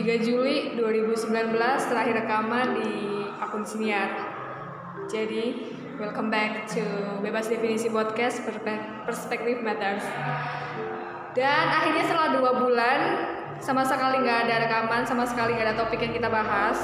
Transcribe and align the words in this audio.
3 0.00 0.16
Juli 0.24 0.80
2019 0.80 1.28
terakhir 1.60 2.24
rekaman 2.24 2.72
di 2.80 3.20
akun 3.36 3.68
Siniar. 3.68 4.08
Jadi, 5.12 5.76
welcome 6.00 6.32
back 6.32 6.64
to 6.72 6.80
Bebas 7.20 7.52
Definisi 7.52 7.92
Podcast 7.92 8.40
Perspektif 9.04 9.60
Matters. 9.60 10.00
Dan 11.36 11.64
akhirnya 11.68 12.08
setelah 12.08 12.32
dua 12.32 12.52
bulan 12.64 13.00
sama 13.60 13.84
sekali 13.84 14.24
nggak 14.24 14.48
ada 14.48 14.54
rekaman, 14.64 15.04
sama 15.04 15.28
sekali 15.28 15.52
nggak 15.52 15.68
ada 15.68 15.76
topik 15.76 16.00
yang 16.00 16.16
kita 16.16 16.32
bahas. 16.32 16.80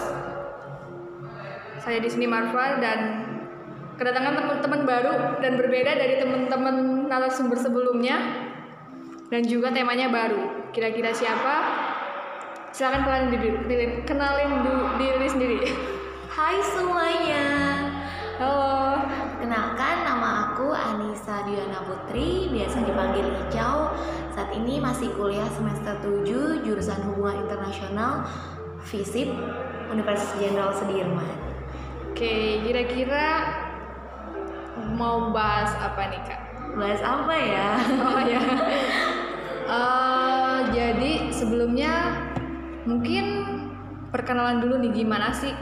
Saya 1.80 1.96
di 2.04 2.12
sini 2.12 2.29
Marfa 2.29 2.85
dan 2.85 3.00
kedatangan 3.96 4.44
teman-teman 4.44 4.85
baru 4.85 5.40
dan 5.40 5.57
berbeda 5.57 5.96
dari 5.96 6.21
teman-teman 6.21 7.08
narasumber 7.08 7.57
sebelumnya 7.57 8.21
dan 9.32 9.40
juga 9.40 9.72
temanya 9.72 10.12
baru. 10.12 10.68
Kira-kira 10.76 11.17
siapa? 11.17 11.75
Silakan 12.76 13.08
kenalin 13.08 13.29
diri, 13.32 13.50
diri- 13.64 14.04
kenalin 14.04 14.61
du- 14.61 14.93
diri 15.00 15.25
sendiri. 15.25 15.58
Hai 16.29 16.61
semuanya, 16.61 17.49
Halo. 18.36 19.00
kenalkan 19.40 20.04
nama 20.04 20.52
aku 20.52 20.76
Anissa 20.76 21.40
Diana 21.49 21.80
Putri, 21.89 22.52
biasa 22.52 22.85
dipanggil 22.85 23.32
Icau. 23.49 23.96
Saat 24.36 24.52
ini 24.52 24.76
masih 24.76 25.08
kuliah 25.16 25.49
semester 25.57 25.96
7 26.04 26.61
jurusan 26.68 27.00
Hubungan 27.08 27.49
Internasional 27.49 28.29
FISIP 28.85 29.32
Universitas 29.88 30.36
Jenderal 30.36 30.77
Sudirman. 30.77 31.32
Oke, 32.12 32.61
kira-kira 32.61 33.56
mau 34.92 35.32
bahas 35.32 35.72
apa 35.80 36.12
nih 36.12 36.20
kak? 36.28 36.41
Bahas 36.77 37.00
apa 37.00 37.34
ya? 37.41 37.69
Oh 38.04 38.20
ya. 38.20 38.41
Eh, 39.66 40.58
jadi 40.70 41.27
sebelumnya 41.34 42.22
mungkin 42.86 43.24
perkenalan 44.14 44.62
dulu 44.62 44.78
nih 44.80 44.94
gimana 44.94 45.34
sih? 45.34 45.52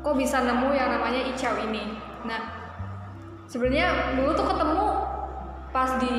Kok 0.00 0.16
bisa 0.16 0.40
nemu 0.40 0.72
yang 0.72 0.88
namanya 0.90 1.20
Icau 1.28 1.60
ini? 1.60 1.96
Nah, 2.24 2.40
sebenarnya 3.44 4.16
dulu 4.16 4.32
tuh 4.32 4.46
ketemu 4.48 4.84
pas 5.70 5.90
di 6.00 6.16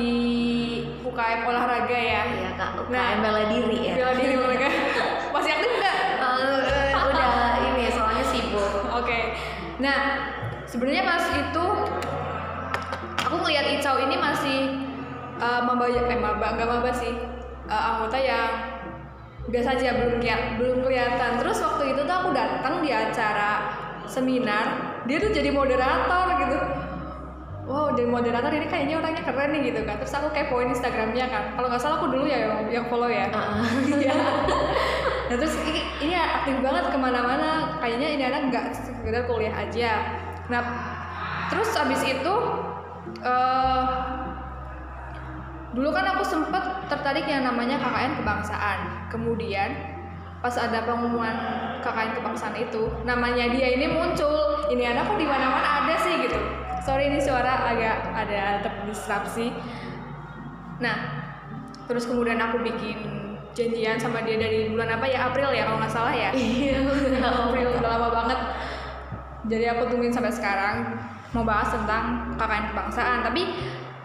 UKM 1.02 1.40
olahraga 1.46 1.98
ya. 1.98 2.22
Iya 2.30 2.50
kak, 2.54 2.70
UKM 2.86 2.94
Nah, 2.94 3.08
bela 3.20 3.42
diri 3.50 3.78
ya. 3.90 3.94
Bela 3.98 4.12
diri 4.14 4.34
olahraga. 4.38 4.68
Masih 5.34 5.50
aktif 5.52 5.70
nggak? 5.70 5.98
Eh, 6.22 6.94
udah 6.94 7.30
ini 7.62 7.84
soalnya 7.90 8.24
sibuk. 8.26 8.72
Oke. 8.94 9.34
Nah, 9.82 9.98
sebenarnya 10.66 11.02
pas 11.06 11.24
itu 11.34 11.66
aku 13.26 13.36
ngelihat 13.42 13.66
Icau 13.78 13.98
ini 14.02 14.16
masih 14.16 14.58
uh, 15.42 15.60
maba 15.66 15.90
eh 15.90 16.18
maba 16.18 16.54
nggak 16.54 16.68
maba 16.68 16.90
sih 16.94 17.12
uh, 17.68 17.82
anggota 17.92 18.16
yang 18.16 18.75
biasa 19.46 19.78
aja 19.78 19.94
belum 19.94 20.18
belum 20.58 20.78
kelihatan. 20.82 21.30
Terus 21.38 21.58
waktu 21.62 21.94
itu 21.94 22.00
tuh 22.02 22.14
aku 22.14 22.30
datang 22.34 22.82
di 22.82 22.90
acara 22.90 23.50
seminar, 24.06 24.66
dia 25.06 25.18
tuh 25.18 25.30
jadi 25.30 25.50
moderator 25.50 26.26
gitu. 26.42 26.58
Wow, 27.66 27.98
jadi 27.98 28.06
moderator 28.06 28.54
ini 28.54 28.70
kayaknya 28.70 29.02
orangnya 29.02 29.26
keren 29.26 29.50
nih 29.50 29.74
gitu 29.74 29.80
kan. 29.82 29.98
Terus 29.98 30.14
aku 30.14 30.30
kepoin 30.30 30.70
Instagramnya 30.70 31.26
kan. 31.26 31.44
Kalau 31.58 31.66
nggak 31.66 31.82
salah 31.82 31.98
aku 31.98 32.14
dulu 32.14 32.26
ya 32.30 32.38
yang, 32.46 32.54
yang 32.70 32.84
follow 32.86 33.10
ya. 33.10 33.26
Iya. 33.90 34.14
nah 35.26 35.34
terus 35.34 35.58
ini, 35.66 35.82
ini 35.98 36.14
aktif 36.14 36.62
banget 36.62 36.94
ke 36.94 36.98
mana-mana. 36.98 37.74
Kayaknya 37.82 38.08
ini 38.14 38.22
anak 38.22 38.40
nggak 38.54 38.64
sekedar 38.78 39.26
kuliah 39.26 39.50
aja. 39.50 39.92
Nah 40.46 40.62
terus 41.50 41.74
abis 41.74 42.02
itu 42.06 42.34
eh 43.26 43.82
dulu 45.76 45.92
kan 45.92 46.08
aku 46.16 46.24
sempet 46.24 46.88
tertarik 46.88 47.28
yang 47.28 47.44
namanya 47.44 47.76
KKN 47.76 48.24
kebangsaan. 48.24 48.78
Kemudian 49.12 49.76
pas 50.40 50.56
ada 50.56 50.88
pengumuman 50.88 51.36
KKN 51.84 52.16
kebangsaan 52.16 52.56
itu, 52.56 52.88
namanya 53.04 53.52
dia 53.52 53.76
ini 53.76 53.92
muncul. 53.92 54.64
Ini 54.72 54.96
anak 54.96 55.12
kok 55.12 55.20
di 55.20 55.28
mana-mana 55.28 55.84
ada 55.84 55.94
sih 56.00 56.16
gitu. 56.24 56.40
Sorry 56.80 57.12
ini 57.12 57.20
suara 57.20 57.76
agak 57.76 57.96
ada 58.16 58.64
terdisrupsi. 58.64 59.52
Nah, 60.80 60.96
terus 61.84 62.08
kemudian 62.08 62.40
aku 62.40 62.64
bikin 62.64 63.26
janjian 63.56 63.96
sama 63.96 64.20
dia 64.24 64.36
dari 64.36 64.68
bulan 64.68 65.00
apa 65.00 65.08
ya 65.08 65.32
April 65.32 65.48
ya 65.56 65.64
kalau 65.64 65.80
nggak 65.80 65.88
salah 65.88 66.12
ya 66.12 66.28
Iya, 66.36 66.84
April 67.24 67.72
udah 67.72 67.88
lama 67.88 68.08
banget 68.12 68.38
jadi 69.48 69.72
aku 69.72 69.88
tungguin 69.88 70.12
sampai 70.12 70.28
sekarang 70.28 70.92
mau 71.32 71.40
bahas 71.40 71.72
tentang 71.72 72.36
KKN 72.36 72.64
kebangsaan 72.76 73.18
tapi 73.24 73.42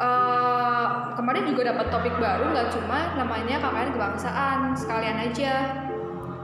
eh, 0.02 0.88
kemarin 1.14 1.44
juga 1.46 1.62
dapat 1.74 1.88
topik 1.94 2.16
baru 2.18 2.50
nggak 2.50 2.70
cuma 2.74 3.14
namanya 3.16 3.62
KKN 3.62 3.90
kebangsaan. 3.94 4.60
Sekalian 4.74 5.18
aja 5.22 5.52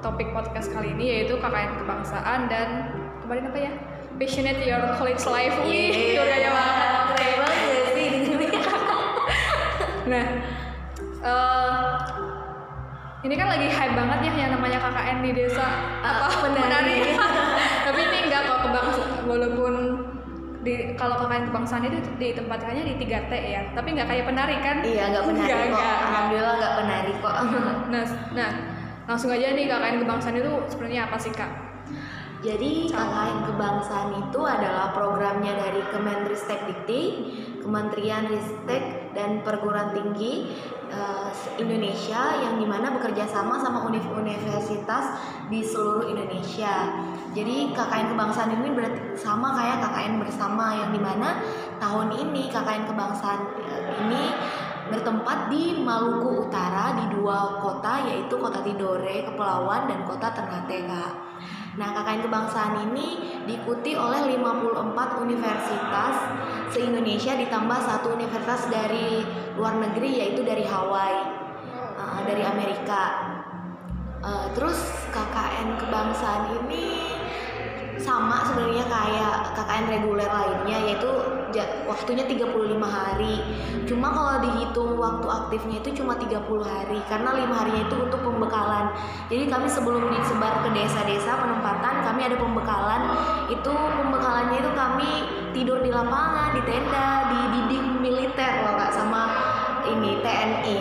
topik 0.05 0.29
podcast 0.29 0.69
kali 0.69 0.93
ini 0.93 1.05
yaitu 1.09 1.41
KKN 1.41 1.81
kebangsaan 1.81 2.45
dan 2.45 2.93
kemarin 3.25 3.49
apa 3.49 3.59
ya? 3.59 3.71
Passionate 4.17 4.61
your 4.65 4.81
college 4.97 5.21
life. 5.25 5.57
Wih 5.65 6.17
banget. 6.17 7.05
Keren 7.17 7.37
banget? 7.41 7.55
Nah, 10.07 10.23
eh, 11.19 11.95
ini 13.27 13.35
kan 13.35 13.51
lagi 13.51 13.67
hype 13.67 13.91
banget 13.91 14.19
ya 14.23 14.47
yang 14.47 14.51
namanya 14.55 14.79
KKN 14.79 15.19
di 15.19 15.31
desa. 15.35 15.67
Ah, 15.99 16.31
penari. 16.31 17.11
Tapi 17.91 17.99
ini 18.07 18.17
enggak 18.31 18.47
kok 18.47 18.59
kebangsa 18.63 19.03
walaupun 19.27 20.06
di 20.65 20.97
kalau 20.97 21.21
KKN 21.21 21.53
kebangsaan 21.53 21.83
itu 21.85 21.97
ditempatkannya 22.17 22.83
di 22.83 22.93
3T 22.97 23.31
ya. 23.33 23.61
Tapi 23.77 23.87
nggak 23.93 24.07
kayak 24.09 24.25
penari 24.25 24.57
kan? 24.61 24.77
Iya, 24.81 25.03
nggak 25.13 25.23
penari 25.29 25.51
Nggak, 25.51 25.61
kok. 25.63 25.77
nggak. 25.77 25.97
Alhamdulillah 26.07 26.55
nggak 26.57 26.73
penari 26.81 27.13
kok. 27.17 27.35
Nah, 27.93 28.03
nah 28.35 28.51
langsung 29.07 29.31
aja 29.31 29.55
nih 29.55 29.65
KKN 29.69 29.97
kebangsaan 30.03 30.35
itu 30.35 30.51
sebenarnya 30.67 31.01
apa 31.07 31.17
sih 31.17 31.31
kak? 31.31 31.51
Jadi 32.37 32.91
KKN 32.93 33.37
kebangsaan 33.49 34.09
itu 34.29 34.39
adalah 34.45 34.93
programnya 34.93 35.57
dari 35.57 35.81
Kemenristek 35.89 36.69
Dikti, 36.69 37.01
Kementerian 37.67 38.31
Ristek 38.31 39.11
dan 39.11 39.43
Perguruan 39.43 39.91
Tinggi 39.91 40.55
eh, 40.87 41.29
Indonesia 41.59 42.39
yang 42.39 42.55
di 42.55 42.63
mana 42.63 42.95
bekerja 42.95 43.27
sama 43.27 43.59
sama 43.59 43.83
univ- 43.83 44.07
universitas 44.15 45.19
di 45.51 45.59
seluruh 45.59 46.07
Indonesia. 46.07 46.95
Jadi 47.35 47.75
KKN 47.75 48.15
kebangsaan 48.15 48.55
ini 48.55 48.71
berarti 48.71 49.19
sama 49.19 49.51
kayak 49.59 49.83
KKN 49.83 50.23
bersama 50.23 50.79
yang 50.79 50.95
di 50.95 51.01
mana 51.03 51.43
tahun 51.75 52.15
ini 52.15 52.47
KKN 52.47 52.87
kebangsaan 52.87 53.39
eh, 53.67 53.83
ini 54.07 54.23
bertempat 54.87 55.51
di 55.51 55.83
Maluku 55.83 56.47
Utara 56.47 56.95
di 56.95 57.19
dua 57.19 57.59
kota 57.59 58.07
yaitu 58.07 58.39
Kota 58.39 58.63
Tidore, 58.63 59.27
Kepulauan 59.27 59.91
dan 59.91 60.07
Kota 60.07 60.31
Ternate 60.31 60.87
Kak. 60.87 61.13
Nah, 61.77 61.93
KKN 61.93 62.25
kebangsaan 62.25 62.89
ini 62.89 63.21
diikuti 63.45 63.93
oleh 63.93 64.25
54 64.33 65.21
universitas 65.21 66.15
se-Indonesia 66.73 67.37
ditambah 67.37 67.79
satu 67.85 68.17
universitas 68.17 68.65
dari 68.65 69.21
luar 69.53 69.77
negeri 69.77 70.25
yaitu 70.25 70.41
dari 70.41 70.65
Hawaii, 70.65 71.21
uh, 72.01 72.21
dari 72.25 72.41
Amerika. 72.41 73.03
Uh, 74.25 74.49
terus 74.57 74.81
KKN 75.13 75.77
kebangsaan 75.77 76.65
ini 76.65 77.16
sama 77.97 78.45
sebenarnya 78.45 78.85
kayak 78.85 79.35
KKN 79.57 79.85
reguler 79.89 80.29
lainnya 80.29 80.77
yaitu 80.85 81.09
waktunya 81.87 82.23
35 82.29 82.77
hari. 82.83 83.35
Cuma 83.87 84.11
kalau 84.11 84.43
dihitung 84.43 84.99
waktu 84.99 85.27
aktifnya 85.27 85.77
itu 85.81 86.03
cuma 86.03 86.19
30 86.19 86.43
hari 86.61 86.99
karena 87.07 87.29
lima 87.33 87.55
harinya 87.63 87.83
itu 87.87 87.95
untuk 87.97 88.21
pembekalan. 88.21 88.93
Jadi 89.31 89.43
kami 89.47 89.67
sebelum 89.67 90.11
disebar 90.11 90.61
ke 90.65 90.69
desa-desa 90.75 91.31
penempatan 91.39 91.95
kami 92.03 92.21
ada 92.27 92.37
pembekalan. 92.37 93.01
Itu 93.49 93.73
pembekalannya 93.73 94.57
itu 94.59 94.71
kami 94.75 95.11
tidur 95.55 95.81
di 95.81 95.89
lapangan, 95.89 96.53
di 96.53 96.61
tenda, 96.67 97.09
di 97.31 97.39
didik 97.55 97.83
militer 97.97 98.53
loh 98.67 98.75
Kak 98.77 98.91
sama 98.93 99.23
ini 99.87 100.19
TNI. 100.21 100.75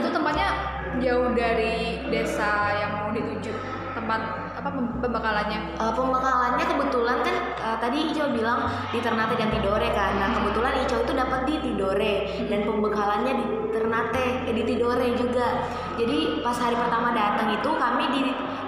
itu 0.00 0.08
tempatnya 0.08 0.48
jauh 0.96 1.28
dari 1.36 2.00
desa 2.08 2.72
yang 2.80 2.90
mau 2.96 3.10
dituju 3.12 3.52
tempat 3.92 4.45
apa 4.66 4.82
pem- 4.82 4.98
pembekalannya? 4.98 5.78
Eh, 5.78 5.92
pembekalannya 5.94 6.64
kebetulan 6.66 7.22
kan 7.22 7.36
eh, 7.54 7.76
tadi 7.78 8.10
Ico 8.10 8.34
bilang 8.34 8.66
di 8.90 8.98
Ternate 8.98 9.38
dan 9.38 9.54
Tidore 9.54 9.88
kan. 9.94 10.18
Nah 10.18 10.34
kebetulan 10.34 10.82
Ico 10.82 10.96
itu 11.06 11.12
dapat 11.14 11.40
di 11.46 11.54
Tidore 11.62 12.14
dan 12.50 12.60
pembekalannya 12.66 13.32
di 13.38 13.46
Ternate, 13.70 14.26
eh, 14.50 14.54
di 14.58 14.62
Tidore 14.66 15.06
juga. 15.14 15.70
Jadi 15.94 16.42
pas 16.42 16.58
hari 16.58 16.74
pertama 16.74 17.14
datang 17.14 17.54
itu 17.54 17.70
kami 17.78 18.04
di 18.10 18.20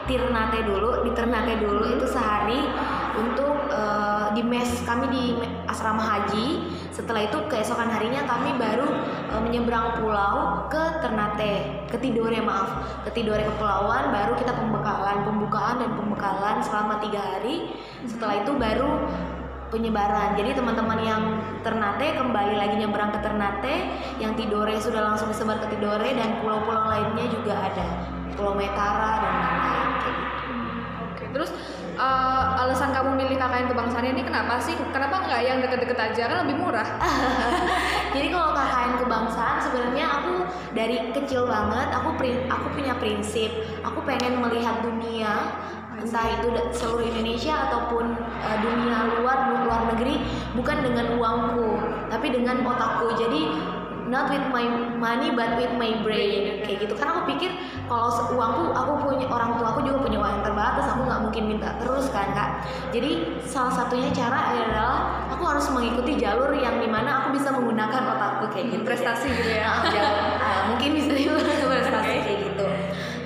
Ternate 0.07 0.63
dulu, 0.63 1.03
di 1.03 1.11
Ternate 1.19 1.55
dulu 1.59 1.83
itu 1.99 2.07
sehari 2.07 2.63
untuk 3.19 3.67
eh, 3.75 4.27
di 4.39 4.43
mes 4.47 4.71
kami 4.87 5.07
di 5.11 5.25
asrama 5.69 6.03
haji. 6.03 6.73
Setelah 6.91 7.29
itu 7.29 7.39
keesokan 7.47 7.93
harinya 7.93 8.25
kami 8.27 8.57
baru 8.57 8.89
eh, 9.31 9.41
menyeberang 9.45 10.01
pulau 10.01 10.67
ke 10.73 10.83
Ternate, 11.05 11.87
ke 11.93 11.97
Tidore 12.01 12.41
maaf, 12.43 13.05
ke 13.05 13.11
Tidore 13.13 13.45
kepulauan. 13.45 14.11
Baru 14.11 14.35
kita 14.35 14.57
pembekalan, 14.57 15.23
pembukaan 15.29 15.77
dan 15.79 15.91
pembekalan 15.95 16.57
selama 16.65 16.99
tiga 17.05 17.21
hari. 17.21 17.77
Setelah 18.09 18.43
itu 18.43 18.53
baru 18.57 18.91
penyebaran. 19.69 20.35
Jadi 20.41 20.57
teman-teman 20.57 20.99
yang 21.05 21.23
Ternate 21.61 22.17
kembali 22.17 22.55
lagi 22.57 22.77
nyebrang 22.81 23.13
ke 23.13 23.21
Ternate, 23.21 23.77
yang 24.19 24.33
Tidore 24.35 24.81
sudah 24.81 25.13
langsung 25.13 25.29
disebar 25.29 25.61
ke 25.61 25.77
Tidore 25.77 26.17
dan 26.17 26.41
pulau-pulau 26.41 26.89
lainnya 26.89 27.29
juga 27.29 27.55
ada. 27.69 27.87
Pulau 28.33 28.55
Metara 28.57 29.19
dan 29.21 29.35
lain-lain 29.35 29.91
kayak 29.99 30.17
gitu. 30.17 30.49
Terus 31.37 31.51
uh, 31.99 32.63
alasan 32.65 32.95
kamu 32.95 33.19
milih 33.19 33.37
KKN 33.37 33.67
kebangsaan 33.75 34.07
ini 34.07 34.23
kenapa 34.23 34.63
sih? 34.63 34.79
Kenapa 34.95 35.27
nggak 35.27 35.41
yang 35.43 35.59
deket-deket 35.59 35.99
aja 35.99 36.23
kan 36.31 36.47
lebih 36.47 36.57
murah? 36.63 36.89
Jadi 38.15 38.31
kalau 38.31 38.55
KKN 38.55 38.93
kebangsaan 39.03 39.57
sebenarnya 39.61 40.07
aku 40.23 40.35
dari 40.73 41.11
kecil 41.11 41.51
banget 41.51 41.89
aku 41.91 42.15
aku 42.49 42.67
punya 42.77 42.95
prinsip 43.01 43.51
aku 43.83 44.05
pengen 44.05 44.39
melihat 44.39 44.79
dunia 44.85 45.51
entah 45.99 46.27
itu 46.39 46.55
seluruh 46.71 47.03
Indonesia 47.03 47.69
ataupun 47.69 48.15
uh, 48.23 48.57
dunia 48.63 49.19
luar 49.19 49.67
luar 49.67 49.81
negeri 49.95 50.23
bukan 50.55 50.79
dengan 50.87 51.19
uangku 51.19 51.83
tapi 52.07 52.31
dengan 52.31 52.63
otakku 52.63 53.19
jadi 53.19 53.51
not 54.09 54.33
with 54.33 54.45
my 54.51 54.65
money 54.97 55.31
but 55.33 55.57
with 55.61 55.73
my 55.77 55.93
brain. 56.03 56.65
Kayak 56.65 56.89
gitu. 56.89 56.95
Karena 56.97 57.21
aku 57.21 57.37
pikir 57.37 57.51
kalau 57.87 58.09
uangku 58.35 58.65
aku 58.73 58.93
punya 59.05 59.27
orang 59.29 59.57
tua 59.61 59.77
aku 59.77 59.81
juga 59.85 59.99
punya 60.05 60.19
uang 60.21 60.33
yang 60.41 60.45
terbatas 60.45 60.85
aku 60.89 61.01
nggak 61.05 61.21
mungkin 61.29 61.45
minta 61.57 61.71
terus 61.81 62.09
kan 62.11 62.33
kak. 62.33 62.51
Jadi 62.91 63.41
salah 63.45 63.73
satunya 63.73 64.11
cara 64.13 64.57
adalah 64.57 64.97
aku 65.33 65.43
harus 65.45 65.67
mengikuti 65.71 66.17
jalur 66.17 66.51
yang 66.57 66.81
di 66.81 66.89
mana 66.89 67.25
aku 67.25 67.37
bisa 67.37 67.53
menggunakan 67.53 68.17
otakku 68.17 68.51
kayak 68.51 68.75
gitu. 68.75 68.83
Prestasi 68.83 69.29
gitu 69.29 69.53
ya. 69.53 69.71
Ah, 70.39 70.73
mungkin 70.73 70.97
bisa 70.97 71.13
dibilang 71.13 71.45
prestasi 71.45 72.25
kayak 72.25 72.39
gitu. 72.51 72.67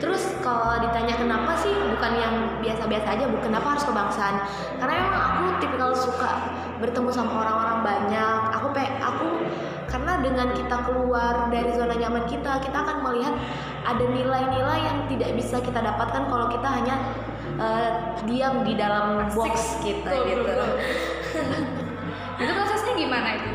Terus 0.02 0.34
kalau 0.42 0.82
ditanya 0.82 1.14
kenapa 1.14 1.54
sih 1.54 1.70
bukan 1.70 2.12
yang 2.18 2.34
biasa-biasa 2.58 3.14
aja 3.14 3.24
bu 3.30 3.38
kenapa 3.38 3.78
harus 3.78 3.86
kebangsaan? 3.86 4.42
Karena 4.82 4.94
memang 4.98 5.14
aku 5.14 5.42
tipikal 5.62 5.94
suka 5.94 6.50
bertemu 6.82 7.10
sama 7.14 7.46
orang-orang 7.46 7.78
banyak. 7.86 8.40
Aku 8.58 8.74
pe 8.74 8.82
aku 8.98 9.46
karena 9.92 10.12
dengan 10.24 10.48
kita 10.56 10.76
keluar 10.88 11.52
dari 11.52 11.70
zona 11.76 11.92
nyaman 11.92 12.24
kita 12.24 12.64
kita 12.64 12.78
akan 12.80 13.04
melihat 13.04 13.36
ada 13.84 14.04
nilai-nilai 14.08 14.80
yang 14.80 14.98
tidak 15.12 15.30
bisa 15.36 15.60
kita 15.60 15.84
dapatkan 15.84 16.32
kalau 16.32 16.48
kita 16.48 16.64
hanya 16.64 16.96
eh, 17.60 17.90
diam 18.24 18.64
di 18.64 18.72
dalam 18.72 19.28
box 19.36 19.76
kita 19.84 20.08
Betul, 20.08 20.28
gitu 20.32 20.42
betul. 20.48 20.70
itu 22.42 22.52
prosesnya 22.56 22.92
gimana 22.96 23.28
itu? 23.36 23.52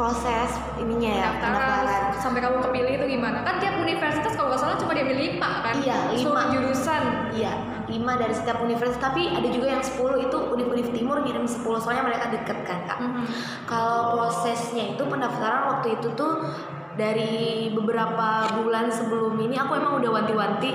proses 0.00 0.56
ininya 0.80 1.12
ya 1.12 1.28
pendaftaran 1.44 2.02
sampai 2.16 2.40
kamu 2.40 2.56
kepilih 2.64 2.92
itu 2.96 3.06
gimana? 3.20 3.44
Kan 3.44 3.60
tiap 3.60 3.76
universitas 3.76 4.32
kalau 4.32 4.48
nggak 4.48 4.60
salah 4.64 4.80
cuma 4.80 4.96
diambil 4.96 5.18
lima 5.20 5.50
kan? 5.60 5.76
Iya, 5.76 5.98
lima. 6.16 6.42
jurusan. 6.48 7.02
Iya, 7.36 7.52
5 7.90 8.22
dari 8.22 8.34
setiap 8.34 8.62
universitas 8.62 9.02
tapi 9.02 9.34
ada 9.34 9.48
juga 9.50 9.66
yang 9.74 9.82
10 9.82 10.30
itu 10.30 10.36
univ-univ 10.38 10.88
timur 10.94 11.18
ngirim 11.26 11.44
10 11.44 11.82
soalnya 11.82 12.06
mereka 12.06 12.30
deket 12.30 12.58
kan 12.62 12.78
kak. 12.86 12.98
Mhm. 13.02 13.24
Kalau 13.66 14.14
prosesnya 14.14 14.94
itu 14.94 15.02
pendaftaran 15.02 15.74
waktu 15.74 15.98
itu 15.98 16.14
tuh 16.14 16.46
dari 16.94 17.70
beberapa 17.72 18.50
bulan 18.60 18.90
sebelum 18.92 19.38
ini 19.40 19.56
aku 19.56 19.78
emang 19.78 19.98
udah 20.02 20.10
wanti-wanti 20.20 20.70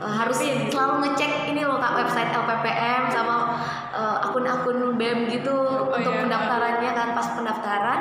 eh, 0.00 0.12
harus 0.12 0.42
Pin. 0.42 0.68
selalu 0.68 0.94
ngecek 1.06 1.54
ini 1.54 1.62
loh 1.64 1.78
kak 1.80 2.04
website 2.04 2.34
LPPM 2.34 3.08
sama 3.12 3.56
eh, 3.94 4.26
akun-akun 4.28 4.96
BEM 4.98 5.28
gitu 5.32 5.54
untuk 5.88 6.12
iya. 6.12 6.26
pendaftarannya 6.26 6.90
kan 6.92 7.08
pas 7.14 7.26
pendaftaran 7.36 8.00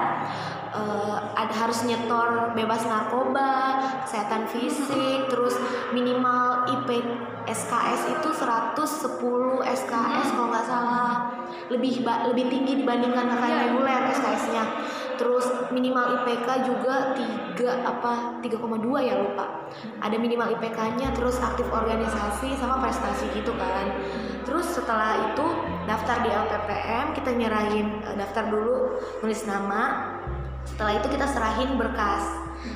eh, 0.78 1.18
ada 1.34 1.54
harus 1.54 1.82
nyetor 1.84 2.54
bebas 2.54 2.86
narkoba, 2.86 3.82
kesehatan 4.06 4.46
fisik, 4.50 5.26
terus 5.30 5.58
minimal 5.92 6.70
IP 6.78 7.02
SKS 7.48 8.02
itu 8.12 8.30
110 8.36 9.64
SKS 9.64 10.28
kalau 10.36 10.48
nggak 10.52 10.68
salah 10.68 11.38
lebih 11.68 12.04
lebih 12.04 12.46
tinggi 12.48 12.84
dibandingkan 12.84 13.28
KKN 13.28 13.48
Iya. 13.48 13.60
reguler 13.72 14.02
SKS-nya. 14.14 14.64
Terus 15.18 15.46
minimal 15.74 16.22
IPK 16.22 16.48
juga 16.70 17.18
3 17.18 17.90
apa 17.90 18.38
3,2 18.38 19.02
ya 19.02 19.18
lupa. 19.18 19.66
Ada 19.98 20.14
minimal 20.22 20.54
IPK-nya 20.60 21.10
terus 21.18 21.42
aktif 21.42 21.66
organisasi 21.74 22.54
sama 22.54 22.78
prestasi 22.78 23.26
gitu 23.34 23.50
kan. 23.58 23.90
Terus 24.46 24.78
setelah 24.78 25.34
itu 25.34 25.46
daftar 25.90 26.22
di 26.22 26.30
LPPM, 26.30 27.18
kita 27.18 27.34
nyerahin 27.34 27.88
eh, 28.06 28.16
daftar 28.16 28.46
dulu 28.48 29.02
nulis 29.26 29.42
nama. 29.50 30.14
Setelah 30.68 31.00
itu 31.00 31.08
kita 31.08 31.26
serahin 31.30 31.80
berkas. 31.80 32.24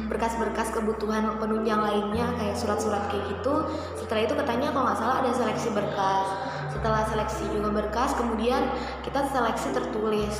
Berkas-berkas 0.07 0.71
kebutuhan 0.71 1.35
penunjang 1.35 1.83
lainnya 1.83 2.31
kayak 2.39 2.55
surat-surat 2.55 3.11
kayak 3.11 3.27
gitu. 3.27 3.67
Setelah 3.99 4.21
itu 4.23 4.33
katanya 4.39 4.67
kalau 4.71 4.85
nggak 4.87 4.99
salah 4.99 5.15
ada 5.19 5.31
seleksi 5.35 5.69
berkas. 5.75 6.27
Setelah 6.71 7.03
seleksi 7.11 7.43
juga 7.51 7.69
berkas 7.75 8.15
kemudian 8.15 8.71
kita 9.03 9.27
seleksi 9.29 9.75
tertulis. 9.75 10.35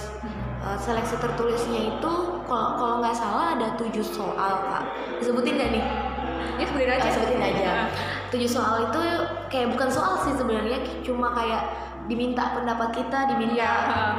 Eh, 0.61 0.77
seleksi 0.77 1.17
tertulisnya 1.17 1.97
itu 1.97 2.13
kalau 2.45 2.69
kalau 2.77 2.95
nggak 3.01 3.17
salah 3.17 3.57
ada 3.57 3.73
tujuh 3.75 4.05
soal 4.05 4.61
kak. 4.69 4.85
Disebutin 5.17 5.57
nggak 5.57 5.69
nih? 5.73 5.85
Ya 6.61 6.65
sebutin 6.69 6.89
aja. 6.93 7.07
Ah, 7.09 7.13
sebutin 7.17 7.41
aja. 7.41 7.71
Tujuh 8.31 8.47
soal 8.47 8.87
itu 8.87 9.01
kayak 9.49 9.73
bukan 9.73 9.89
soal 9.89 10.21
sih 10.21 10.31
sebenarnya 10.37 10.79
cuma 11.01 11.33
kayak 11.33 11.90
diminta 12.11 12.51
pendapat 12.51 12.91
kita 12.91 13.31
diminta 13.31 13.55
Iya. 13.55 13.73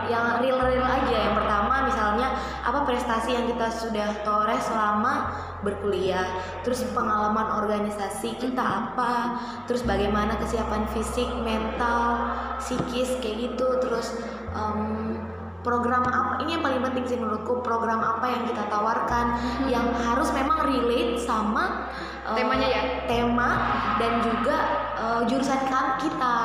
yang 0.08 0.40
real 0.40 0.64
real 0.64 0.80
aja. 0.80 1.28
Yang 1.28 1.44
pertama 1.44 1.74
misalnya 1.84 2.32
apa 2.64 2.88
prestasi 2.88 3.36
yang 3.36 3.44
kita 3.52 3.68
sudah 3.68 4.08
toreh 4.24 4.56
selama 4.56 5.28
berkuliah? 5.60 6.24
Terus 6.64 6.88
pengalaman 6.96 7.52
organisasi 7.60 8.40
kita 8.40 8.64
apa? 8.64 9.36
Terus 9.68 9.84
bagaimana 9.84 10.40
kesiapan 10.40 10.88
fisik 10.96 11.28
mental 11.44 12.32
psikis 12.56 13.20
kayak 13.20 13.52
gitu. 13.52 13.68
Terus 13.84 14.16
em, 14.56 15.21
program 15.62 16.02
apa 16.06 16.42
ini 16.42 16.58
yang 16.58 16.62
paling 16.62 16.82
penting 16.82 17.04
sih 17.06 17.16
menurutku 17.18 17.62
program 17.62 18.02
apa 18.02 18.26
yang 18.28 18.42
kita 18.46 18.66
tawarkan 18.66 19.26
yang 19.70 19.86
harus 19.94 20.28
memang 20.34 20.66
relate 20.66 21.18
sama 21.22 21.88
eh, 22.26 22.36
Temanya 22.36 22.68
ya? 22.68 22.82
tema 23.06 23.50
dan 23.98 24.22
juga 24.22 24.56
eh, 24.98 25.20
jurusan 25.30 25.60
kita 26.02 26.36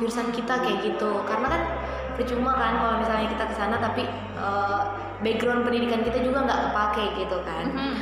jurusan 0.00 0.28
kita 0.34 0.54
kayak 0.60 0.78
gitu. 0.82 1.22
Karena 1.28 1.46
kan 1.52 1.62
percuma 2.18 2.52
kan 2.56 2.72
kalau 2.80 2.94
misalnya 3.00 3.28
kita 3.32 3.44
ke 3.48 3.54
sana 3.54 3.76
tapi 3.78 4.02
eh, 4.36 4.80
background 5.22 5.62
pendidikan 5.68 6.02
kita 6.02 6.18
juga 6.24 6.44
nggak 6.48 6.60
kepake 6.72 7.04
gitu 7.24 7.38
kan. 7.46 7.66
Mhm. 7.70 7.96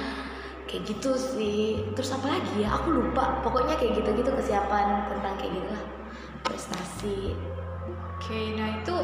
kayak 0.71 0.87
gitu 0.87 1.19
sih. 1.19 1.83
Terus 1.99 2.15
apa 2.15 2.31
lagi 2.31 2.63
ya? 2.63 2.71
Aku 2.79 2.95
lupa. 2.95 3.43
Pokoknya 3.43 3.75
kayak 3.75 3.99
gitu 3.99 4.15
gitu 4.23 4.31
kesiapan 4.31 5.03
tentang 5.11 5.35
kayak 5.35 5.59
gitu 5.59 5.67
lah 5.67 5.83
prestasi. 6.47 7.35
Oke, 8.17 8.55
nah 8.55 8.79
itu 8.79 8.95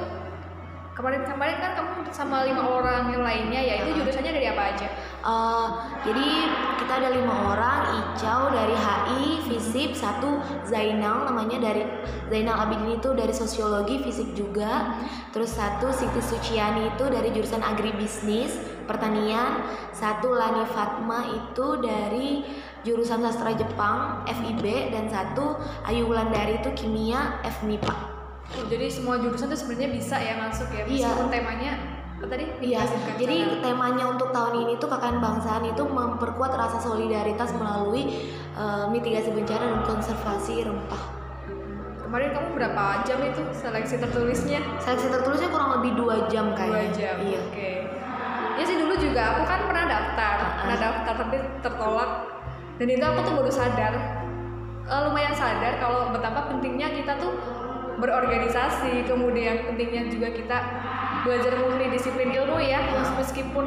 kemarin-kemarin 0.96 1.60
kan 1.60 1.72
kamu 1.76 2.08
sama 2.08 2.48
lima 2.48 2.64
orang 2.64 3.12
yang 3.12 3.20
lainnya 3.20 3.60
ya 3.60 3.74
itu 3.84 4.00
jurusannya 4.00 4.32
dari 4.32 4.48
apa 4.48 4.62
aja? 4.72 4.88
Eh, 5.20 5.68
jadi 6.08 6.28
kita 6.80 6.92
ada 7.04 7.08
lima 7.12 7.34
orang 7.52 7.80
Icau 8.00 8.48
dari 8.48 8.72
HI 8.72 9.24
Fisip 9.44 9.92
satu 9.92 10.40
Zainal 10.64 11.28
namanya 11.28 11.60
dari 11.60 11.84
Zainal 12.32 12.56
Abidin 12.64 12.96
itu 12.96 13.12
dari 13.12 13.36
sosiologi 13.36 14.00
fisik 14.00 14.32
juga. 14.32 14.96
Terus 15.36 15.52
satu 15.52 15.92
Siti 15.92 16.24
Suciani 16.24 16.88
itu 16.96 17.04
dari 17.12 17.28
jurusan 17.28 17.60
agribisnis 17.60 18.56
pertanian. 18.88 19.68
Satu 19.92 20.32
Lani 20.32 20.64
Fatma 20.72 21.28
itu 21.28 21.76
dari 21.84 22.40
jurusan 22.88 23.20
sastra 23.20 23.52
Jepang 23.52 24.24
FIB 24.24 24.94
dan 24.96 25.12
satu 25.12 25.60
Ayu 25.84 26.08
Wulandari 26.08 26.64
itu 26.64 26.72
kimia 26.72 27.36
FMIPA 27.44 28.15
jadi 28.66 28.86
semua 28.86 29.18
jurusan 29.18 29.46
tuh 29.46 29.58
sebenarnya 29.58 29.90
bisa 29.92 30.16
ya 30.16 30.34
masuk 30.38 30.68
ya 30.70 30.82
Iya. 30.82 31.10
meskipun 31.10 31.26
temanya 31.28 31.72
apa 32.16 32.26
tadi? 32.26 32.44
Iya, 32.64 32.80
jadi 33.14 33.60
temanya 33.60 34.08
untuk 34.08 34.32
tahun 34.32 34.64
ini 34.64 34.80
tuh 34.80 34.88
KKN 34.88 35.20
Bangsaan 35.20 35.68
itu 35.68 35.84
memperkuat 35.84 36.48
rasa 36.50 36.80
solidaritas 36.80 37.52
melalui 37.52 38.08
eh, 38.52 38.84
mitigasi 38.88 39.30
bencana 39.30 39.64
dan 39.66 39.80
konservasi 39.84 40.64
rempah. 40.64 41.18
kemarin 41.98 42.30
kamu 42.30 42.48
berapa 42.54 43.02
jam 43.02 43.18
itu 43.20 43.42
seleksi 43.52 43.98
tertulisnya? 43.98 44.62
Seleksi 44.78 45.10
tertulisnya 45.10 45.50
kurang 45.50 45.74
lebih 45.76 45.98
dua 45.98 46.24
jam 46.26 46.48
Dua 46.48 46.56
kayaknya. 46.56 46.94
jam. 46.94 47.16
Iya. 47.18 47.40
Oke. 47.44 47.70
Ya 48.56 48.62
sih 48.64 48.78
dulu 48.78 48.94
juga 48.96 49.22
aku 49.34 49.42
kan 49.44 49.60
pernah 49.66 49.84
daftar, 49.84 50.36
Ah, 50.38 50.50
pernah 50.56 50.76
ah. 50.78 50.80
daftar 50.80 51.14
tapi 51.18 51.36
tertolak. 51.60 52.10
Dan 52.78 52.86
itu 52.88 53.02
aku 53.02 53.18
tuh 53.20 53.32
baru 53.34 53.50
sadar, 53.50 53.92
eh, 54.86 55.00
lumayan 55.02 55.34
sadar 55.34 55.72
kalau 55.76 56.08
betapa 56.08 56.46
pentingnya 56.46 56.88
kita 56.94 57.12
tuh 57.18 57.34
berorganisasi, 57.96 59.04
kemudian 59.08 59.68
pentingnya 59.68 60.08
juga 60.12 60.28
kita 60.32 60.58
belajar 61.24 61.52
multidisiplin 61.58 62.30
ilmu 62.32 62.60
ya, 62.62 62.80
mes- 62.92 63.16
meskipun 63.18 63.66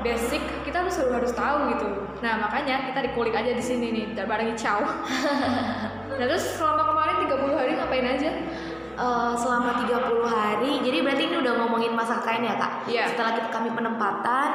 basic 0.00 0.40
kita 0.64 0.80
harus 0.84 0.96
harus 0.96 1.32
tahu 1.36 1.76
gitu. 1.76 1.88
Nah 2.24 2.40
makanya 2.40 2.88
kita 2.88 3.04
dikulik 3.04 3.36
aja 3.36 3.52
di 3.52 3.60
sini 3.60 3.92
nih, 3.92 4.06
dan 4.16 4.24
bareng 4.24 4.56
Icau. 4.56 4.80
nah 6.18 6.24
terus 6.26 6.56
selama 6.56 6.88
kemarin 6.88 7.16
30 7.28 7.60
hari 7.60 7.72
ngapain 7.76 8.06
aja? 8.08 8.30
Eh, 9.00 9.32
selama 9.40 9.80
30 9.80 10.28
hari, 10.28 10.72
jadi 10.84 11.00
berarti 11.00 11.22
ini 11.24 11.36
udah 11.40 11.52
ngomongin 11.64 11.96
masa 11.96 12.20
KKN 12.20 12.42
ya 12.44 12.54
kak? 12.60 12.72
Iya. 12.84 13.04
Setelah 13.08 13.32
kita 13.32 13.48
kami 13.48 13.72
penempatan, 13.72 14.48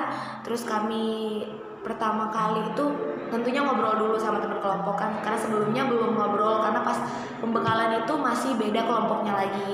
terus 0.46 0.62
kami 0.70 1.42
pertama 1.86 2.34
kali 2.34 2.74
itu 2.74 2.86
tentunya 3.30 3.62
ngobrol 3.62 3.94
dulu 3.94 4.15
sama 4.18 4.42
teman 4.42 4.58
kelompok 4.58 4.98
kan 4.98 5.22
karena 5.22 5.38
sebelumnya 5.38 5.86
belum 5.86 6.18
ngobrol 6.18 6.65
karena 6.65 6.82
pas 6.82 6.98
pembekalan 7.38 8.01
itu 8.01 8.13
masih 8.18 8.51
beda 8.58 8.82
kelompoknya 8.89 9.34
lagi. 9.38 9.74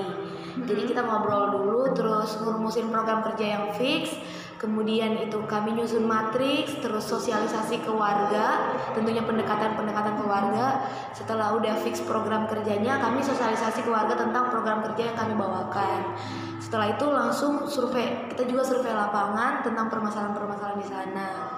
Jadi 0.51 0.83
kita 0.83 1.07
ngobrol 1.07 1.55
dulu 1.55 1.95
terus 1.95 2.35
ngurumusin 2.43 2.91
program 2.91 3.23
kerja 3.23 3.45
yang 3.55 3.65
fix 3.79 4.11
kemudian 4.59 5.17
itu 5.17 5.41
kami 5.49 5.73
nyusun 5.73 6.05
matriks 6.05 6.77
terus 6.85 7.09
sosialisasi 7.09 7.81
ke 7.81 7.89
warga 7.89 8.77
tentunya 8.93 9.23
pendekatan-pendekatan 9.23 10.21
ke 10.21 10.25
warga. 10.27 10.85
Setelah 11.15 11.55
udah 11.55 11.79
fix 11.81 12.03
program 12.03 12.45
kerjanya 12.45 12.99
kami 12.99 13.23
sosialisasi 13.23 13.87
ke 13.87 13.89
warga 13.89 14.13
tentang 14.19 14.51
program 14.51 14.83
kerja 14.91 15.11
yang 15.11 15.17
kami 15.17 15.33
bawakan. 15.33 16.13
Setelah 16.61 16.93
itu 16.93 17.05
langsung 17.09 17.65
survei 17.65 18.29
kita 18.29 18.45
juga 18.45 18.61
survei 18.67 18.93
lapangan 18.93 19.65
tentang 19.65 19.89
permasalahan-permasalahan 19.89 20.77
di 20.77 20.87
sana 20.87 21.50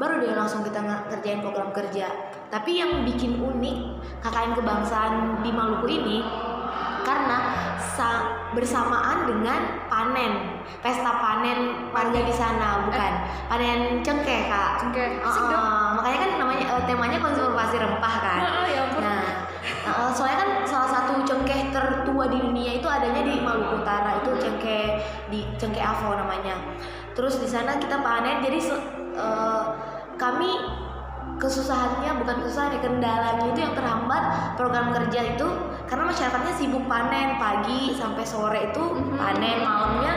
baru 0.00 0.24
deh 0.24 0.32
langsung 0.32 0.64
kita 0.64 0.80
ngerjain 0.80 1.44
program 1.44 1.68
kerja. 1.76 2.08
Tapi 2.48 2.80
yang 2.80 3.04
bikin 3.04 3.36
unik 3.36 3.76
KKN 4.24 4.56
kebangsaan 4.56 5.44
di 5.44 5.52
Maluku 5.52 5.86
ini 5.92 6.24
karena 7.04 7.38
sa- 7.76 8.40
bersamaan 8.50 9.30
dengan 9.30 9.86
panen. 9.86 10.64
Pesta 10.82 11.20
panen 11.22 11.92
warga 11.94 12.20
di 12.24 12.34
sana 12.34 12.88
bukan? 12.88 13.12
Panen 13.46 14.00
cengkeh 14.02 14.50
kak. 14.50 14.82
Cengkeh. 14.82 15.22
Uh, 15.22 15.94
makanya 15.94 16.18
kan 16.26 16.30
namanya 16.40 16.64
eh, 16.66 16.82
temanya 16.88 17.18
konservasi 17.22 17.76
rempah 17.78 18.14
kan? 18.18 18.40
Ya 18.66 18.88
ampun. 18.88 19.02
nah 19.04 19.22
eh, 19.86 20.10
soalnya 20.10 20.38
kan 20.42 20.50
salah 20.66 20.90
satu 20.90 21.22
cengkeh 21.22 21.70
tertua 21.70 22.24
di 22.26 22.38
dunia 22.42 22.80
itu 22.82 22.88
adanya 22.90 23.22
di 23.22 23.38
Maluku 23.38 23.84
Utara. 23.84 24.18
Itu 24.24 24.34
cengkeh 24.40 24.98
di 25.30 25.46
cengkeh 25.54 25.82
Avo 25.84 26.18
namanya. 26.18 26.58
Terus 27.14 27.38
di 27.38 27.46
sana 27.46 27.78
kita 27.78 28.02
panen 28.02 28.42
jadi 28.42 28.58
eh, 29.14 29.64
kami 30.20 30.52
kesusahannya 31.40 32.20
bukan 32.20 32.44
kesusahan 32.44 32.76
ya 32.76 32.80
kendalanya 32.84 33.48
itu 33.48 33.64
yang 33.64 33.72
terhambat 33.72 34.52
program 34.60 34.92
kerja 34.92 35.32
itu 35.32 35.48
karena 35.88 36.12
masyarakatnya 36.12 36.52
sibuk 36.60 36.84
panen 36.84 37.40
pagi 37.40 37.96
sampai 37.96 38.24
sore 38.28 38.68
itu 38.68 38.84
panen 39.16 39.64
malamnya 39.64 40.12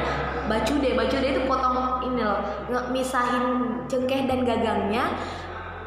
baju 0.51 0.73
deh 0.83 0.93
baju 0.99 1.15
deh 1.15 1.31
itu 1.31 1.41
potong 1.47 2.03
ini 2.03 2.19
loh 2.27 2.43
misahin 2.91 3.79
cengkeh 3.87 4.27
dan 4.27 4.43
gagangnya 4.43 5.15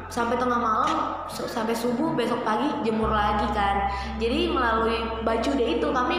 sampai 0.09 0.41
tengah 0.41 0.57
malam 0.57 1.29
sampai 1.29 1.77
subuh 1.77 2.17
besok 2.17 2.47
pagi 2.47 2.71
jemur 2.87 3.11
lagi 3.11 3.45
kan. 3.51 3.91
Jadi 4.23 4.55
melalui 4.55 5.03
baju 5.27 5.51
deh 5.51 5.69
itu 5.77 5.87
kami 5.91 6.17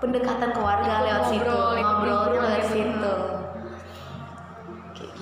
pendekatan 0.00 0.50
ke 0.52 0.60
warga 0.60 1.04
lewat 1.04 1.24
situ 1.28 1.44
Ngobrol, 1.44 1.76
ikut 1.76 1.84
ngobrolnya 1.84 2.24
libur 2.28 2.42
lewat 2.44 2.60
gitu. 2.64 2.72
situ 2.72 3.14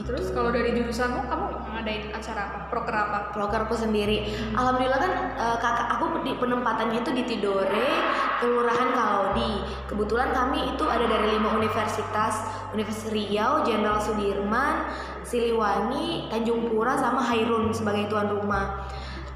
Terus 0.02 0.34
kalau 0.34 0.50
dari 0.50 0.74
jurusanmu 0.74 1.30
kamu 1.30 1.46
ngadain 1.78 2.10
acara 2.10 2.40
apa? 2.50 2.58
Proker 2.68 2.94
apa? 2.94 3.18
prokerku 3.30 3.74
sendiri. 3.78 4.30
Alhamdulillah 4.54 5.00
kan 5.00 5.12
eh, 5.38 5.56
kakak 5.62 5.88
aku 5.98 6.04
di 6.26 6.32
penempatannya 6.36 6.98
itu 7.02 7.10
di 7.14 7.22
Tidore, 7.26 7.88
Kelurahan 8.42 8.90
Kalodi. 8.94 9.52
Kebetulan 9.86 10.34
kami 10.34 10.74
itu 10.74 10.84
ada 10.86 11.06
dari 11.06 11.38
lima 11.38 11.54
universitas, 11.54 12.42
Universitas 12.74 13.14
Riau, 13.14 13.62
Jenderal 13.62 14.02
Sudirman, 14.02 14.90
Siliwangi, 15.22 16.28
Tanjung 16.28 16.66
Pura, 16.70 16.98
sama 16.98 17.22
Hairun 17.22 17.70
sebagai 17.70 18.10
tuan 18.10 18.26
rumah. 18.26 18.84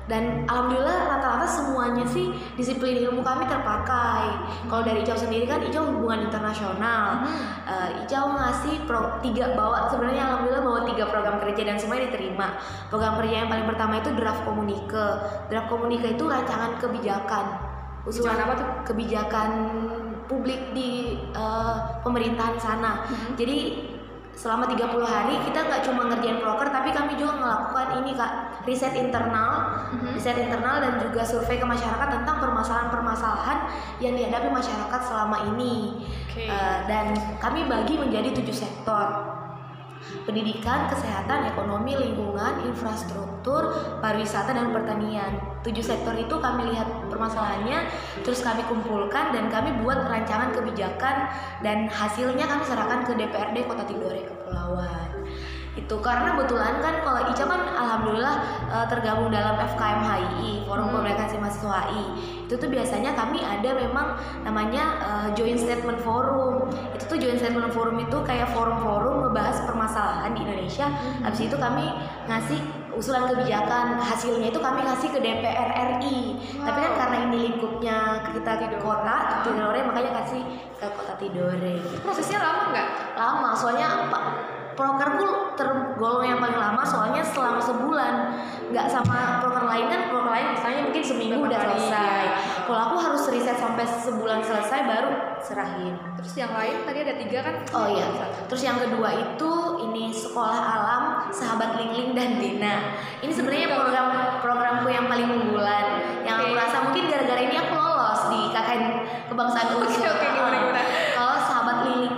Dan 0.06 0.46
alhamdulillah 0.46 1.18
rata-rata 1.18 1.46
semuanya 1.50 2.06
sih 2.06 2.30
disiplin 2.54 2.94
ilmu 3.10 3.26
kami 3.26 3.42
terpakai. 3.50 4.22
Kalau 4.70 4.82
dari 4.86 5.02
Icau 5.02 5.18
sendiri 5.18 5.50
kan 5.50 5.58
Icau 5.66 5.82
hubungan 5.90 6.30
internasional. 6.30 7.26
Eh, 7.66 8.06
Icau 8.06 8.30
ngasih 8.38 8.86
pro, 8.86 9.18
tiga 9.18 9.58
bawa 9.58 9.90
sebenarnya 9.90 10.22
alhamdulillah 10.30 10.62
bawa 10.62 10.80
tiga 10.86 11.10
program 11.10 11.42
kerja 11.42 11.62
dan 11.66 11.76
semuanya 11.82 12.14
diterima. 12.14 12.54
Program 12.86 13.18
kerja 13.18 13.34
yang 13.42 13.50
paling 13.50 13.66
pertama 13.66 13.98
itu 13.98 14.10
draft 14.14 14.42
komunike. 14.46 15.06
Draft 15.50 15.68
komunike 15.74 16.06
itu 16.14 16.24
rancangan 16.30 16.78
kebijakan. 16.78 17.44
Usulan 18.06 18.38
apa 18.38 18.52
tuh? 18.54 18.68
Kebijakan 18.94 19.50
publik 20.30 20.70
di 20.70 21.18
eh, 21.34 21.76
pemerintahan 22.06 22.54
sana. 22.62 23.10
Jadi 23.34 23.90
selama 24.36 24.68
30 24.68 25.00
hari 25.00 25.40
kita 25.48 25.64
nggak 25.64 25.82
cuma 25.88 26.12
ngerjain 26.12 26.44
proker 26.44 26.68
tapi 26.68 26.92
kami 26.92 27.16
juga 27.16 27.40
melakukan 27.40 28.04
ini 28.04 28.12
kak 28.12 28.62
riset 28.68 28.92
internal 28.92 29.80
riset 30.12 30.36
internal 30.36 30.76
dan 30.84 31.00
juga 31.00 31.24
survei 31.24 31.56
ke 31.56 31.64
masyarakat 31.64 32.08
tentang 32.20 32.36
permasalahan-permasalahan 32.44 33.58
yang 33.98 34.12
dihadapi 34.12 34.48
masyarakat 34.52 35.00
selama 35.00 35.56
ini. 35.56 36.04
Oke. 36.28 36.44
Eh, 36.46 36.78
dan 36.84 37.16
kami 37.40 37.64
bagi 37.64 37.96
menjadi 37.96 38.36
tujuh 38.36 38.52
sektor 38.52 39.35
pendidikan, 40.24 40.86
kesehatan, 40.90 41.50
ekonomi, 41.50 41.98
lingkungan, 41.98 42.66
infrastruktur, 42.66 43.74
pariwisata 44.00 44.54
dan 44.54 44.70
pertanian. 44.70 45.38
Tujuh 45.66 45.82
sektor 45.82 46.14
itu 46.14 46.38
kami 46.38 46.70
lihat 46.70 46.86
permasalahannya, 47.10 47.90
terus 48.22 48.40
kami 48.40 48.62
kumpulkan 48.70 49.34
dan 49.34 49.50
kami 49.50 49.74
buat 49.82 50.06
rancangan 50.06 50.54
kebijakan 50.54 51.30
dan 51.60 51.90
hasilnya 51.90 52.46
kami 52.46 52.62
serahkan 52.64 53.02
ke 53.04 53.12
DPRD 53.18 53.56
Kota 53.66 53.84
Tidore 53.84 54.22
Kepulauan. 54.24 55.25
Itu 55.76 56.00
karena 56.00 56.34
kebetulan 56.34 56.80
kan 56.80 57.04
kalau 57.04 57.20
Ica 57.28 57.44
kan 57.44 57.62
alhamdulillah 57.68 58.36
eh, 58.72 58.86
tergabung 58.88 59.28
dalam 59.28 59.60
FKM 59.60 60.00
HII, 60.02 60.50
Forum 60.64 60.88
Hmm. 60.88 60.94
Komunikasi 60.96 61.36
Mahasiswa 61.36 61.92
HI. 61.92 62.04
Itu 62.48 62.54
tuh 62.56 62.68
biasanya 62.72 63.12
kami 63.12 63.44
ada 63.44 63.70
memang 63.76 64.16
namanya 64.42 64.84
eh, 65.04 65.28
Joint 65.36 65.60
Statement 65.60 66.00
Forum. 66.00 66.72
Itu 66.96 67.04
tuh 67.06 67.18
Joint 67.20 67.36
Statement 67.38 67.70
Forum 67.76 68.00
itu 68.00 68.16
kayak 68.24 68.50
forum-forum 68.56 69.28
ngebahas 69.28 69.68
permasalahan 69.68 70.32
di 70.32 70.40
Indonesia. 70.42 70.88
Habis 71.22 71.52
itu 71.52 71.56
kami 71.60 71.84
ngasih 72.26 72.58
usulan 72.96 73.28
kebijakan, 73.28 74.00
hasilnya 74.00 74.48
itu 74.48 74.56
kami 74.56 74.80
kasih 74.80 75.12
ke 75.12 75.20
DPR 75.20 75.68
RI. 76.00 76.40
Tapi 76.56 76.78
kan 76.80 76.92
Wow. 76.96 77.00
karena 77.04 77.16
ini 77.28 77.36
lingkupnya 77.52 77.96
kita 78.32 78.52
di 78.56 78.66
kota 78.80 79.44
Tidore 79.44 79.84
makanya 79.84 80.24
kasih 80.24 80.40
ke 80.80 80.86
kota 80.96 81.12
Tidore. 81.20 81.76
Prosesnya 82.00 82.40
lama 82.40 82.72
nggak? 82.72 82.88
Lama, 83.20 83.50
soalnya 83.52 84.08
prokerku 84.76 85.56
tergolong 85.56 86.24
yang 86.28 86.38
paling 86.38 86.60
lama 86.60 86.84
soalnya 86.84 87.24
selama 87.24 87.58
sebulan 87.58 88.14
nggak 88.70 88.86
sama 88.92 89.40
proker 89.40 89.64
lain 89.64 89.86
kan 89.88 90.00
proker 90.12 90.28
lain 90.30 90.46
misalnya 90.52 90.80
mungkin 90.86 91.02
seminggu 91.02 91.38
udah 91.48 91.60
selesai 91.64 92.22
ya. 92.28 92.32
kalau 92.68 92.80
aku 92.92 92.96
harus 93.00 93.22
riset 93.32 93.56
sampai 93.56 93.88
sebulan 93.88 94.44
selesai 94.44 94.78
baru 94.84 95.10
serahin 95.40 95.96
Terus 96.26 96.42
yang 96.42 96.58
lain 96.58 96.82
tadi 96.82 96.98
ada 97.06 97.14
tiga 97.22 97.38
kan? 97.38 97.54
Oh 97.70 97.86
iya, 97.86 98.10
terus 98.50 98.66
yang 98.66 98.82
kedua 98.82 99.14
itu 99.14 99.52
ini 99.86 100.10
sekolah 100.10 100.58
alam 100.58 101.02
sahabat 101.30 101.78
Lingling 101.78 102.18
dan 102.18 102.42
Dina. 102.42 102.98
Ini 103.22 103.30
sebenarnya 103.30 103.70
program 103.70 104.10
programku 104.42 104.90
yang 104.90 105.06
paling 105.06 105.30
unggulan. 105.30 106.02
Yang 106.26 106.34
aku 106.42 106.50
Oke. 106.50 106.58
rasa 106.58 106.76
mungkin 106.90 107.04
gara-gara 107.06 107.40
ini 107.46 107.54
aku 107.62 107.74
lolos 107.78 108.22
di 108.26 108.40
KKN 108.50 108.82
kebangsaan 109.30 109.66
Oke, 109.78 109.86
oke, 109.86 110.26
gimana, 110.34 110.56
gimana? 110.66 110.82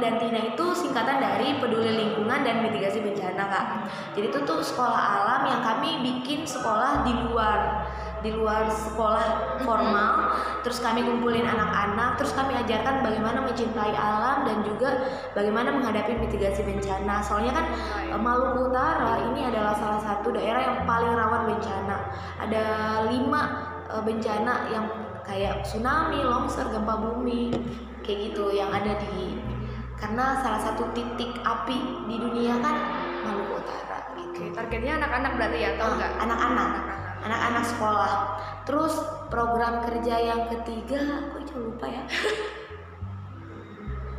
Dan 0.09 0.17
Dina 0.25 0.41
itu 0.57 0.67
singkatan 0.73 1.21
dari 1.21 1.61
peduli 1.61 1.93
lingkungan 1.93 2.41
dan 2.41 2.65
mitigasi 2.65 3.05
bencana 3.05 3.45
kak. 3.45 3.67
Jadi 4.17 4.33
itu 4.33 4.41
tuh 4.49 4.65
sekolah 4.65 4.97
alam 4.97 5.43
yang 5.53 5.61
kami 5.61 6.01
bikin 6.01 6.49
sekolah 6.49 7.05
di 7.05 7.13
luar 7.29 7.85
di 8.25 8.33
luar 8.33 8.73
sekolah 8.73 9.61
formal. 9.69 10.33
Terus 10.65 10.81
kami 10.81 11.05
kumpulin 11.05 11.45
anak-anak 11.45 12.17
terus 12.17 12.33
kami 12.33 12.57
ajarkan 12.57 13.05
bagaimana 13.05 13.45
mencintai 13.45 13.93
alam 13.93 14.49
dan 14.49 14.65
juga 14.65 15.13
bagaimana 15.37 15.77
menghadapi 15.77 16.17
mitigasi 16.17 16.65
bencana. 16.65 17.21
Soalnya 17.21 17.53
kan 17.53 17.67
eh, 18.09 18.17
Maluku 18.17 18.73
Utara 18.73 19.29
ini 19.29 19.45
adalah 19.45 19.77
salah 19.77 20.01
satu 20.01 20.33
daerah 20.33 20.73
yang 20.73 20.89
paling 20.89 21.13
rawan 21.13 21.53
bencana. 21.53 21.97
Ada 22.49 22.65
lima 23.13 23.43
eh, 23.93 24.03
bencana 24.03 24.73
yang 24.73 24.89
kayak 25.29 25.69
tsunami, 25.69 26.25
longsor, 26.25 26.73
gempa 26.73 26.97
bumi 26.97 27.53
kayak 28.01 28.33
gitu 28.33 28.57
yang 28.57 28.73
ada 28.73 28.97
di 29.05 29.38
karena 29.99 30.39
salah 30.41 30.61
satu 30.63 30.95
titik 30.95 31.43
api 31.43 32.07
di 32.07 32.17
dunia 32.19 32.55
kan 32.63 32.77
Maluku 33.27 33.59
Utara 33.59 34.15
gitu. 34.15 34.31
Oke, 34.31 34.45
targetnya 34.55 35.03
anak-anak 35.03 35.33
berarti 35.35 35.59
ya, 35.59 35.71
tahu 35.75 35.91
Ah, 35.91 35.97
nggak? 35.99 36.13
anak-anak. 36.23 36.71
Anak-anak. 37.19 37.65
Sekolah. 37.67 38.13
Terus 38.63 38.95
program 39.27 39.83
kerja 39.83 40.15
yang 40.23 40.47
ketiga 40.47 41.29
aku 41.29 41.43
coba 41.51 41.61
lupa 41.67 41.87
ya? 41.91 42.05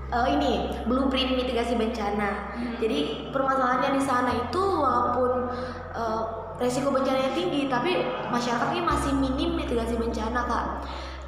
Eh, 0.09 0.27
ini 0.33 0.74
blueprint 0.89 1.38
mitigasi 1.38 1.77
bencana. 1.77 2.50
Jadi 2.81 3.29
permasalahannya 3.29 3.93
di 3.93 4.01
sana 4.01 4.33
itu 4.33 4.57
walaupun 4.57 5.53
eh, 5.93 6.21
resiko 6.57 6.89
bencananya 6.89 7.29
tinggi 7.38 7.69
tapi 7.69 8.03
masyarakatnya 8.33 8.83
masih 8.89 9.13
minim 9.13 9.53
mitigasi 9.53 9.95
bencana 10.01 10.50
kak 10.50 10.65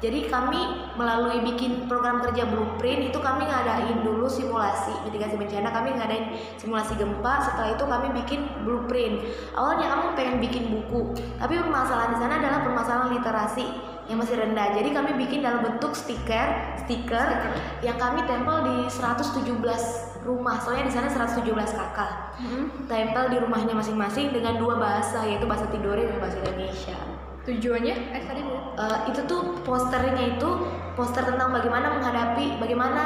jadi 0.02 0.26
kami 0.26 0.58
melalui 0.98 1.46
bikin 1.46 1.86
program 1.86 2.18
kerja 2.18 2.42
blueprint 2.50 3.14
itu 3.14 3.18
kami 3.22 3.46
ngadain 3.46 4.02
dulu 4.02 4.26
simulasi 4.26 4.90
mitigasi 5.06 5.38
bencana 5.38 5.70
kami 5.70 5.94
ngadain 5.94 6.34
simulasi 6.58 6.98
gempa. 6.98 7.38
Setelah 7.46 7.78
itu 7.78 7.84
kami 7.86 8.10
bikin 8.18 8.50
blueprint. 8.66 9.22
Awalnya 9.54 9.86
kamu 9.94 10.06
pengen 10.18 10.36
bikin 10.42 10.64
buku 10.74 11.14
tapi 11.38 11.54
permasalahan 11.54 12.10
di 12.10 12.18
sana 12.18 12.34
adalah 12.42 12.66
permasalahan 12.66 13.14
literasi 13.14 13.66
yang 14.10 14.18
masih 14.18 14.42
rendah. 14.42 14.74
Jadi 14.74 14.90
kami 14.90 15.14
bikin 15.22 15.46
dalam 15.46 15.62
bentuk 15.62 15.94
stiker 15.94 16.50
stiker 16.82 17.54
yang 17.86 17.94
kami 17.94 18.26
tempel 18.26 18.58
di 18.66 18.76
117 18.90 20.26
rumah. 20.26 20.58
Soalnya 20.58 20.90
di 20.90 20.94
sana 20.98 21.06
117 21.14 21.46
kakak. 21.78 22.42
Tempel 22.90 23.24
di 23.30 23.38
rumahnya 23.38 23.78
masing-masing 23.78 24.34
dengan 24.34 24.58
dua 24.58 24.82
bahasa 24.82 25.22
yaitu 25.30 25.46
bahasa 25.46 25.70
Tidore 25.70 26.10
dan 26.10 26.18
bahasa 26.18 26.42
Indonesia 26.42 26.98
Tujuannya? 27.42 27.94
Eh 28.14 28.22
tadi 28.22 28.40
belum. 28.46 28.78
Eh, 28.78 28.98
itu 29.10 29.20
tuh 29.26 29.58
posternya 29.66 30.38
itu 30.38 30.48
poster 30.94 31.26
tentang 31.26 31.50
bagaimana 31.50 31.98
menghadapi 31.98 32.62
bagaimana 32.62 33.02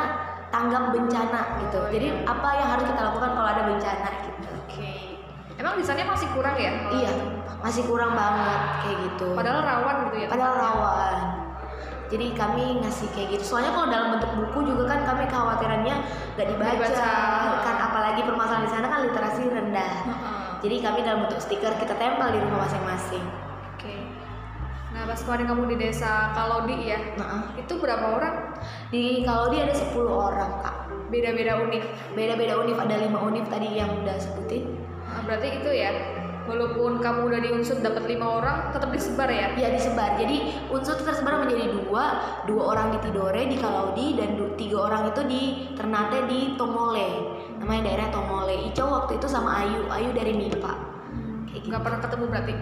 tanggap 0.52 0.93
bencana 0.93 1.57
gitu. 1.64 1.81
Jadi 1.88 2.07
apa 2.28 2.49
yang 2.61 2.69
harus 2.76 2.85
kita 2.85 3.00
lakukan 3.00 3.31
kalau 3.33 3.49
ada 3.49 3.62
bencana 3.64 4.09
gitu. 4.28 4.50
Oke. 4.66 4.93
Emang 5.57 5.81
di 5.81 5.85
sana 5.88 6.05
masih 6.05 6.28
kurang 6.37 6.57
ya? 6.61 6.73
Iya, 6.93 7.12
masih 7.64 7.88
kurang 7.88 8.12
banget 8.12 8.61
kayak 8.85 8.97
gitu. 9.09 9.28
Padahal 9.33 9.61
rawan 9.64 9.97
gitu 10.12 10.16
ya. 10.21 10.28
Padahal 10.28 10.55
rawan. 10.61 11.16
Jadi 12.07 12.26
kami 12.37 12.85
ngasih 12.85 13.09
kayak 13.16 13.28
gitu. 13.40 13.57
Soalnya 13.57 13.73
kalau 13.73 13.88
dalam 13.88 14.09
bentuk 14.14 14.31
buku 14.37 14.69
juga 14.69 14.85
kan 14.95 15.00
kami 15.09 15.25
kekhawatirannya 15.26 15.97
nggak 16.37 16.47
dibaca. 16.52 16.76
Dibaca. 16.76 17.12
Kan 17.64 17.76
apalagi 17.81 18.21
permasalahan 18.23 18.64
di 18.69 18.71
sana 18.71 18.87
kan 18.93 19.00
literasi 19.00 19.43
rendah. 19.49 19.95
Heeh. 20.12 20.37
Jadi 20.61 20.76
kami 20.85 20.99
dalam 21.02 21.25
bentuk 21.25 21.40
stiker 21.40 21.73
kita 21.81 21.97
tempel 21.97 22.28
di 22.31 22.38
rumah 22.38 22.69
masing-masing. 22.69 23.46
Nah, 24.97 25.05
pas 25.05 25.21
kemarin 25.21 25.45
kamu 25.45 25.62
di 25.69 25.76
desa 25.76 26.33
Kalodi 26.33 26.88
ya, 26.88 26.97
Nah, 27.21 27.53
itu 27.61 27.76
berapa 27.76 28.17
orang? 28.17 28.57
di 28.88 29.21
kalau 29.29 29.53
dia 29.53 29.69
ada 29.69 29.76
10 29.76 30.09
orang 30.09 30.65
kak. 30.65 30.76
Beda-beda 31.12 31.61
univ. 31.61 31.85
Beda-beda 32.17 32.57
univ 32.65 32.81
ada 32.81 32.97
lima 32.97 33.21
univ 33.21 33.45
tadi 33.53 33.76
yang 33.76 33.93
udah 34.03 34.17
sebutin. 34.17 34.73
Nah, 35.05 35.21
berarti 35.29 35.61
itu 35.61 35.71
ya, 35.71 35.93
walaupun 36.49 37.05
kamu 37.05 37.29
udah 37.29 37.41
di 37.45 37.50
unsur 37.53 37.79
dapat 37.85 38.09
lima 38.09 38.41
orang, 38.41 38.73
tetap 38.73 38.88
disebar 38.88 39.29
ya? 39.29 39.53
Ya 39.55 39.69
disebar. 39.69 40.17
Jadi 40.17 40.55
unsur 40.73 40.97
tersebar 40.97 41.45
menjadi 41.45 41.76
dua, 41.76 42.05
dua 42.49 42.62
orang 42.73 42.97
di 42.97 42.99
Tidore 43.05 43.43
di 43.47 43.57
Kalaudi 43.61 44.17
dan 44.17 44.41
tiga 44.57 44.79
orang 44.88 45.12
itu 45.12 45.23
di 45.29 45.43
Ternate 45.76 46.25
di 46.26 46.57
Tomole. 46.57 47.09
Namanya 47.61 47.93
daerah 47.93 48.09
Tomole. 48.09 48.73
Ico 48.73 48.88
waktu 48.88 49.21
itu 49.21 49.29
sama 49.29 49.61
Ayu, 49.61 49.87
Ayu 49.93 50.11
dari 50.17 50.33
MIPA. 50.33 50.73
Kayak 51.53 51.61
gitu. 51.62 51.67
Nggak 51.69 51.83
pernah 51.85 52.00
ketemu 52.00 52.25
berarti? 52.33 52.55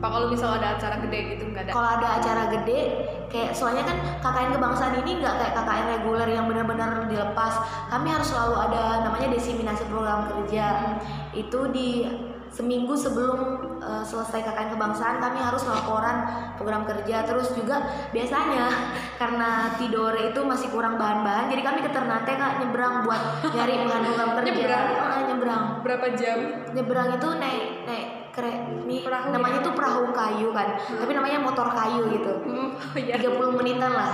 Apa 0.00 0.16
kalau 0.16 0.32
misal 0.32 0.56
ada 0.56 0.80
acara 0.80 0.96
gede 1.04 1.36
gitu 1.36 1.52
nggak 1.52 1.68
ada? 1.68 1.72
Kalau 1.76 1.88
ada 2.00 2.08
acara 2.16 2.42
gede, 2.56 2.80
kayak 3.28 3.52
soalnya 3.52 3.84
kan 3.84 4.00
KKN 4.24 4.56
kebangsaan 4.56 4.94
ini 5.04 5.20
nggak 5.20 5.34
kayak 5.36 5.52
KKN 5.60 5.86
reguler 6.00 6.28
yang 6.32 6.48
benar-benar 6.48 7.04
dilepas. 7.04 7.60
Kami 7.92 8.08
harus 8.08 8.32
selalu 8.32 8.56
ada 8.64 9.04
namanya 9.04 9.28
desiminasi 9.28 9.84
program 9.92 10.24
kerja. 10.32 10.96
Itu 11.36 11.68
di 11.68 12.08
seminggu 12.48 12.96
sebelum 12.96 13.60
eh, 13.76 14.04
selesai 14.08 14.40
KKN 14.40 14.72
kebangsaan 14.72 15.20
kami 15.20 15.36
harus 15.36 15.68
laporan 15.68 16.24
program 16.56 16.88
kerja. 16.88 17.20
Terus 17.28 17.52
juga 17.52 18.08
biasanya 18.16 18.72
karena 19.20 19.76
Tidore 19.76 20.32
itu 20.32 20.40
masih 20.40 20.72
kurang 20.72 20.96
bahan-bahan, 20.96 21.52
jadi 21.52 21.60
kami 21.60 21.84
ke 21.84 21.92
Ternate 21.92 22.40
kak 22.40 22.64
nyebrang 22.64 23.04
buat 23.04 23.52
nyari 23.52 23.84
bahan 23.84 24.02
program 24.08 24.30
kerja. 24.40 24.48
Nyebrang? 24.48 25.22
Nyebrang. 25.28 25.62
Berapa 25.84 26.06
jam? 26.16 26.38
Nyebrang 26.72 27.20
itu 27.20 27.28
naik 27.36 27.84
naik 27.84 28.08
kere 28.30 28.69
ini 28.90 29.06
Perahu 29.06 29.30
namanya 29.30 29.58
ya? 29.62 29.66
tuh 29.70 29.72
perahu 29.72 30.04
kayu 30.10 30.48
kan 30.50 30.68
tapi 30.74 31.12
namanya 31.14 31.38
motor 31.38 31.70
kayu 31.70 32.02
gitu 32.10 32.32
Hmm, 32.42 32.74
oh 32.74 32.98
iya. 32.98 33.14
30 33.14 33.54
menitan 33.54 33.94
lah 33.94 34.10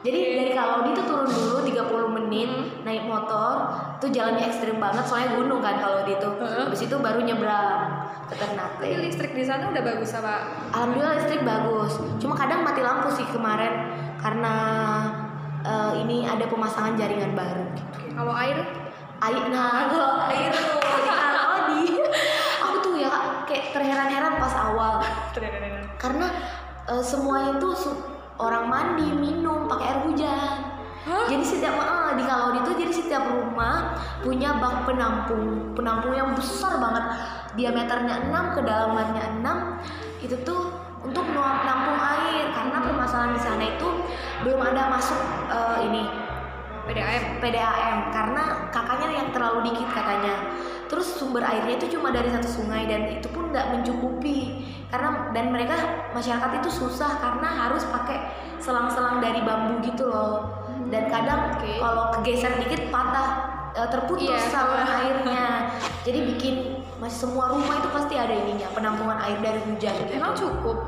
jadi 0.00 0.18
Oke. 0.22 0.34
dari 0.38 0.52
Kalodi 0.54 0.90
tuh 0.94 1.04
turun 1.04 1.26
dulu 1.26 1.56
30 1.66 2.14
menit 2.14 2.50
naik 2.86 3.02
motor 3.04 3.66
tuh 3.98 4.06
jalannya 4.06 4.46
ekstrim 4.46 4.78
banget 4.78 5.02
soalnya 5.02 5.34
gunung 5.34 5.58
kan 5.58 5.76
Kalodi 5.76 6.14
tuh 6.16 6.38
Heeh. 6.38 6.62
habis 6.62 6.80
itu 6.80 6.94
baru 6.96 7.18
nyebrang 7.18 7.80
ke 8.26 8.34
Tapi 8.34 8.54
Ternate 8.54 8.86
listrik 9.02 9.32
di 9.32 9.42
sana 9.42 9.70
udah 9.70 9.82
bagus 9.82 10.14
apa? 10.14 10.34
alhamdulillah 10.70 11.14
listrik 11.18 11.42
bagus 11.42 11.92
cuma 12.16 12.34
kadang 12.34 12.62
mati 12.62 12.78
lampu 12.80 13.10
sih 13.10 13.26
kemarin 13.26 13.90
karena 14.18 14.54
eh, 15.62 15.92
ini 15.98 16.22
ada 16.22 16.46
pemasangan 16.46 16.94
jaringan 16.94 17.34
baru 17.34 17.66
Oke, 17.66 18.06
Kalau 18.14 18.32
air? 18.32 18.58
air 19.16 19.42
nah 19.48 19.88
kalau 19.88 20.28
air 20.28 20.52
tuh 20.52 20.78
di 20.78 21.02
Kalodi 21.02 21.84
aku 22.60 22.76
tuh 22.80 22.94
ya 22.96 23.08
Kak, 23.08 23.24
kayak 23.56 23.72
terheran-heran 23.72 24.36
pas 24.36 24.52
awal. 24.52 25.00
Karena 25.96 26.28
eh, 26.92 27.00
semuanya 27.00 27.56
tuh 27.56 27.72
orang 28.36 28.68
mandi 28.68 29.08
minum 29.16 29.64
pakai 29.64 29.96
air 29.96 30.00
hujan. 30.04 30.76
Hah? 31.06 31.30
jadi 31.30 31.44
setiap 31.46 31.78
eh, 31.78 32.18
di 32.18 32.24
kalau 32.26 32.58
itu 32.58 32.70
jadi 32.82 32.90
setiap 32.90 33.30
rumah 33.30 33.94
punya 34.26 34.58
bak 34.58 34.82
penampung 34.84 35.72
penampung 35.72 36.12
yang 36.12 36.36
besar 36.36 36.76
banget. 36.76 37.04
Diameternya 37.56 38.28
6 38.28 38.56
kedalamannya 38.60 39.40
6 39.40 40.26
itu 40.28 40.36
tuh 40.44 40.76
untuk 41.00 41.24
nuang- 41.32 41.64
nampung 41.64 41.96
air. 41.96 42.52
Karena 42.52 42.76
permasalahan 42.84 43.32
di 43.32 43.40
sana 43.40 43.64
itu 43.64 43.88
belum 44.44 44.60
ada 44.60 44.92
masuk 44.92 45.16
eh, 45.48 45.78
ini 45.88 46.25
PDAM. 46.86 47.42
PDAM 47.42 47.98
karena 48.14 48.42
kakaknya 48.70 49.08
yang 49.18 49.28
terlalu 49.34 49.70
dikit 49.70 49.88
katanya. 49.90 50.34
Terus 50.86 51.18
sumber 51.18 51.42
airnya 51.42 51.82
itu 51.82 51.98
cuma 51.98 52.14
dari 52.14 52.30
satu 52.30 52.46
sungai 52.46 52.86
dan 52.86 53.10
itu 53.10 53.26
pun 53.34 53.50
nggak 53.50 53.74
mencukupi 53.74 54.62
karena 54.86 55.34
dan 55.34 55.50
mereka 55.50 55.74
masyarakat 56.14 56.62
itu 56.62 56.70
susah 56.70 57.18
karena 57.18 57.66
harus 57.66 57.82
pakai 57.90 58.30
selang-selang 58.62 59.18
dari 59.18 59.42
bambu 59.42 59.82
gitu 59.82 60.06
loh. 60.06 60.62
Dan 60.86 61.10
kadang 61.10 61.58
Oke. 61.58 61.82
kalau 61.82 62.14
kegeser 62.14 62.54
dikit 62.62 62.94
patah 62.94 63.28
eh, 63.74 63.88
terputus 63.90 64.30
Iya, 64.30 64.38
saluran 64.46 64.86
airnya. 64.86 65.74
Jadi 66.06 66.18
bikin 66.34 66.54
mas 67.02 67.12
semua 67.12 67.50
rumah 67.50 67.82
itu 67.82 67.90
pasti 67.90 68.14
ada 68.14 68.32
ininya 68.32 68.70
penampungan 68.70 69.18
air 69.26 69.42
dari 69.42 69.58
hujan. 69.66 69.90
gitu. 70.06 70.12
Emang 70.14 70.38
cukup? 70.38 70.86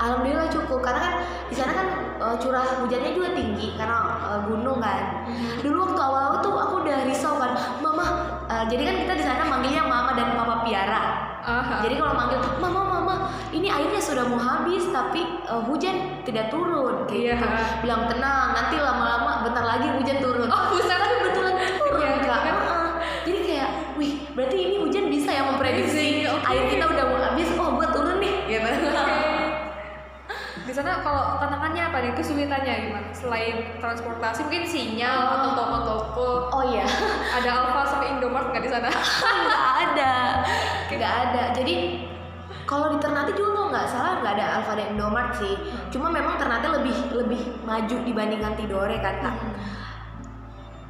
Alhamdulillah 0.00 0.41
cukup 0.72 0.88
karena 0.88 1.00
kan 1.04 1.12
di 1.52 1.54
sana 1.54 1.72
kan 1.76 1.86
eh, 2.16 2.36
curah 2.40 2.64
hujannya 2.80 3.12
juga 3.12 3.36
tinggi 3.36 3.76
karena 3.76 3.98
eh, 4.24 4.40
gunung 4.48 4.80
kan. 4.80 5.28
Dulu 5.60 5.76
waktu 5.84 6.00
awal-awal 6.00 6.38
tuh 6.40 6.52
aku 6.56 6.74
udah 6.80 7.04
risau 7.04 7.36
kan, 7.36 7.52
mama. 7.84 8.06
eh, 8.48 8.64
jadi 8.72 8.82
kan 8.88 8.96
kita 9.04 9.12
di 9.20 9.24
sana 9.28 9.44
manggilnya 9.44 9.84
mama 9.84 10.16
dan 10.16 10.32
papa 10.32 10.64
piara. 10.64 11.02
Aha. 11.42 11.82
Jadi 11.84 11.98
kalau 11.98 12.14
manggil 12.16 12.38
mama 12.56 12.80
mama, 12.86 13.14
ini 13.50 13.66
airnya 13.66 14.00
sudah 14.00 14.24
mau 14.24 14.40
habis 14.40 14.88
tapi 14.88 15.44
eh, 15.44 15.62
hujan 15.68 16.24
tidak 16.24 16.48
turun. 16.48 17.04
Kayak 17.04 17.36
gitu. 17.36 17.46
Bilang 17.84 18.08
tenang, 18.08 18.56
nanti 18.56 18.80
lama-lama 18.80 19.44
bentar 19.44 19.64
lagi 19.68 19.92
hujan 19.92 20.24
turun. 20.24 20.48
Oh, 20.48 20.72
buset. 20.72 20.88
tapi 20.96 21.14
betulan 21.28 21.54
turun 21.76 22.00
Iya, 22.00 22.16
kak. 22.24 22.40
kan? 22.40 22.54
Heeh. 22.56 22.90
Jadi 23.22 23.38
kayak, 23.44 23.70
wih, 23.94 24.12
berarti 24.32 24.56
ini 24.56 24.74
hujan 24.80 25.04
bisa 25.06 25.30
ya 25.30 25.42
memprediksi 25.44 26.24
Oke. 26.26 26.46
air 26.48 26.64
kita 26.72 26.84
udah 26.88 27.04
Di 30.62 30.72
sana 30.72 31.02
kalau 31.02 31.36
tantangannya 31.36 31.82
apa 31.90 31.98
nih? 32.00 32.12
Kesulitannya 32.14 32.74
gimana? 32.86 33.08
Selain 33.10 33.76
transportasi, 33.78 34.46
mungkin 34.46 34.64
sinyal 34.64 35.18
Oh. 35.22 35.34
atau 35.34 35.50
toko-toko. 35.58 36.28
Oh 36.50 36.62
iya. 36.64 36.86
Ada 37.36 37.50
Alfa 37.50 37.82
sama 37.88 38.04
Indomart 38.06 38.50
nggak 38.50 38.62
di 38.62 38.70
sana? 38.70 38.88
nggak 39.46 39.64
ada 39.82 40.12
nggak 40.92 41.14
ada 41.28 41.42
jadi 41.52 41.74
kalau 42.62 42.94
di 42.94 42.98
Ternate 43.02 43.34
juga 43.34 43.50
kalau 43.52 43.68
nggak 43.72 43.88
salah 43.90 44.12
nggak 44.22 44.34
ada 44.38 44.46
Alfa 44.60 44.72
dan 44.78 44.94
Indomart 44.94 45.34
sih 45.34 45.54
cuma 45.90 46.08
memang 46.08 46.38
Ternate 46.38 46.68
lebih 46.70 46.94
lebih 47.10 47.42
maju 47.64 47.96
dibandingkan 48.04 48.54
Tidore 48.54 48.96
kan 49.02 49.18
kak 49.18 49.36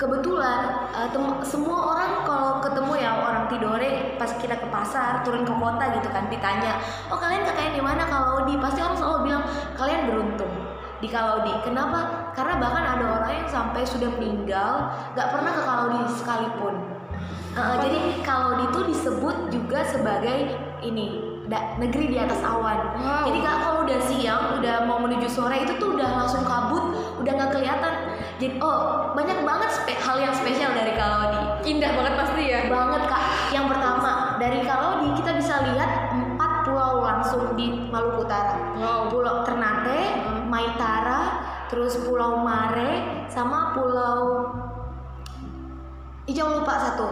kebetulan 0.02 0.90
tem- 1.14 1.42
semua 1.46 1.94
orang 1.94 2.26
kalau 2.26 2.58
ketemu 2.58 2.92
ya 2.98 3.22
orang 3.22 3.46
Tidore 3.46 4.18
pas 4.18 4.34
kita 4.34 4.58
ke 4.58 4.66
pasar 4.66 5.22
turun 5.22 5.46
ke 5.46 5.54
kota 5.54 5.94
gitu 5.94 6.10
kan 6.10 6.26
ditanya 6.26 6.82
oh 7.06 7.18
kalian 7.22 7.46
kakaknya 7.46 7.78
di 7.78 7.82
mana? 7.82 8.02
Kalau 8.10 8.42
di 8.42 8.58
pasti 8.58 8.82
orang 8.82 8.98
selalu 8.98 9.18
bilang 9.30 9.44
kalian 9.78 10.02
beruntung. 10.10 10.52
Di 11.02 11.10
Kalaudi 11.10 11.50
kenapa? 11.66 12.30
Karena 12.30 12.62
bahkan 12.62 12.84
ada 12.86 13.04
orang 13.18 13.32
yang 13.42 13.48
sampai 13.50 13.82
sudah 13.82 14.06
meninggal 14.14 14.90
nggak 15.18 15.28
pernah 15.34 15.50
ke 15.50 15.62
Kalaudi 15.66 16.00
sekalipun. 16.14 16.74
Uh, 17.58 17.76
jadi 17.82 17.98
Kalaudi 18.22 18.64
itu 18.70 18.80
disebut 18.94 19.36
juga 19.50 19.82
sebagai 19.86 20.54
ini 20.82 21.31
da- 21.52 21.76
negeri 21.76 22.08
di 22.08 22.16
atas 22.16 22.40
awan. 22.40 22.96
Wow. 22.96 23.28
Jadi 23.28 23.38
kak 23.44 23.56
kalau 23.60 23.78
udah 23.84 24.00
siang, 24.00 24.42
udah 24.56 24.88
mau 24.88 24.96
menuju 25.04 25.28
sore 25.28 25.60
itu 25.60 25.76
tuh 25.76 26.00
udah 26.00 26.08
langsung 26.24 26.48
kabut, 26.48 26.96
udah 27.20 27.32
nggak 27.36 27.52
kelihatan. 27.52 27.92
Jadi 28.40 28.56
oh 28.64 29.12
banyak 29.12 29.44
banget 29.44 29.70
spe- 29.70 30.00
hal 30.00 30.16
yang 30.16 30.32
spesial 30.32 30.72
dari 30.72 30.96
Kalaudi. 30.96 31.68
Indah 31.68 31.92
banget 31.92 32.14
pasti 32.16 32.42
ya. 32.48 32.72
Banget 32.72 33.02
kak. 33.04 33.24
Yang 33.52 33.66
pertama 33.76 34.40
dari 34.40 34.64
Kalaudi 34.64 35.08
kita 35.20 35.36
bisa 35.36 35.54
lihat 35.68 36.16
empat 36.16 36.52
pulau 36.64 37.04
langsung 37.04 37.52
di 37.52 37.92
Maluku 37.92 38.24
Utara. 38.24 38.56
Wow. 38.80 39.12
Pulau 39.12 39.44
Ternate, 39.44 40.00
Maitara, 40.48 41.20
terus 41.68 42.00
Pulau 42.00 42.40
Mare, 42.40 43.28
sama 43.28 43.76
Pulau 43.76 44.48
Ijau 46.22 46.62
lupa 46.62 46.74
satu. 46.78 47.08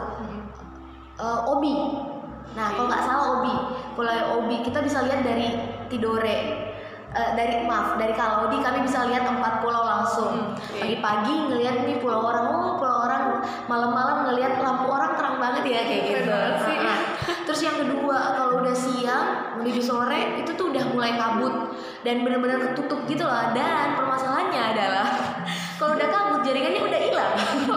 Eh, 1.21 1.41
Obi. 1.51 2.09
Nah, 2.57 2.67
kalau 2.75 2.87
nggak 2.91 3.05
salah 3.07 3.27
Obi, 3.39 3.55
Pulau 3.95 4.43
Obi 4.43 4.57
kita 4.67 4.83
bisa 4.83 5.07
lihat 5.07 5.23
dari 5.23 5.55
Tidore. 5.87 6.71
Eh, 7.11 7.31
dari 7.35 7.67
maaf 7.67 7.99
dari 7.99 8.15
Kalaudi 8.15 8.63
kami 8.63 8.87
bisa 8.87 9.03
lihat 9.11 9.27
empat 9.27 9.67
pulau 9.67 9.83
langsung. 9.83 10.55
Hmm. 10.55 10.79
Pagi-pagi 10.79 11.51
ngelihat 11.51 11.83
nih 11.83 11.99
pulau 11.99 12.23
orang, 12.23 12.47
oh 12.47 12.79
pulau 12.79 13.03
orang. 13.03 13.43
Malam-malam 13.67 14.31
ngelihat 14.31 14.63
lampu 14.63 14.87
orang 14.87 15.19
terang 15.19 15.43
banget 15.43 15.75
ya 15.75 15.81
kayak 15.91 16.03
gitu. 16.07 16.31
Nah, 16.31 16.99
Terus 17.43 17.67
yang 17.67 17.83
kedua 17.83 18.39
kalau 18.39 18.63
udah 18.63 18.71
siang 18.71 19.59
menuju 19.59 19.83
sore 19.83 20.39
itu 20.39 20.55
tuh 20.55 20.71
udah 20.71 20.87
mulai 20.95 21.19
kabut 21.19 21.75
dan 22.07 22.23
benar-benar 22.23 22.71
ketutup 22.71 23.03
gitu 23.11 23.27
lah. 23.27 23.51
Dan 23.59 23.99
permasalahannya 23.99 24.63
adalah 24.71 25.11
kalau 25.83 25.99
udah 25.99 26.09
kabut 26.15 26.47
jaringannya 26.47 26.79
udah 26.79 27.01
hilang. 27.11 27.35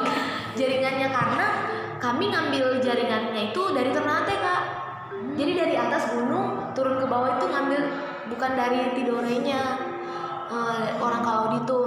jaringannya 0.62 1.10
karena 1.10 1.48
kami 1.98 2.30
ngambil 2.30 2.78
jaringannya 2.86 3.50
itu 3.50 3.62
dari 3.74 3.90
Ternate 3.90 4.36
kak. 4.38 4.53
Jadi 5.34 5.52
dari 5.58 5.76
atas 5.78 6.14
gunung 6.14 6.74
turun 6.78 7.02
ke 7.02 7.08
bawah 7.10 7.42
itu 7.42 7.46
ngambil 7.50 7.82
bukan 8.30 8.52
dari 8.54 8.94
Tidorenya 8.98 9.62
eh, 10.50 10.88
orang 11.02 11.22
kalau 11.22 11.46
itu. 11.58 11.82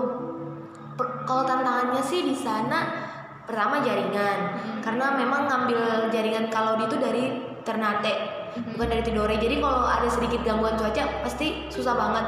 Per- 0.97 1.29
Kalau 1.29 1.43
tantangannya 1.45 2.01
sih 2.01 2.25
di 2.25 2.33
sana 2.33 2.81
pertama 3.45 3.83
jaringan. 3.85 4.39
Karena 4.81 5.15
memang 5.15 5.47
ngambil 5.47 6.11
jaringan 6.11 6.49
kalau 6.49 6.79
itu 6.81 6.97
dari 6.99 7.25
Ternate 7.67 8.15
bukan 8.75 8.89
dari 8.89 9.03
Tidore. 9.05 9.37
Jadi 9.37 9.61
kalau 9.61 9.85
ada 9.85 10.09
sedikit 10.09 10.41
gangguan 10.47 10.79
cuaca 10.79 11.23
pasti 11.23 11.69
susah 11.69 11.95
banget 11.95 12.27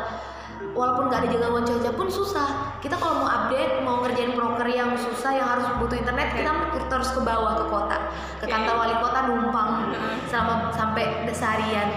walaupun 0.74 1.10
nggak 1.10 1.26
ada 1.26 1.28
gangguan 1.38 1.64
cuaca 1.66 1.90
pun 1.94 2.08
susah. 2.10 2.48
Kita 2.78 2.94
kalau 2.98 3.26
mau 3.26 3.30
update 3.30 3.82
mau 3.82 4.02
ngerjain 4.06 4.38
proker 4.38 4.68
yang 4.70 4.94
susah 4.94 5.34
yang 5.34 5.46
harus 5.46 5.66
butuh 5.82 5.98
internet 5.98 6.34
kita 6.34 6.50
terus 6.86 7.10
ke 7.14 7.20
bawah 7.22 7.58
ke 7.58 7.64
kota. 7.66 7.98
Ke 8.38 8.46
kantor 8.46 8.74
wali 8.86 8.94
kota 9.02 9.18
numpang. 9.26 9.90
Selama 10.30 10.70
sampai 10.70 11.26
seharian. 11.34 11.88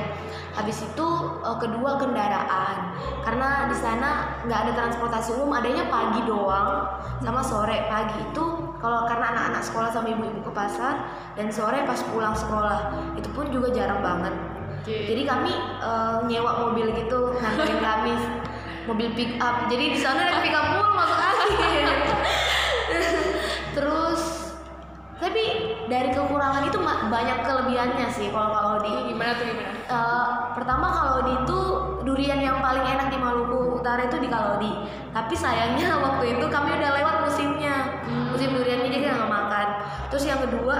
Habis 0.52 0.84
itu 0.84 1.08
eh, 1.45 1.58
kedua 1.62 1.95
kendaraan. 1.95 2.78
Karena 3.24 3.71
di 3.71 3.78
sana 3.78 4.41
nggak 4.43 4.60
ada 4.67 4.71
transportasi 4.76 5.38
umum 5.39 5.56
adanya 5.56 5.88
pagi 5.88 6.26
doang 6.28 7.00
sama 7.24 7.39
sore. 7.45 7.88
Pagi 7.88 8.19
itu 8.19 8.45
kalau 8.82 9.06
karena 9.06 9.32
anak-anak 9.32 9.62
sekolah 9.62 9.89
sama 9.93 10.10
ibu-ibu 10.12 10.41
ke 10.41 10.52
pasar 10.52 11.06
dan 11.38 11.54
sore 11.54 11.86
pas 11.86 12.02
pulang 12.10 12.34
sekolah 12.34 12.97
itu 13.15 13.30
pun 13.32 13.47
juga 13.54 13.71
jarang 13.71 14.02
banget. 14.02 14.34
Jadi 14.82 15.24
kami 15.30 15.54
eh, 15.80 16.15
nyewa 16.26 16.67
mobil 16.67 16.89
gitu 16.97 17.38
nganterin 17.38 17.80
kami 17.80 18.13
mobil 18.86 19.10
pick 19.13 19.38
up. 19.38 19.67
Jadi 19.70 19.98
di 19.98 20.00
sana 20.00 20.30
ada 20.30 20.39
pick 20.41 20.56
up 20.56 20.65
mulu 20.74 20.89
masuk 20.96 21.20
angin. 21.20 21.86
Terus 23.78 24.22
tapi 25.22 25.44
dari 25.86 26.10
kekurangan 26.10 26.65
itu 26.65 26.82
banyak 26.82 27.38
kelebihannya 27.46 28.08
sih 28.10 28.34
kalau 28.34 28.50
kalau 28.50 28.76
di 28.82 29.13
gimana 29.13 29.38
tuh 29.38 29.46
gimana? 29.46 29.70
Eh, 29.86 30.30
pertama 30.58 30.88
Kalodi 30.89 31.34
itu 31.46 31.60
durian 32.08 32.41
yang 32.41 32.58
paling 32.58 32.82
enak 32.82 33.13
di 33.13 33.17
Maluku 33.22 33.78
Utara 33.78 34.10
itu 34.10 34.17
di 34.17 34.32
Kalodi. 34.32 34.72
Tapi 35.13 35.36
sayangnya 35.38 35.94
waktu 36.06 36.39
itu 36.39 36.46
kami 36.50 36.74
udah 36.74 36.91
lewat 36.98 37.15
musimnya, 37.28 38.02
musim 38.34 38.56
duriannya 38.56 38.89
jadi 38.89 39.04
kita 39.06 39.13
nggak 39.13 39.32
makan. 39.32 39.67
Terus 40.10 40.24
yang 40.26 40.39
kedua 40.41 40.78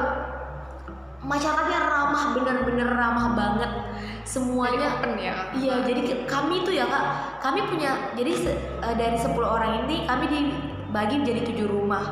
masyarakatnya 1.22 1.80
ramah, 1.82 2.24
bener-bener 2.34 2.90
ramah 2.90 3.28
banget. 3.34 3.72
Semuanya 4.22 5.02
open 5.02 5.18
ya 5.20 5.52
Iya, 5.52 5.84
jadi 5.84 6.24
kami 6.24 6.64
tuh 6.64 6.72
ya 6.72 6.88
kak, 6.88 7.04
kami 7.42 7.68
punya 7.68 8.14
jadi 8.16 8.32
se- 8.32 8.60
eh, 8.80 8.96
dari 8.96 9.18
10 9.18 9.44
orang 9.44 9.84
ini 9.84 10.08
kami 10.08 10.26
dibagi 10.30 11.20
menjadi 11.20 11.42
tujuh 11.52 11.68
rumah, 11.68 12.04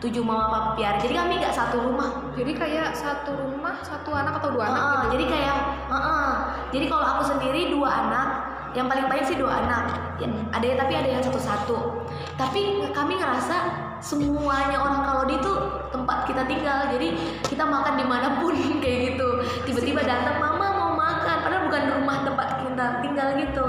tujuh 0.00 0.22
mama 0.24 0.48
papa 0.48 0.70
piara. 0.74 0.96
Jadi 0.96 1.12
kami 1.12 1.32
nggak 1.38 1.52
satu 1.52 1.76
rumah, 1.82 2.32
jadi 2.32 2.52
kayak 2.56 2.88
satu 2.94 3.36
rumah 3.36 3.74
satu 3.82 4.10
anak 4.14 4.38
atau 4.40 4.54
dua 4.54 4.64
anak 4.64 4.80
Heeh, 4.80 4.96
gitu 4.96 5.12
jadi 5.12 5.24
kayak 5.28 5.56
heeh. 5.90 6.28
jadi 6.72 6.84
kalau 6.88 7.06
aku 7.16 7.22
sendiri 7.26 7.60
dua 7.68 7.90
anak 7.90 8.28
yang 8.72 8.86
paling 8.86 9.06
banyak 9.08 9.26
sih 9.26 9.36
dua 9.36 9.64
anak 9.64 9.82
ya, 10.16 10.28
ada 10.52 10.66
tapi 10.78 10.92
ada 10.94 11.08
yang 11.08 11.22
satu-satu 11.24 12.04
tapi 12.36 12.60
kami 12.92 13.16
ngerasa 13.16 13.56
semuanya 13.98 14.78
orang 14.78 15.02
kalau 15.02 15.24
di 15.26 15.34
itu 15.38 15.52
tempat 15.90 16.18
kita 16.26 16.42
tinggal. 16.46 16.90
Jadi 16.94 17.08
kita 17.46 17.64
makan 17.66 17.94
di 17.98 18.04
mana 18.06 18.38
pun 18.38 18.54
kayak 18.82 19.14
gitu. 19.14 19.28
Tiba-tiba 19.66 20.02
datang 20.06 20.38
mama 20.42 20.66
mau 20.74 20.92
makan. 20.94 21.36
Padahal 21.42 21.62
bukan 21.70 21.82
rumah 22.00 22.18
tempat 22.22 22.48
kita 22.62 22.86
tinggal 23.04 23.28
gitu. 23.38 23.66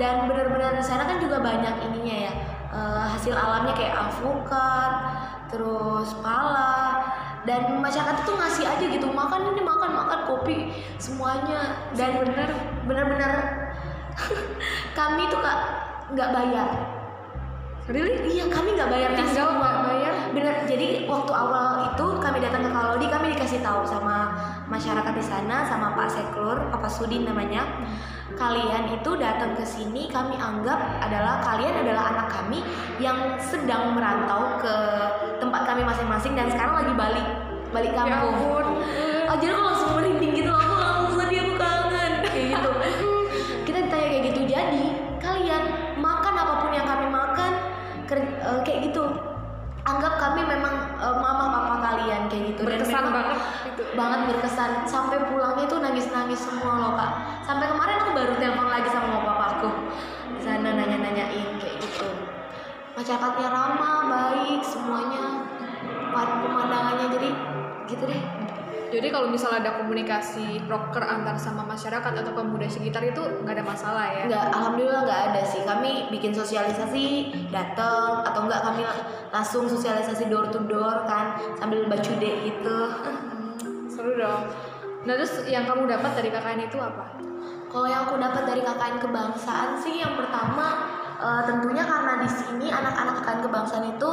Dan 0.00 0.30
benar-benar 0.32 0.80
di 0.80 0.84
sana 0.84 1.04
kan 1.04 1.20
juga 1.20 1.44
banyak 1.44 1.74
ininya 1.90 2.16
ya 2.30 2.32
eh, 2.72 3.04
hasil 3.12 3.36
alamnya 3.36 3.76
kayak 3.76 3.94
alpukat 3.96 4.92
terus 5.52 6.14
pala. 6.24 7.04
Dan 7.48 7.80
masyarakat 7.80 8.20
itu 8.20 8.32
ngasih 8.36 8.64
aja 8.68 8.84
gitu 8.84 9.08
makan 9.08 9.56
ini 9.56 9.64
makan 9.64 9.90
makan 9.96 10.20
kopi 10.28 10.72
semuanya. 11.00 11.88
Dan 11.96 12.20
bener 12.24 12.48
bener-bener 12.84 13.32
kami 14.98 15.28
tuh 15.32 15.40
kak 15.40 15.58
nggak 16.10 16.30
bayar 16.34 16.89
really? 17.90 18.14
Iya 18.38 18.46
kami 18.46 18.78
nggak 18.78 18.90
bayar 18.90 19.10
tinggal 19.18 19.48
uang. 19.50 19.58
nggak 19.58 19.84
bayar? 19.90 20.14
Bener 20.30 20.54
jadi 20.64 20.86
waktu 21.10 21.32
awal 21.34 21.90
itu 21.90 22.06
kami 22.22 22.38
datang 22.38 22.62
ke 22.62 22.70
Kalodi 22.70 23.06
kami 23.10 23.26
dikasih 23.34 23.60
tahu 23.60 23.82
sama 23.82 24.16
masyarakat 24.70 25.12
di 25.12 25.24
sana 25.24 25.66
sama 25.66 25.98
Pak 25.98 26.08
Seklur 26.08 26.56
Pak 26.70 26.90
Sudin 26.90 27.26
namanya. 27.26 27.66
Kalian 28.38 28.94
itu 28.94 29.10
datang 29.18 29.58
ke 29.58 29.66
sini 29.66 30.06
kami 30.08 30.38
anggap 30.38 30.78
adalah 31.02 31.42
kalian 31.42 31.82
adalah 31.82 32.14
anak 32.14 32.26
kami 32.30 32.62
yang 33.02 33.36
sedang 33.42 33.92
merantau 33.98 34.56
ke 34.62 34.74
tempat 35.42 35.66
kami 35.66 35.82
masing-masing 35.82 36.38
dan 36.38 36.46
sekarang 36.48 36.78
lagi 36.78 36.94
balik 36.94 37.26
balik 37.74 37.92
ya 37.94 37.98
kampung. 38.06 38.34
ampun. 38.34 38.66
Oh, 39.30 39.36
jadi 39.38 39.52
aku 39.54 39.62
langsung 39.62 39.90
merinding 39.98 40.32
gitu 40.34 40.50
aku 40.50 40.79
banget 53.96 54.20
berkesan. 54.34 54.84
Sampai 54.84 55.22
pulangnya 55.26 55.66
tuh 55.66 55.78
nangis 55.82 56.10
nangis 56.10 56.40
semua 56.42 56.72
loh 56.78 56.92
kak. 56.98 57.12
Sampai 57.46 57.70
kemarin 57.70 57.96
aku 58.02 58.10
baru 58.14 58.32
telepon 58.38 58.68
lagi 58.70 58.88
sama 58.90 59.22
papaku 59.22 59.70
di 60.36 60.40
sana 60.46 60.72
nanya 60.74 60.98
nanyain 61.02 61.48
kayak 61.58 61.76
gitu. 61.82 62.08
Masyarakatnya 62.94 63.48
ramah 63.50 63.98
baik 64.06 64.60
semuanya. 64.62 65.46
Pemandangannya 66.10 67.06
jadi 67.16 67.28
gitu 67.86 68.04
deh. 68.06 68.22
Jadi 68.90 69.06
kalau 69.14 69.30
misalnya 69.30 69.62
ada 69.62 69.72
komunikasi 69.78 70.66
broker 70.66 71.06
antar 71.06 71.38
sama 71.38 71.62
masyarakat 71.62 72.10
atau 72.10 72.34
pemuda 72.34 72.66
sekitar 72.66 73.06
itu 73.06 73.22
nggak 73.46 73.54
ada 73.54 73.62
masalah 73.62 74.06
ya? 74.10 74.26
Nggak, 74.26 74.44
alhamdulillah 74.50 75.00
nggak 75.06 75.22
ada 75.30 75.42
sih. 75.46 75.62
Kami 75.62 76.10
bikin 76.10 76.34
sosialisasi, 76.34 77.30
datang 77.54 78.26
atau 78.26 78.50
enggak 78.50 78.66
kami 78.66 78.82
langsung 79.30 79.70
sosialisasi 79.70 80.26
door 80.26 80.50
to 80.50 80.58
door 80.66 81.06
kan 81.06 81.38
sambil 81.62 81.86
bacude 81.86 82.50
gitu. 82.50 82.78
Seru 84.00 84.16
dong. 84.16 84.48
Nah 85.04 85.12
terus 85.12 85.44
yang 85.44 85.68
kamu 85.68 85.84
dapat 85.84 86.16
dari 86.16 86.32
KKN 86.32 86.72
itu 86.72 86.80
apa? 86.80 87.20
Kalau 87.68 87.86
yang 87.86 88.08
aku 88.08 88.16
dapat 88.16 88.48
dari 88.48 88.64
KKN 88.64 88.96
kebangsaan 88.96 89.76
sih 89.76 90.00
yang 90.00 90.16
pertama 90.16 90.88
eh, 91.20 91.42
tentunya 91.44 91.84
karena 91.84 92.24
di 92.24 92.28
sini 92.32 92.66
anak-anak 92.72 93.20
KKN 93.20 93.40
kebangsaan 93.44 93.86
itu 93.92 94.10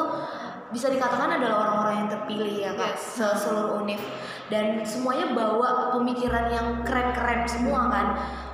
bisa 0.67 0.91
dikatakan 0.91 1.39
adalah 1.39 1.63
orang-orang 1.63 1.95
yang 2.03 2.09
terpilih 2.11 2.51
ya 2.51 2.71
kak 2.75 2.99
Yes. 2.99 3.15
se- 3.15 3.37
seluruh 3.47 3.79
univ. 3.79 4.03
Dan 4.51 4.83
semuanya 4.83 5.31
bawa 5.31 5.95
pemikiran 5.95 6.51
yang 6.51 6.67
keren-keren 6.83 7.47
semua 7.47 7.87
kan. 7.87 8.07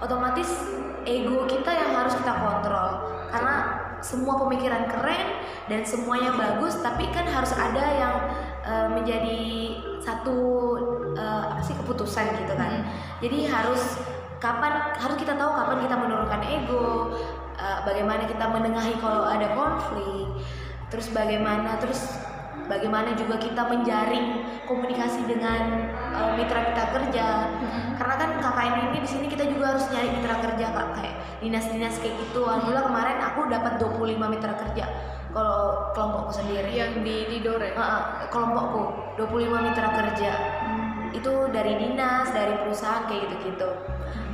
Otomatis 0.05 0.77
ego 1.09 1.49
kita 1.49 1.69
yang 1.73 1.97
harus 1.97 2.13
kita 2.13 2.33
kontrol. 2.37 3.09
Karena 3.33 3.81
semua 4.05 4.37
pemikiran 4.45 4.85
keren 4.85 5.41
dan 5.65 5.81
semuanya 5.81 6.37
bagus 6.37 6.77
tapi 6.85 7.09
kan 7.09 7.25
harus 7.25 7.57
ada 7.57 7.81
yang 7.97 8.13
eh, 8.61 8.87
menjadi 8.93 9.41
satu 10.03 10.37
eh, 11.15 11.43
apa 11.55 11.61
sih 11.63 11.75
keputusan 11.79 12.35
gitu 12.43 12.53
kan. 12.59 12.83
Jadi 13.23 13.47
harus 13.47 14.03
kapan 14.43 14.91
harus 14.99 15.15
kita 15.15 15.39
tahu 15.39 15.51
kapan 15.55 15.77
kita 15.87 15.95
menurunkan 15.95 16.41
ego 16.43 17.15
eh, 17.55 17.79
bagaimana 17.87 18.27
kita 18.27 18.45
menengahi 18.51 18.99
kalau 18.99 19.23
ada 19.23 19.55
konflik 19.55 20.27
terus 20.91 21.09
bagaimana 21.09 21.79
terus 21.81 22.21
bagaimana 22.69 23.17
juga 23.17 23.41
kita 23.41 23.65
menjaring 23.65 24.43
komunikasi 24.67 25.23
dengan 25.25 25.87
eh, 25.95 26.31
mitra 26.35 26.61
kita 26.75 26.83
kerja. 26.91 27.27
Karena 27.93 28.15
kan 28.19 28.29
KKN 28.43 28.75
ini 28.91 28.97
di 28.99 29.09
sini 29.09 29.25
kita 29.31 29.47
juga 29.47 29.73
harus 29.73 29.87
nyari 29.89 30.09
mitra 30.19 30.35
kerja 30.43 30.65
kak. 30.75 30.87
Kayak 30.99 31.15
dinas-dinas 31.39 31.95
kayak 32.03 32.15
gitu. 32.19 32.43
Alhamdulillah 32.43 32.85
kemarin 32.91 33.17
aku 33.23 33.39
dapat 33.47 33.79
25 33.79 34.33
mitra 34.33 34.53
kerja 34.59 34.85
kalau 35.33 35.89
kelompokku 35.91 36.31
sendiri. 36.31 36.71
Yang 36.77 37.01
di 37.01 37.15
di 37.27 37.37
Dore? 37.41 37.73
Heeh, 37.73 38.03
kelompokku 38.29 38.81
25 39.17 39.65
mitra 39.65 39.89
kerja. 39.91 40.31
Itu 41.11 41.49
dari 41.49 41.77
dinas 41.81 42.29
dari 42.31 42.53
perusahaan 42.61 43.09
kayak 43.09 43.27
gitu-gitu. 43.27 43.69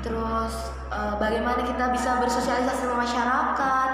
Terus 0.03 0.53
eh, 0.91 1.15
bagaimana 1.17 1.63
kita 1.63 1.91
bisa 1.95 2.19
bersosialisasi 2.19 2.83
sama 2.85 3.03
masyarakat? 3.07 3.89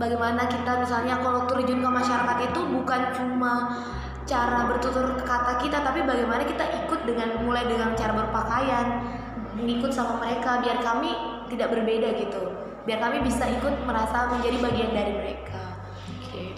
Bagaimana 0.00 0.48
kita 0.48 0.80
misalnya 0.80 1.20
kalau 1.20 1.44
terjun 1.48 1.84
ke 1.84 1.90
masyarakat 1.90 2.36
itu 2.48 2.60
bukan 2.64 3.00
cuma 3.12 3.54
cara 4.22 4.70
bertutur 4.70 5.18
kata 5.20 5.58
kita 5.60 5.82
tapi 5.82 6.06
bagaimana 6.06 6.46
kita 6.46 6.64
ikut 6.86 7.04
dengan 7.04 7.42
mulai 7.42 7.66
dengan 7.66 7.92
cara 7.98 8.14
berpakaian 8.14 8.86
ngikut 9.58 9.90
sama 9.90 10.22
mereka 10.22 10.62
biar 10.64 10.80
kami 10.80 11.12
tidak 11.52 11.76
berbeda 11.76 12.08
gitu. 12.16 12.40
Biar 12.82 12.98
kami 12.98 13.20
bisa 13.22 13.46
ikut 13.46 13.84
merasa 13.84 14.32
menjadi 14.32 14.58
bagian 14.58 14.90
dari 14.96 15.12
mereka 15.12 15.41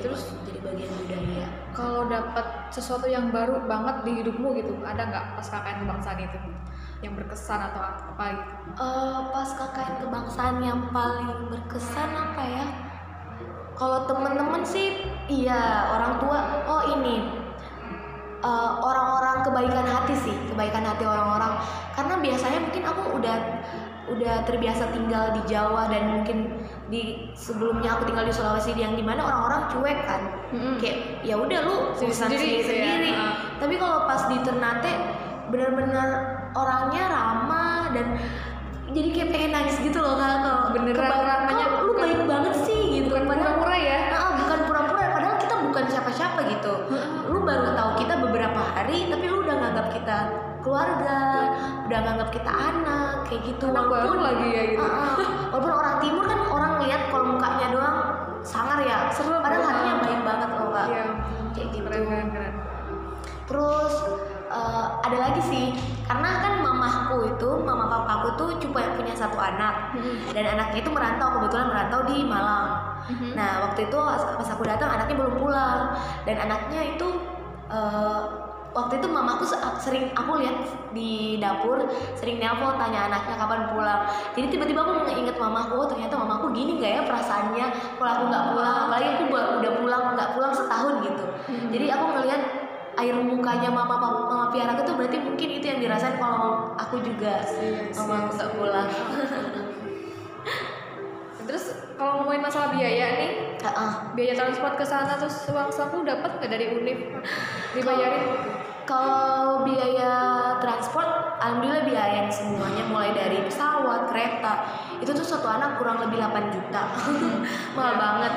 terus 0.04 0.36
jadi 0.44 0.60
bagian 0.60 0.92
budaya 0.92 1.46
kalau 1.72 2.04
dapat 2.12 2.68
sesuatu 2.68 3.08
yang 3.08 3.32
baru 3.32 3.64
banget 3.64 4.04
di 4.04 4.20
hidupmu 4.20 4.52
gitu 4.60 4.76
ada 4.84 5.08
nggak 5.08 5.24
pas 5.40 5.46
KKN 5.48 5.88
kebangsaan 5.88 6.20
itu 6.20 6.38
yang 7.00 7.12
berkesan 7.16 7.60
atau 7.60 7.80
apa 7.84 8.24
gitu 8.36 8.54
Eh, 8.74 9.20
pas 9.30 9.46
KKN 9.54 9.94
kebangsaan 10.02 10.58
yang 10.58 10.90
paling 10.90 11.46
berkesan 11.46 12.10
apa 12.10 12.42
ya? 12.42 12.66
Kalau 13.78 14.02
temen-temen 14.10 14.66
sih, 14.66 14.98
iya 15.30 15.94
orang 15.94 16.18
tua. 16.18 16.64
Oh 16.66 16.82
ini 16.98 17.28
eh, 18.42 18.72
orang-orang 18.82 19.46
kebaikan 19.46 19.86
hati 19.86 20.14
sih, 20.26 20.34
kebaikan 20.50 20.82
hati 20.82 21.06
orang-orang. 21.06 21.54
Karena 21.94 22.18
biasanya 22.18 22.58
mungkin 22.66 22.82
aku 22.82 23.02
udah 23.22 23.36
udah 24.04 24.44
terbiasa 24.44 24.92
tinggal 24.92 25.32
di 25.32 25.42
Jawa 25.48 25.88
dan 25.88 26.20
mungkin 26.20 26.52
di 26.92 27.32
sebelumnya 27.32 27.96
aku 27.96 28.12
tinggal 28.12 28.28
di 28.28 28.34
Sulawesi 28.34 28.76
yang 28.76 28.94
di 28.94 29.04
mana 29.04 29.24
orang-orang 29.24 29.62
cuek 29.72 30.00
kan. 30.04 30.22
Mm-mm. 30.54 30.76
kayak 30.78 31.24
ya 31.26 31.34
udah 31.34 31.58
lu 31.66 31.76
urusan 31.98 32.30
sendiri 32.30 32.38
sendiri 32.38 32.54
gitu 32.62 32.72
ya. 32.72 32.84
sendiri 32.86 33.10
Ah. 33.16 33.32
tapi 33.58 33.74
kalau 33.74 33.98
pas 34.06 34.22
di 34.30 34.36
Ternate 34.44 34.92
benar-benar 35.50 36.08
orangnya 36.54 37.04
ramah 37.10 37.90
dan 37.90 38.06
jadi 38.94 39.08
kayak 39.10 39.28
pengen 39.34 39.50
nangis 39.50 39.76
gitu 39.82 39.98
loh 39.98 40.14
kak 40.14 40.46
kalau 40.46 40.70
Beneran 40.70 41.10
ramahnya 41.10 41.66
lu 41.82 41.92
baik 41.98 42.20
banget 42.30 42.54
sih? 42.62 42.82
gitu. 43.02 43.10
bukan 43.10 43.26
padahal 43.26 43.58
pura-pura 43.58 43.76
ya? 43.82 43.98
Ah, 44.14 44.30
bukan 44.38 44.58
pura-pura. 44.70 45.02
Padahal 45.10 45.36
kita 45.42 45.54
bukan 45.66 45.84
siapa-siapa 45.90 46.40
gitu. 46.46 46.72
Lu 47.26 47.38
baru 47.42 47.74
tahu 47.74 47.90
kita 47.98 48.14
beberapa 48.22 48.60
hari 48.62 49.10
tapi 49.10 49.24
lu 49.26 49.42
udah 49.42 49.56
nganggap 49.58 49.86
kita 49.90 50.16
keluarga 50.64 51.18
udah 51.84 51.98
nganggap 52.00 52.28
kita 52.30 52.48
anak 52.50 53.28
kayak 53.28 53.42
gitu 53.46 53.68
Anak 53.68 53.86
baru 53.86 54.14
lagi 54.18 54.46
ya 54.48 54.62
gitu. 54.72 54.80
Ah. 54.82 55.16
walaupun 55.52 55.72
orang 55.72 55.96
timur 56.00 56.24
kan 56.24 56.40
orang 56.42 56.72
lihat 56.82 57.02
kalau 57.08 57.24
mukanya 57.30 57.66
doang 57.70 57.98
sangar 58.40 58.80
ya 58.80 59.08
Serem 59.08 59.38
padahal 59.38 59.62
hatinya 59.62 59.94
baik 60.00 60.20
banget 60.22 60.50
loh 60.50 60.68
kak 60.70 60.86
Iya. 60.88 61.06
kayak 61.52 61.68
gitu 61.70 61.86
Keren 61.86 62.04
keren 62.08 62.28
keren. 62.30 62.54
terus 63.44 63.94
eh, 64.46 64.86
ada 65.00 65.16
lagi 65.20 65.40
sih 65.42 65.66
karena 66.02 66.30
kan 66.38 66.52
mamahku 66.58 67.16
itu 67.26 67.48
mama 67.58 67.84
papaku 67.86 68.28
tuh 68.34 68.50
cuma 68.58 68.80
punya 68.92 69.12
satu 69.12 69.36
anak 69.36 69.92
Mm-mm. 69.94 70.32
dan 70.32 70.44
anaknya 70.50 70.80
itu 70.80 70.90
merantau 70.90 71.28
kebetulan 71.34 71.68
merantau 71.68 72.00
di 72.04 72.24
Malang 72.24 72.96
Mhm. 73.04 73.36
Nah 73.36 73.68
waktu 73.68 73.84
itu 73.84 73.98
pas 74.00 74.48
aku 74.48 74.64
datang 74.64 74.88
anaknya 74.88 75.12
belum 75.14 75.36
pulang 75.36 75.92
dan 76.24 76.40
anaknya 76.40 76.96
itu 76.96 77.04
eh, 77.68 78.20
waktu 78.74 78.98
itu 78.98 79.06
mamaku 79.06 79.46
se- 79.46 79.62
sering 79.78 80.10
aku 80.18 80.42
lihat 80.42 80.66
di 80.90 81.38
dapur 81.38 81.86
sering 82.18 82.42
nelpon 82.42 82.74
tanya 82.74 83.06
anaknya 83.06 83.38
kapan 83.38 83.70
pulang. 83.70 84.00
Jadi 84.34 84.46
tiba-tiba 84.50 84.82
aku 84.82 85.06
inget 85.14 85.38
mamaku 85.38 85.74
oh 85.78 85.88
ternyata 85.88 86.18
mamaku 86.18 86.50
gini 86.50 86.82
nggak 86.82 86.92
ya 86.98 87.02
perasaannya 87.06 87.66
kalau 87.96 88.10
aku 88.10 88.22
nggak 88.28 88.44
pulang 88.50 88.76
apalagi 88.90 89.06
aku 89.14 89.24
udah 89.30 89.72
pulang 89.78 90.02
nggak 90.18 90.30
pulang 90.34 90.52
setahun 90.52 90.94
gitu. 91.06 91.24
Hmm. 91.46 91.68
Jadi 91.70 91.86
aku 91.94 92.04
ngelihat 92.18 92.42
air 92.94 93.14
mukanya 93.18 93.70
mama 93.74 93.98
mama, 93.98 94.20
mama 94.30 94.46
piaraku 94.54 94.86
tuh 94.86 94.94
berarti 94.94 95.18
mungkin 95.18 95.48
itu 95.58 95.66
yang 95.66 95.80
dirasain 95.82 96.18
kalau 96.18 96.74
aku 96.78 97.02
juga 97.02 97.42
Iya, 97.58 97.90
mama 97.94 98.26
aku 98.26 98.30
nggak 98.38 98.52
pulang. 98.58 98.88
Terus 101.44 101.76
kalau 102.00 102.24
ngomongin 102.24 102.42
masalah 102.42 102.72
biaya 102.72 103.06
nih, 103.20 103.30
Heeh. 103.60 103.92
biaya 104.16 104.32
transport 104.34 104.80
ke 104.80 104.84
sana 104.88 105.14
terus 105.20 105.44
uang 105.52 105.68
saku 105.68 106.00
dapat 106.02 106.40
nggak 106.40 106.50
dari 106.50 106.66
Unif? 106.72 106.98
Dibayarin? 107.76 108.63
Kalau 108.84 109.64
biaya 109.64 110.12
transport, 110.60 111.40
alhamdulillah 111.40 111.88
biayain 111.88 112.28
semuanya 112.28 112.84
mulai 112.84 113.16
dari 113.16 113.40
pesawat, 113.40 114.12
kereta. 114.12 114.68
Itu 115.00 115.16
tuh 115.16 115.24
satu 115.24 115.48
anak 115.48 115.80
kurang 115.80 116.04
lebih 116.04 116.20
8 116.20 116.52
juta. 116.52 116.92
Mahal 117.76 117.94
banget. 117.96 118.32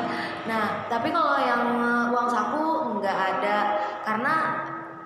Nah, 0.47 0.87
tapi 0.87 1.11
kalau 1.11 1.35
yang 1.35 1.63
eh, 1.83 2.05
uang 2.15 2.27
saku 2.31 2.63
nggak 3.03 3.17
ada 3.37 3.57
karena 4.07 4.33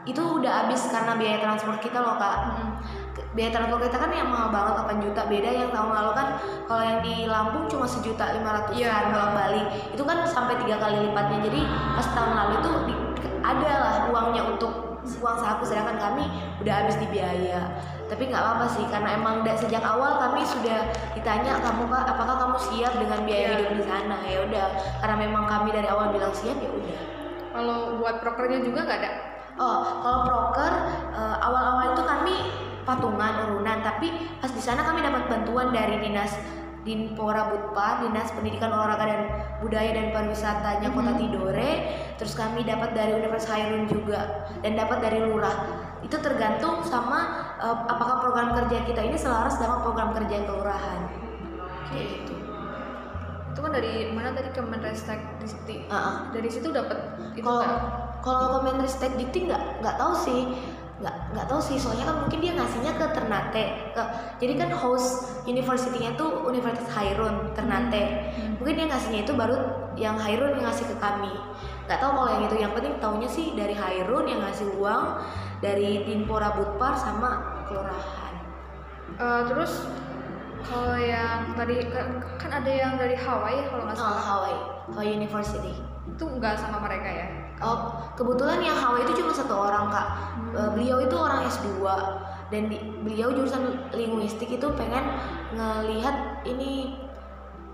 itu 0.06 0.22
udah 0.22 0.66
habis 0.66 0.90
karena 0.94 1.18
biaya 1.18 1.38
transport 1.42 1.82
kita 1.82 1.98
loh, 1.98 2.22
Kak. 2.22 2.38
Biaya 3.34 3.50
transport 3.50 3.82
kita 3.82 3.98
kan 3.98 4.14
yang 4.14 4.30
mahal 4.30 4.54
banget 4.54 4.78
8 4.78 5.06
juta. 5.10 5.22
Beda 5.26 5.50
yang 5.50 5.74
tahun 5.74 5.90
lalu 5.90 6.12
kan 6.14 6.28
kalau 6.70 6.84
yang 6.86 7.00
di 7.02 7.26
Lampung 7.26 7.66
cuma 7.66 7.90
sejuta 7.90 8.30
lima 8.38 8.62
ratus 8.62 8.78
Iya. 8.78 9.10
bolak 9.10 9.32
balik. 9.34 9.66
Itu 9.90 10.06
kan 10.06 10.22
sampai 10.22 10.62
tiga 10.62 10.78
kali 10.78 11.10
lipatnya. 11.10 11.50
Jadi 11.50 11.66
pas 11.98 12.08
tahun 12.14 12.34
lalu 12.38 12.54
itu 12.62 12.72
di- 12.94 13.02
ada 13.42 13.72
lah 13.74 13.96
uangnya 14.14 14.46
untuk 14.46 14.91
uang 15.02 15.38
saku 15.38 15.64
sedangkan 15.66 15.98
kami 15.98 16.30
udah 16.62 16.74
habis 16.78 16.98
di 16.98 17.10
biaya 17.10 17.74
tapi 18.06 18.28
nggak 18.28 18.38
apa-apa 18.38 18.66
sih 18.70 18.86
karena 18.86 19.18
emang 19.18 19.42
da- 19.42 19.58
sejak 19.58 19.82
awal 19.82 20.20
kami 20.20 20.46
sudah 20.46 20.86
ditanya 21.14 21.58
kamu 21.58 21.88
kak 21.88 22.04
apakah 22.06 22.36
kamu 22.38 22.58
siap 22.60 22.94
dengan 22.96 23.20
biaya 23.24 23.42
Iya. 23.42 23.54
hidup 23.58 23.72
di 23.74 23.84
sana 23.84 24.18
ya 24.24 24.40
udah 24.46 24.66
karena 25.00 25.16
memang 25.18 25.44
kami 25.48 25.70
dari 25.72 25.88
awal 25.88 26.12
bilang 26.12 26.30
siap 26.32 26.58
ya 26.58 26.70
udah 26.70 27.00
Kalau 27.52 28.00
buat 28.00 28.24
prokernya 28.24 28.64
juga 28.64 28.88
nggak 28.88 29.00
ada? 29.04 29.12
oh 29.60 29.78
kalau 30.00 30.20
proker 30.24 30.74
eh, 31.12 31.36
awal-awal 31.44 31.92
itu 31.92 32.04
kami 32.04 32.36
patungan 32.82 33.34
urunan 33.46 33.78
tapi 33.80 34.08
pas 34.40 34.50
di 34.50 34.58
sana 34.58 34.82
kami 34.82 35.02
dapat 35.02 35.28
bantuan 35.28 35.70
dari 35.70 36.00
dinas 36.00 36.34
Dinpora 36.82 37.48
Butpa, 37.48 38.02
Dinas 38.02 38.34
Pendidikan 38.34 38.74
Olahraga 38.74 39.06
dan 39.06 39.22
Budaya 39.62 39.94
dan 39.94 40.10
Pariwisatanya 40.10 40.90
Kota 40.90 41.14
Mhm. 41.14 41.20
Tidore. 41.20 41.72
Terus 42.18 42.34
kami 42.34 42.66
dapat 42.66 42.92
dari 42.92 43.14
Universitas 43.14 43.54
Hairun 43.54 43.86
juga 43.86 44.50
dan 44.60 44.74
dapat 44.74 44.98
dari 45.00 45.22
lurah. 45.22 45.58
Itu 46.02 46.18
tergantung 46.18 46.82
sama 46.82 47.20
eh, 47.62 47.78
apakah 47.86 48.18
program 48.20 48.58
kerja 48.58 48.82
kita 48.84 49.02
ini 49.02 49.14
selaras 49.14 49.62
dengan 49.62 49.82
program 49.82 50.18
kerja 50.18 50.42
kelurahan. 50.44 51.00
Kayak 51.88 52.06
gitu. 52.18 52.34
Itu 53.52 53.60
kan 53.60 53.72
dari 53.72 54.10
mana 54.10 54.32
tadi 54.32 54.50
Kemenristek 54.50 55.20
Dikti? 55.38 55.86
Ah, 55.86 55.94
ah. 55.94 56.16
Dari 56.32 56.48
situ 56.48 56.72
dapat 56.72 56.98
itu 57.36 57.44
Kalau 57.44 57.62
nggak? 57.62 57.82
kalau 58.24 58.48
Kemenristek 58.58 59.14
Dikti 59.14 59.46
nggak 59.46 59.86
nggak 59.86 59.96
tahu 60.00 60.14
sih 60.18 60.42
nggak 61.02 61.16
nggak 61.34 61.46
tahu 61.50 61.60
sih. 61.60 61.78
Soalnya 61.82 62.06
kan 62.08 62.16
mungkin 62.26 62.40
dia 62.40 62.54
ngasihnya 62.54 62.94
ke 62.96 63.06
Ternate 63.12 63.66
ke 63.98 64.04
jadi 64.38 64.54
kan 64.56 64.70
host 64.72 65.42
universitinya 65.50 66.14
tuh 66.16 66.46
Universitas 66.48 66.88
Hairun 66.94 67.52
Ternate. 67.58 68.32
Hmm. 68.38 68.54
mungkin 68.62 68.78
dia 68.78 68.88
ngasihnya 68.88 69.22
itu 69.26 69.34
baru 69.34 69.58
yang 69.98 70.16
Hairun 70.22 70.62
yang 70.62 70.66
ngasih 70.70 70.86
ke 70.88 70.96
kami. 71.02 71.34
Nggak 71.90 72.00
tahu 72.00 72.12
kalau 72.14 72.30
yang 72.38 72.44
itu. 72.46 72.56
Yang 72.62 72.74
penting 72.78 72.94
taunya 73.02 73.30
sih 73.30 73.46
dari 73.58 73.74
Hairun 73.74 74.26
yang 74.30 74.40
ngasih 74.46 74.68
uang 74.78 75.06
dari 75.60 76.06
Dinpora 76.06 76.54
Butpar 76.56 76.94
sama 76.96 77.62
kelurahan. 77.66 78.34
Eh, 79.18 79.42
terus 79.50 79.90
kalau 80.62 80.94
yang 80.96 81.58
tadi 81.58 81.82
kan, 81.90 82.52
ada 82.54 82.72
yang 82.72 82.94
dari 82.96 83.18
Hawaii 83.18 83.66
kalau 83.68 83.90
nggak 83.90 83.98
oh, 83.98 84.02
salah. 84.06 84.22
Hawaii. 84.22 84.60
Hawaii 84.94 85.18
University 85.18 85.91
itu 86.10 86.24
nggak 86.26 86.58
sama 86.58 86.82
mereka 86.82 87.10
ya? 87.10 87.28
Oh, 87.62 87.94
kebetulan 88.18 88.58
yang 88.62 88.74
Hawaii 88.74 89.06
itu 89.06 89.22
cuma 89.22 89.30
satu 89.30 89.54
orang 89.54 89.94
kak. 89.94 90.08
Eh, 90.58 90.70
beliau 90.74 90.98
itu 90.98 91.14
orang 91.14 91.46
S2 91.46 91.70
dan 92.50 92.68
di- 92.68 92.82
beliau 93.06 93.30
jurusan 93.32 93.90
linguistik 93.94 94.50
itu 94.50 94.68
pengen 94.74 95.06
ngelihat 95.54 96.42
ini 96.50 96.98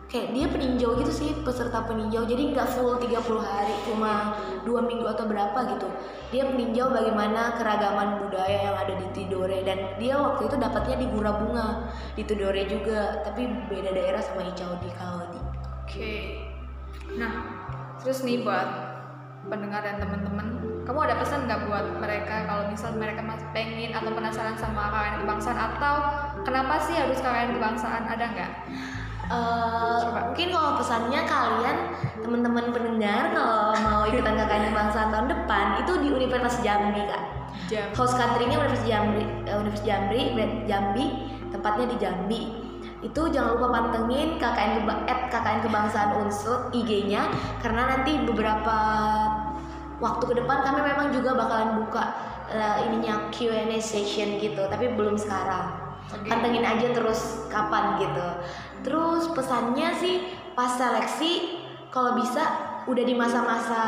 kayak 0.08 0.32
dia 0.32 0.48
peninjau 0.48 0.96
gitu 1.04 1.12
sih 1.12 1.30
peserta 1.44 1.84
peninjau. 1.84 2.24
Jadi 2.24 2.56
nggak 2.56 2.68
full 2.76 2.96
30 3.00 3.44
hari 3.44 3.76
cuma 3.88 4.36
dua 4.64 4.84
minggu 4.84 5.08
atau 5.08 5.28
berapa 5.28 5.60
gitu. 5.76 5.88
Dia 6.32 6.48
peninjau 6.48 6.92
bagaimana 6.92 7.56
keragaman 7.60 8.28
budaya 8.28 8.72
yang 8.72 8.76
ada 8.76 8.94
di 8.96 9.08
Tidore. 9.16 9.64
Dan 9.68 10.00
dia 10.00 10.16
waktu 10.20 10.48
itu 10.48 10.56
dapatnya 10.60 10.96
di 11.00 11.08
Gura 11.12 11.32
Bunga 11.36 11.68
di 12.16 12.24
Tidore 12.24 12.64
juga. 12.68 13.24
Tapi 13.24 13.48
beda 13.68 13.92
daerah 13.92 14.20
sama 14.24 14.48
Icau 14.48 14.80
di 14.80 14.90
Kaodi 14.96 15.42
Oke. 15.84 16.16
Nah, 17.16 17.67
terus 18.08 18.24
nih 18.24 18.40
buat 18.40 18.64
pendengar 19.52 19.84
dan 19.84 20.00
teman-teman, 20.00 20.64
kamu 20.88 21.12
ada 21.12 21.20
pesan 21.20 21.44
nggak 21.44 21.68
buat 21.68 22.00
mereka 22.00 22.48
kalau 22.48 22.72
misal 22.72 22.96
mereka 22.96 23.20
masih 23.20 23.44
pengen 23.52 23.92
atau 23.92 24.16
penasaran 24.16 24.56
sama 24.56 24.88
KKN 24.96 25.28
kebangsaan 25.28 25.60
atau 25.76 25.96
kenapa 26.48 26.80
sih 26.88 26.96
harus 26.96 27.20
KKN 27.20 27.60
kebangsaan 27.60 28.08
ada 28.08 28.26
nggak? 28.32 28.52
Coba. 29.28 30.32
mungkin 30.32 30.56
kalau 30.56 30.80
pesannya 30.80 31.22
kalian 31.28 31.78
teman-teman 32.24 32.72
pendengar 32.72 33.36
kalau 33.36 33.76
mau 33.84 34.02
ikutan 34.08 34.40
KKN 34.40 34.72
kebangsaan 34.72 35.10
tahun 35.12 35.28
depan 35.28 35.66
itu 35.84 35.92
di 36.00 36.08
Universitas 36.16 36.64
Jambi 36.64 37.04
kak 37.12 37.24
Jam. 37.68 37.92
host 37.92 38.16
country-nya 38.16 38.56
Universitas 38.56 38.88
Jambi 38.88 39.24
eh, 39.52 39.56
Universitas 39.60 39.84
Jambi 39.84 40.20
Jambi 40.64 41.06
tempatnya 41.52 41.86
di 41.92 41.98
Jambi 42.00 42.42
itu 43.08 43.22
jangan 43.32 43.56
lupa 43.56 43.68
pantengin 43.72 44.36
KKN 44.36 44.84
keba 44.84 44.94
at 45.08 45.22
KKN 45.32 45.60
kebangsaan 45.64 46.12
unsur 46.20 46.68
IG-nya 46.76 47.32
karena 47.64 47.96
nanti 47.96 48.20
beberapa 48.28 48.78
waktu 50.04 50.24
ke 50.28 50.34
depan 50.44 50.58
kami 50.62 50.80
memang 50.84 51.08
juga 51.16 51.34
bakalan 51.40 51.88
buka 51.88 52.04
eh, 52.52 52.86
ininya 52.92 53.32
Q&A 53.32 53.80
session 53.80 54.38
gitu 54.44 54.68
tapi 54.68 54.92
belum 54.94 55.16
sekarang. 55.16 55.88
Oke. 56.08 56.32
pantengin 56.32 56.64
aja 56.64 56.96
terus 56.96 57.44
kapan 57.52 58.00
gitu. 58.00 58.28
Terus 58.88 59.28
pesannya 59.36 59.92
sih 60.00 60.24
pas 60.56 60.72
seleksi 60.72 61.60
kalau 61.92 62.16
bisa 62.16 62.48
udah 62.88 63.04
di 63.04 63.12
masa-masa 63.12 63.82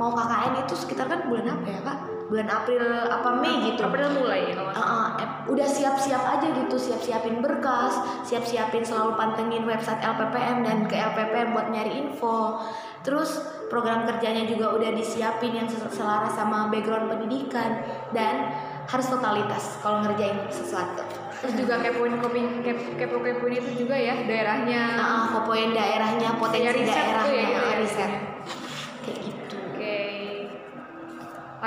mau 0.00 0.16
KKN 0.16 0.64
itu 0.64 0.74
sekitar 0.76 1.12
kan 1.12 1.28
bulan 1.28 1.60
apa 1.60 1.68
ya 1.68 1.80
kak 1.84 2.15
bulan 2.26 2.48
April 2.50 2.82
apa 3.06 3.30
Mei 3.38 3.72
gitu. 3.72 3.80
April 3.86 4.08
mulai 4.18 4.50
ya 4.50 4.54
Uh, 4.76 4.80
uh, 4.82 5.08
udah 5.48 5.64
siap-siap 5.64 6.20
aja 6.36 6.46
gitu 6.52 6.76
siap-siapin 6.76 7.40
berkas 7.40 7.96
siap-siapin 8.26 8.84
selalu 8.84 9.16
pantengin 9.16 9.64
website 9.64 10.02
LPPM 10.02 10.66
dan 10.66 10.84
ke 10.90 10.96
LPPM 10.98 11.54
buat 11.54 11.68
nyari 11.72 11.92
info. 11.96 12.60
Terus 13.06 13.38
program 13.70 14.04
kerjanya 14.04 14.44
juga 14.44 14.74
udah 14.74 14.90
disiapin 14.92 15.54
yang 15.54 15.68
selaras 15.70 16.34
sama 16.34 16.66
background 16.68 17.08
pendidikan 17.08 17.80
dan 18.10 18.50
harus 18.86 19.06
totalitas 19.06 19.78
kalau 19.80 20.02
ngerjain 20.02 20.36
sesuatu. 20.50 21.02
Terus 21.40 21.54
juga 21.62 21.78
kepoin 21.84 22.18
kepoin 22.18 22.64
kepo 22.96 23.16
kepoin 23.22 23.54
itu 23.54 23.86
juga 23.86 23.96
ya 23.96 24.18
daerahnya. 24.26 24.82
uh, 24.98 25.24
popoin 25.36 25.70
daerahnya 25.72 26.34
potensi 26.40 26.84
riset 26.84 27.06
tuh 27.22 27.30
daerahnya 27.30 27.38
ya, 27.38 27.60
ya, 27.62 27.74
riset. 27.80 28.10
ya. 28.10 28.35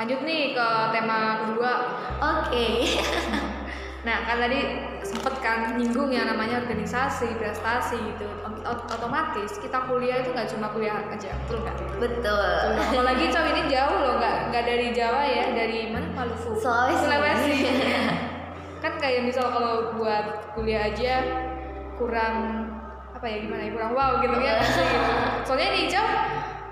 Lanjut 0.00 0.24
nih 0.24 0.56
ke 0.56 0.68
tema 0.96 1.44
kedua. 1.44 1.72
oke 2.16 2.66
Nah, 4.00 4.24
kan 4.24 4.40
tadi 4.40 4.80
sempet 5.04 5.44
kan 5.44 5.76
nyinggung 5.76 6.08
yang 6.08 6.24
namanya 6.24 6.64
organisasi, 6.64 7.36
prestasi 7.36 8.00
gitu. 8.00 8.24
Ot- 8.40 8.64
ot- 8.64 8.88
Otomatis 8.88 9.60
kita 9.60 9.76
kuliah 9.84 10.24
itu 10.24 10.32
nggak 10.32 10.48
cuma 10.56 10.72
kuliah 10.72 11.04
aja, 11.04 11.36
betul 11.44 11.60
nggak? 11.60 11.76
betul 12.00 12.48
Apalagi 12.80 13.28
cowok 13.28 13.48
ini 13.52 13.62
jauh 13.68 13.96
loh, 14.00 14.16
nggak 14.16 14.36
nggak 14.48 14.64
dari 14.64 14.88
Jawa 14.96 15.20
ya, 15.20 15.44
dari 15.52 15.92
mana 15.92 16.08
Maluku? 16.16 16.56
Sulawesi. 16.56 17.60
kan 18.88 18.96
kayak 18.96 19.28
misal 19.28 19.52
kalau 19.52 19.92
buat 20.00 20.56
kuliah 20.56 20.88
aja 20.88 21.20
kurang 22.00 22.64
apa 23.12 23.26
ya 23.28 23.44
gimana 23.44 23.68
ya 23.68 23.70
kurang 23.76 23.92
wow 23.92 24.16
gitu 24.24 24.32
ya. 24.40 24.64
Soalnya 25.44 25.76
di 25.76 25.92
Ical 25.92 26.06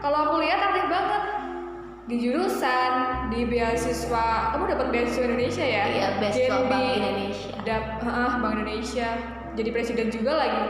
kalau 0.00 0.32
aku 0.32 0.34
lihat 0.40 0.64
aktif 0.64 0.88
banget 0.88 1.37
di 2.08 2.16
jurusan, 2.24 2.92
di 3.28 3.44
beasiswa, 3.44 4.56
kamu 4.56 4.64
dapat 4.72 4.86
beasiswa 4.88 5.24
Indonesia 5.28 5.60
ya? 5.60 5.84
Iya, 5.92 6.08
beasiswa 6.16 6.56
Jadi 6.56 6.70
Bank 6.72 6.86
Indonesia. 6.96 7.52
Dap, 7.68 7.84
Heeh, 8.00 8.32
Bank 8.40 8.52
Indonesia. 8.56 9.08
Jadi 9.52 9.68
presiden 9.74 10.08
juga 10.08 10.32
lagi. 10.40 10.62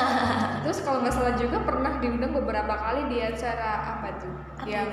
Terus 0.64 0.78
kalau 0.80 1.04
nggak 1.04 1.12
salah 1.12 1.36
juga 1.36 1.60
pernah 1.60 2.00
diundang 2.00 2.32
beberapa 2.32 2.72
kali 2.72 3.04
di 3.12 3.20
acara 3.20 4.00
apa 4.00 4.08
tuh? 4.16 4.32
Yang 4.64 4.88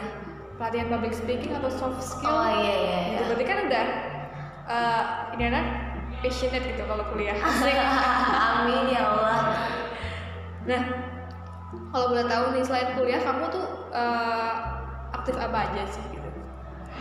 pelatihan 0.60 0.88
public 0.92 1.14
speaking 1.16 1.52
atau 1.56 1.72
soft 1.72 2.04
skill. 2.04 2.32
oh 2.32 2.48
iya 2.64 2.76
iya, 2.76 3.00
iya. 3.12 3.20
berarti 3.28 3.44
kan 3.44 3.58
udah 3.68 3.86
eh, 4.72 5.04
ini 5.36 5.44
anak 5.52 5.66
passionate 6.24 6.64
gitu 6.64 6.84
kalau 6.88 7.04
kuliah. 7.12 7.36
Amin 8.64 8.92
ya 8.92 9.02
Allah 9.04 9.40
nah, 10.66 10.82
kalau 11.94 12.06
boleh 12.16 12.26
tahu 12.26 12.46
nih 12.58 12.64
selain 12.66 12.90
kuliah 12.98 13.22
kamu 13.22 13.52
tuh 13.52 13.66
eh, 13.94 14.75
aktif 15.26 15.42
apa 15.42 15.58
aja 15.66 15.84
sih 15.90 16.06
gitu? 16.06 16.30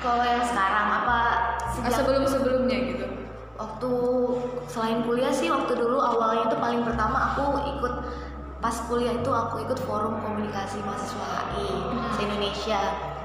kalau 0.00 0.24
yang 0.24 0.40
sekarang 0.40 0.88
apa 0.96 1.18
Eh, 1.60 1.90
sejak 1.90 1.92
Sebelum-sebelumnya 2.00 2.78
gitu. 2.88 3.06
waktu 3.54 3.92
selain 4.64 5.04
kuliah 5.04 5.28
sih 5.28 5.52
waktu 5.52 5.74
dulu 5.74 6.00
awalnya 6.00 6.48
itu 6.48 6.56
paling 6.56 6.80
pertama 6.80 7.34
aku 7.34 7.44
ikut 7.68 7.94
pas 8.58 8.72
kuliah 8.88 9.12
itu 9.12 9.28
aku 9.28 9.60
ikut 9.60 9.76
forum 9.84 10.16
komunikasi 10.18 10.80
mahasiswa 10.80 11.52
HI 11.52 11.68
se 12.16 12.20
Indonesia 12.22 12.80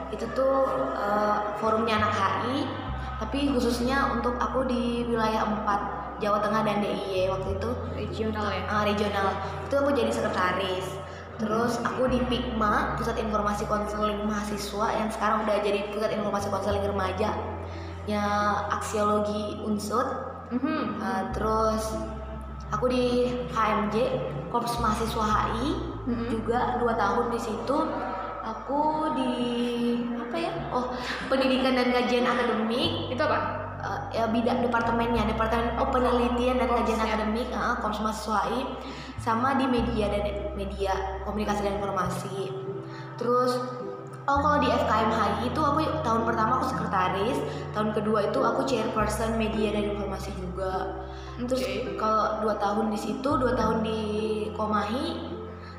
itu 0.09 0.25
tuh 0.35 0.67
eh, 0.97 1.37
forumnya 1.57 2.03
anak 2.03 2.11
HI 2.11 2.67
tapi 3.23 3.55
khususnya 3.55 4.11
untuk 4.11 4.35
aku 4.35 4.65
di 4.65 5.07
wilayah 5.07 5.47
4 5.47 6.19
Jawa 6.19 6.43
Tengah 6.43 6.67
dan 6.67 6.83
DIY 6.83 7.31
waktu 7.31 7.55
itu 7.55 7.69
Regional 7.95 8.51
ya. 8.51 8.63
ah, 8.67 8.83
regional 8.83 9.27
itu 9.63 9.73
aku 9.73 9.95
jadi 9.95 10.11
sekretaris 10.11 10.99
terus 11.39 11.79
aku 11.81 12.11
di 12.11 12.19
Pikma 12.27 12.99
pusat 12.99 13.15
informasi 13.15 13.63
konseling 13.65 14.27
mahasiswa 14.27 14.87
yang 14.91 15.07
sekarang 15.07 15.47
udah 15.47 15.57
jadi 15.63 15.87
pusat 15.89 16.11
informasi 16.11 16.51
konseling 16.51 16.83
remaja 16.83 17.31
ya 18.05 18.25
aksiologi 18.75 19.63
unsut 19.63 20.07
Mhm. 20.49 20.97
Uh, 20.97 21.23
terus 21.29 21.93
aku 22.73 22.89
di 22.89 23.05
KMJ 23.53 23.95
Korps 24.49 24.81
Mahasiswa 24.81 25.21
HI 25.21 25.69
Mhm. 26.09 26.25
juga 26.25 26.81
dua 26.81 26.97
tahun 26.97 27.29
di 27.29 27.37
situ 27.37 27.77
aku 28.41 29.13
di 29.13 29.33
apa 30.17 30.35
ya 30.41 30.51
oh 30.73 30.89
pendidikan 31.29 31.77
dan 31.77 31.93
kajian 31.93 32.25
akademik 32.25 33.13
Itu 33.13 33.21
apa? 33.21 33.58
Uh, 33.83 34.11
ya 34.11 34.27
bidang 34.29 34.63
departemennya. 34.63 35.27
Departemen 35.27 35.79
oh, 35.79 35.89
penelitian 35.89 36.59
dan 36.59 36.69
kajian 36.69 37.01
akademik 37.01 37.47
uh, 37.51 37.79
Korps 37.79 37.99
Mahasiswa 38.03 38.47
sama 39.19 39.59
di 39.59 39.67
media 39.67 40.07
dan 40.07 40.55
media 40.55 41.21
komunikasi 41.27 41.67
dan 41.67 41.79
informasi. 41.79 42.55
Terus 43.19 43.59
oh 44.29 44.39
kalau 44.39 44.57
di 44.61 44.69
FKM 44.71 45.11
HI 45.11 45.51
itu 45.51 45.59
aku 45.59 45.79
tahun 46.05 46.21
pertama 46.23 46.61
aku 46.61 46.71
sekretaris 46.71 47.37
tahun 47.73 47.91
kedua 47.97 48.29
itu 48.29 48.39
aku 48.39 48.61
chairperson 48.63 49.35
media 49.35 49.75
dan 49.75 49.95
informasi 49.95 50.31
juga. 50.39 51.03
Terus 51.39 51.63
kalau 51.99 52.43
dua 52.43 52.55
tahun 52.59 52.91
di 52.95 52.99
situ 52.99 53.29
dua 53.39 53.55
tahun 53.55 53.83
di 53.83 53.99
Komahi 54.55 55.35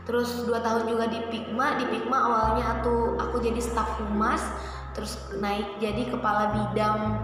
terus 0.09 0.43
dua 0.45 0.61
tahun 0.61 0.89
juga 0.89 1.09
di 1.09 1.21
Pikma. 1.33 1.81
Di 1.81 1.89
Pikma 1.89 2.17
awalnya 2.17 2.81
aku 2.81 3.17
aku 3.17 3.41
jadi 3.41 3.61
staf 3.61 4.01
humas 4.05 4.45
terus 4.93 5.17
naik 5.39 5.79
jadi 5.79 6.11
kepala 6.11 6.51
bidang 6.51 7.15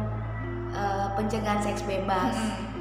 eh, 0.77 1.07
pencegahan 1.15 1.59
seks 1.59 1.83
bebas. 1.83 2.37
Mhm. 2.37 2.75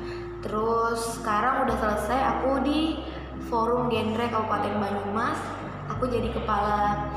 terus 0.45 1.17
sekarang 1.17 1.65
udah 1.65 1.73
selesai 1.73 2.19
aku 2.38 2.62
di 2.62 3.01
forum 3.49 3.89
genre 3.89 4.29
Kabupaten 4.29 4.77
Banyumas. 4.77 5.41
Aku 5.89 6.05
jadi 6.05 6.29
kepala 6.29 7.10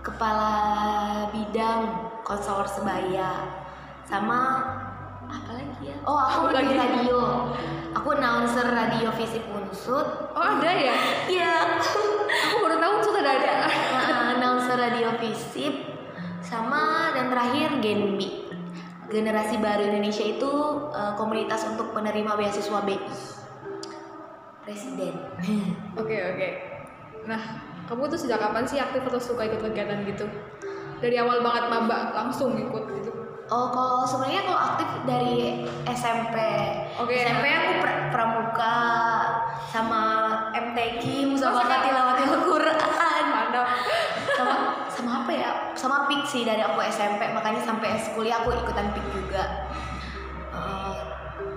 kepala 0.00 0.52
bidang 1.30 1.80
konselor 2.24 2.64
sebaya. 2.64 3.44
Sama 4.02 4.40
apa 5.22 5.50
lagi 5.52 5.92
ya? 5.92 5.96
Oh 6.02 6.16
aku 6.16 6.48
Apa 6.48 6.60
di 6.60 6.72
lagi? 6.72 6.80
radio. 6.80 7.20
Aku 7.92 8.08
announcer 8.16 8.64
radio 8.66 9.12
visip 9.12 9.44
unsut 9.46 10.32
Oh 10.32 10.40
ada 10.40 10.72
ya? 10.72 10.96
iya. 11.28 11.76
Aku 11.76 12.56
baru 12.58 12.80
tahu 12.80 12.94
sudah 13.04 13.20
ada. 13.22 13.54
Nah, 13.92 14.24
announcer 14.32 14.76
radio 14.76 15.12
visip. 15.20 15.92
Sama 16.40 17.12
dan 17.12 17.28
terakhir 17.28 17.80
Genbi 17.80 18.41
generasi 19.12 19.60
baru 19.60 19.84
Indonesia 19.84 20.24
itu 20.24 20.50
eh, 20.90 21.12
komunitas 21.14 21.68
untuk 21.68 21.92
penerima 21.92 22.32
beasiswa 22.34 22.80
BI 22.80 22.96
presiden 24.64 25.14
Oke 26.00 26.16
oke. 26.16 26.48
Nah, 27.22 27.38
kamu 27.84 28.08
tuh 28.08 28.18
sejak 28.18 28.40
kapan 28.40 28.64
sih 28.64 28.80
aktif 28.80 29.04
atau 29.04 29.20
suka 29.20 29.44
ikut 29.44 29.60
kegiatan 29.60 30.02
gitu? 30.02 30.26
Dari 30.98 31.18
awal 31.18 31.42
banget 31.42 31.66
maba 31.68 32.10
langsung 32.14 32.56
ikut 32.56 32.84
gitu. 32.88 33.10
oh 33.52 33.68
kalau 33.68 34.00
sebenarnya 34.06 34.48
kalau 34.48 34.60
aktif 34.64 34.88
dari 35.04 35.66
SMP 35.84 36.36
Oke. 36.96 37.20
SMP 37.20 37.44
aku 37.52 37.70
pra- 37.84 38.08
pramuka 38.08 38.76
sama 39.68 40.02
MTQ 40.56 41.36
kan? 41.36 41.80
tilawatil 41.84 42.32
Quran 42.48 43.24
Mantap. 43.28 43.66
sama 44.32 44.56
sama 45.02 45.26
apa 45.26 45.32
ya? 45.34 45.50
Sama 45.74 46.06
PIK 46.06 46.22
sih 46.24 46.42
dari 46.46 46.62
aku 46.62 46.78
SMP 46.86 47.26
makanya 47.34 47.58
sampai 47.58 47.98
S 47.98 48.14
kuliah 48.14 48.38
aku 48.38 48.54
ikutan 48.54 48.94
PIK 48.94 49.06
juga. 49.10 49.44
Eh, 50.54 50.98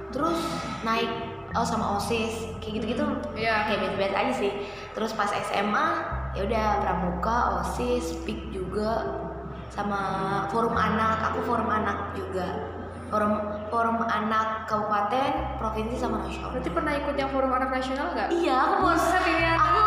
terus 0.10 0.42
naik 0.82 1.10
oh 1.54 1.64
sama 1.64 1.96
osis 1.96 2.50
kayak 2.60 2.82
gitu 2.82 2.86
gitu 2.98 3.06
Iya. 3.38 3.70
kayak 3.70 3.80
biasa-biasa 3.86 4.16
aja 4.18 4.34
sih. 4.34 4.52
Terus 4.92 5.14
pas 5.14 5.30
SMA 5.30 5.86
ya 6.34 6.42
udah 6.44 6.68
pramuka 6.82 7.38
osis 7.62 8.18
PIK 8.26 8.50
juga 8.50 9.22
sama 9.70 10.02
forum 10.50 10.74
anak. 10.74 11.30
Aku 11.30 11.46
forum 11.46 11.70
anak 11.70 12.18
juga. 12.18 12.74
Forum 13.06 13.38
forum 13.70 14.02
anak 14.02 14.66
kabupaten 14.66 15.62
provinsi 15.62 15.94
sama 15.94 16.26
nasional. 16.26 16.50
Berarti 16.50 16.74
pernah 16.74 16.94
ikut 16.98 17.14
yang 17.14 17.30
forum 17.30 17.54
anak 17.54 17.70
nasional 17.70 18.10
nggak? 18.10 18.34
iya 18.34 18.58
aku 18.58 18.90
forum 18.90 19.26
ya. 19.30 19.54
aku 19.54 19.82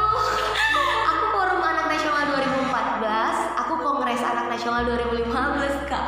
aku 1.11 1.25
forum 1.35 1.59
anak 1.61 1.87
nasional 1.91 2.23
2014 2.31 2.39
aku 2.71 2.98
kongres 4.09 4.25
anak 4.25 4.47
nasional 4.49 4.89
2015 4.89 5.85
kak. 5.85 6.07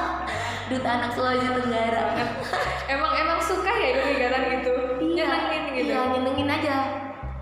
Duta 0.72 0.88
anak 0.88 1.12
Sulawesi 1.12 1.52
Tenggara. 1.52 2.04
Emang 2.96 3.12
emang 3.12 3.38
suka 3.44 3.68
ya 3.76 4.00
kegiatan 4.00 4.42
gitu? 4.56 4.72
Nyenengin 5.04 5.62
gitu. 5.76 5.92
iya 5.92 6.00
nyenengin 6.16 6.48
aja. 6.48 6.76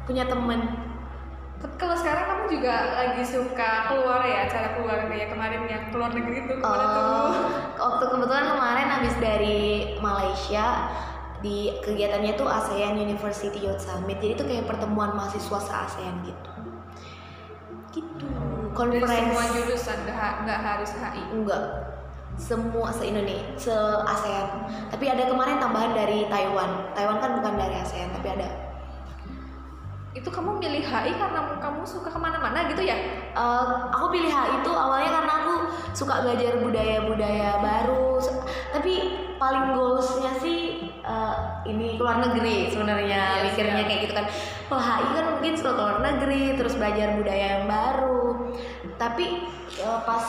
Punya 0.03 0.27
temen. 0.27 0.67
Kalau 1.79 1.95
sekarang 1.95 2.27
kamu 2.27 2.45
juga 2.59 2.75
lagi 2.99 3.23
suka 3.23 3.87
keluar 3.87 4.27
ya, 4.27 4.51
cara 4.51 4.75
keluar 4.75 5.07
kayak 5.07 5.31
kemarin 5.31 5.63
yang 5.71 5.85
keluar 5.95 6.11
negeri 6.11 6.43
tuh 6.51 6.59
ke 6.59 6.67
mana 6.67 6.87
tuh? 6.91 7.05
Oh, 7.07 7.33
waktu 7.79 8.05
kebetulan 8.11 8.47
kemarin 8.51 8.89
habis 8.99 9.15
dari 9.23 9.63
Malaysia 10.03 10.91
di 11.39 11.71
kegiatannya 11.87 12.35
tuh 12.35 12.51
ASEAN 12.51 12.99
University 12.99 13.63
Youth 13.63 13.81
Summit. 13.81 14.19
Jadi 14.19 14.43
itu 14.43 14.45
kayak 14.45 14.67
pertemuan 14.67 15.15
mahasiswa 15.15 15.59
se 15.63 15.73
ASEAN 15.73 16.27
gitu 16.27 16.54
Dari 18.75 18.99
conference 19.01 19.15
semua 19.15 19.45
jurusan, 19.55 19.97
nggak 20.03 20.17
ha- 20.19 20.37
nggak 20.43 20.61
harus 20.61 20.91
HI. 20.99 21.23
enggak. 21.31 21.63
Semua 22.35 22.91
se 22.91 23.07
Indonesia 23.07 23.47
se 23.55 23.75
ASEAN. 24.03 24.47
Tapi 24.91 25.05
ada 25.07 25.31
kemarin 25.31 25.63
tambahan 25.63 25.95
dari 25.95 26.27
Taiwan. 26.27 26.91
Taiwan 26.91 27.23
kan 27.23 27.31
bukan 27.39 27.55
dari 27.55 27.79
ASEAN 27.79 28.11
tapi 28.11 28.35
ada. 28.35 28.51
Itu 30.15 30.31
kamu 30.31 30.59
milih 30.59 30.83
HI 30.83 31.15
karena 31.15 31.59
kamu 31.63 31.83
suka 31.87 32.11
ke 32.11 32.19
mana-mana 32.19 32.67
gitu 32.67 32.83
ya? 32.83 32.95
Eh, 33.35 33.67
aku 33.95 34.11
pilih 34.11 34.31
hal 34.31 34.63
itu 34.63 34.71
awalnya 34.71 35.11
karena 35.11 35.33
aku 35.43 35.55
suka 35.95 36.23
belajar 36.27 36.59
budaya-budaya 36.59 37.63
baru. 37.63 38.19
Tapi 38.75 38.95
paling 39.39 39.75
goalsnya 39.75 40.35
sih 40.39 40.84
eh, 41.05 41.35
ini 41.69 42.01
keluar 42.01 42.19
negeri 42.25 42.73
sebenarnya 42.73 43.45
Iya, 43.45 43.45
mikirnya 43.53 43.77
siap. 43.85 43.89
kayak 43.89 44.01
gitu 44.09 44.15
kan. 44.17 44.27
Wah 44.73 44.83
HI 44.83 45.09
kan 45.13 45.25
mungkin 45.37 45.53
suka 45.55 45.73
keluar 45.77 45.97
negeri 46.01 46.43
terus 46.57 46.75
belajar 46.81 47.15
budaya 47.15 47.47
yang 47.61 47.67
baru. 47.69 48.21
Tapi 48.97 49.27
eh, 49.79 50.01
pas 50.09 50.25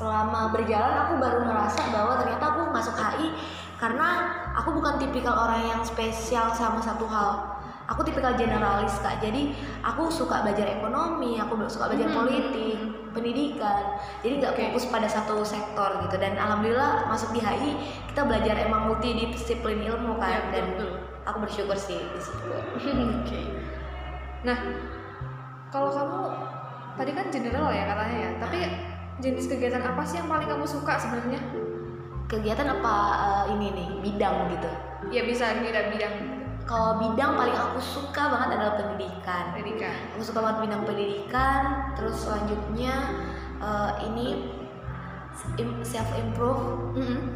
selama 0.00 0.48
berjalan 0.56 0.96
aku 1.04 1.14
baru 1.20 1.40
merasa 1.44 1.80
bahwa 1.92 2.16
ternyata 2.16 2.44
aku 2.56 2.60
masuk 2.72 2.94
HI 2.96 3.28
karena 3.76 4.08
aku 4.56 4.76
bukan 4.76 5.00
tipikal 5.00 5.48
orang 5.48 5.64
yang 5.64 5.80
spesial 5.84 6.52
sama 6.52 6.80
satu 6.80 7.04
hal 7.08 7.59
aku 7.90 8.06
tipikal 8.06 8.38
generalis 8.38 8.94
kak 9.02 9.18
jadi 9.18 9.50
aku 9.82 10.06
suka 10.06 10.46
belajar 10.46 10.70
ekonomi 10.70 11.36
aku 11.36 11.58
suka 11.66 11.90
belajar 11.90 12.06
Hmm. 12.06 12.18
politik 12.22 12.78
pendidikan 13.10 13.98
jadi 14.22 14.38
nggak 14.38 14.52
Oke. 14.54 14.62
fokus 14.70 14.86
pada 14.86 15.10
satu 15.10 15.42
sektor 15.42 15.98
gitu 16.06 16.14
dan 16.16 16.38
alhamdulillah 16.38 17.10
masuk 17.10 17.34
di 17.34 17.42
HI 17.42 17.74
kita 18.06 18.22
belajar 18.22 18.54
emang 18.62 18.86
multidisiplin 18.86 19.82
ilmu 19.82 20.14
kan 20.16 20.30
Ya, 20.30 20.40
dan 20.54 20.64
betul. 20.78 20.94
aku 21.26 21.36
bersyukur 21.42 21.74
sih 21.74 21.98
di 21.98 22.20
situ 22.22 22.46
Oke. 23.26 23.40
Nah, 24.40 24.56
kalau 25.68 25.90
kamu 25.90 26.18
tadi 26.94 27.10
kan 27.12 27.26
general 27.28 27.68
ya 27.68 27.84
katanya 27.90 28.16
ya, 28.16 28.30
tapi 28.38 28.58
jenis 29.20 29.50
kegiatan 29.50 29.82
apa 29.82 30.00
sih 30.06 30.16
yang 30.22 30.30
paling 30.30 30.46
kamu 30.48 30.64
suka 30.64 30.94
sebenarnya? 30.96 31.42
kegiatan 32.30 32.62
apa 32.70 32.94
eh, 33.18 33.44
ini 33.58 33.74
nih 33.74 33.88
bidang 34.06 34.46
gitu 34.54 34.70
Ya 35.10 35.26
bisa 35.26 35.50
bidang 35.58 35.90
bidang 35.90 36.14
kalau 36.70 37.02
bidang 37.02 37.34
paling 37.34 37.56
aku 37.58 37.82
suka 37.82 38.30
banget 38.30 38.54
adalah 38.54 38.78
pendidikan 38.78 39.50
pendidikan. 39.50 39.90
aku 40.14 40.22
suka 40.22 40.38
banget 40.38 40.70
bidang 40.70 40.82
pendidikan 40.86 41.60
terus 41.98 42.16
selanjutnya 42.22 42.94
eh, 43.58 43.92
ini 44.06 44.54
self 45.82 46.10
improve 46.14 46.94
Mm-mm. 46.94 47.34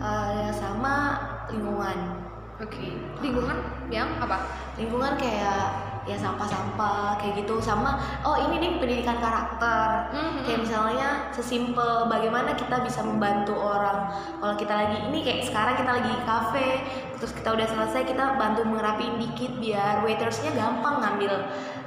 sama 0.55 1.19
lingkungan 1.51 2.24
Oke. 2.57 2.95
Lingkungan 3.19 3.59
yang 3.91 4.09
apa? 4.19 4.39
lingkungan 4.75 5.15
kayak 5.15 5.71
ya 6.05 6.19
sampah-sampah 6.19 7.17
kayak 7.17 7.41
gitu 7.41 7.63
sama 7.63 7.97
oh 8.21 8.37
ini 8.37 8.59
nih 8.59 8.71
pendidikan 8.77 9.17
karakter 9.17 10.11
Mhm. 10.13 10.43
kayak 10.45 10.61
misalnya 10.61 11.09
sesimpel 11.31 12.11
bagaimana 12.11 12.53
kita 12.53 12.83
bisa 12.83 13.01
membantu 13.01 13.57
orang 13.57 14.11
kalau 14.37 14.53
kita 14.53 14.75
lagi 14.75 14.99
ini 15.09 15.23
kayak 15.23 15.47
sekarang 15.47 15.79
kita 15.79 15.91
lagi 15.95 16.11
di 16.11 16.21
kafe 16.27 16.69
terus 17.17 17.33
kita 17.33 17.55
udah 17.55 17.65
selesai 17.65 18.03
kita 18.05 18.37
bantu 18.37 18.67
ngerapiin 18.67 19.17
dikit 19.17 19.53
biar 19.57 20.03
waitersnya 20.03 20.53
gampang 20.53 21.01
ngambil 21.01 21.33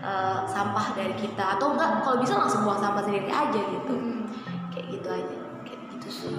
eh, 0.02 0.38
sampah 0.48 0.96
dari 0.96 1.14
kita 1.14 1.60
atau 1.60 1.76
enggak 1.76 2.02
kalau 2.02 2.18
bisa 2.18 2.40
langsung 2.40 2.64
buang 2.64 2.80
sampah 2.80 3.04
sendiri 3.04 3.30
aja 3.30 3.62
gitu 3.62 3.94
Mm-mm. 3.94 4.32
kayak 4.72 4.88
gitu 4.96 5.08
aja 5.12 5.36
kayak 5.62 5.82
gitu 5.94 6.08
sih 6.10 6.34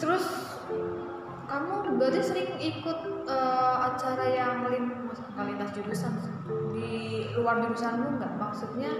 Terus 0.00 0.49
kamu 1.50 1.98
berarti 1.98 2.22
sering 2.22 2.50
ikut 2.62 2.98
eh, 3.26 3.76
acara 3.90 4.24
yang 4.30 4.62
nggak 4.62 5.44
lintas 5.50 5.70
jurusan 5.74 6.14
di 6.70 7.26
luar 7.34 7.58
jurusanmu 7.66 8.22
nggak? 8.22 8.32
Maksudnya 8.38 8.92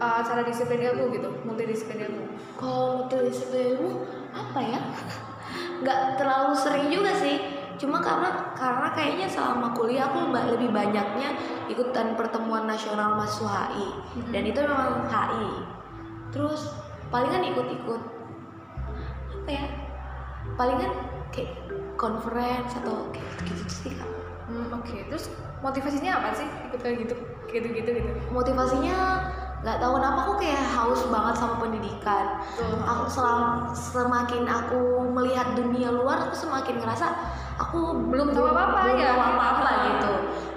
eh, 0.00 0.14
acara 0.24 0.40
disiplin 0.48 0.80
ilmu 0.88 1.12
gitu, 1.12 1.28
multidisiplin 1.44 2.08
ilmu. 2.08 2.24
kalau 2.56 3.04
multidisiplin 3.04 3.76
ilmu 3.76 4.08
apa 4.32 4.60
ya 4.64 4.80
nggak 5.84 6.00
terlalu 6.16 6.52
sering 6.56 6.88
juga 6.88 7.12
sih 7.12 7.36
cuma 7.78 8.02
karena 8.02 8.50
karena 8.58 8.90
kayaknya 8.90 9.30
selama 9.30 9.70
kuliah 9.70 10.10
aku 10.10 10.34
lebih 10.34 10.74
banyaknya 10.74 11.30
ikutan 11.70 12.18
pertemuan 12.18 12.66
nasional 12.66 13.14
mahasiswa 13.14 13.70
HI 13.70 13.86
Mhm. 14.18 14.30
dan 14.34 14.42
itu 14.42 14.58
memang 14.66 15.06
HI 15.06 15.50
terus 16.34 16.74
palingan 17.14 17.46
ikut-ikut 17.54 18.02
apa 19.30 19.50
ya 19.54 19.64
palingan 20.58 20.90
kayak 21.34 21.52
conference 21.98 22.72
atau 22.78 23.10
kayak 23.10 23.28
gitu 23.48 23.64
sih 23.68 23.92
kak. 23.94 24.08
Hmm, 24.48 24.72
Oke, 24.72 25.04
terus 25.12 25.28
motivasinya 25.60 26.22
apa 26.22 26.28
sih 26.38 26.46
ikut 26.70 26.80
kayak 26.80 26.96
gitu, 27.04 27.14
gitu-gitu 27.52 27.90
gitu? 28.00 28.10
motivasinya 28.32 28.96
nggak 29.58 29.78
tahu 29.82 29.98
kenapa 29.98 30.18
aku 30.22 30.34
kayak 30.38 30.62
haus 30.70 31.02
banget 31.10 31.34
sama 31.34 31.54
pendidikan. 31.58 32.26
Aku 32.86 33.04
selam, 33.10 33.68
semakin 33.74 34.46
aku 34.46 35.10
melihat 35.10 35.58
dunia 35.58 35.90
luar 35.90 36.30
aku 36.30 36.34
semakin 36.38 36.78
ngerasa 36.78 37.10
aku 37.58 38.06
Belum 38.06 38.30
tahu 38.30 38.46
apa-apa 38.54 38.86
belum 38.86 39.02
ya? 39.02 39.10
tahu 39.12 39.20
apa-apa 39.34 39.70
gitu. 39.90 40.12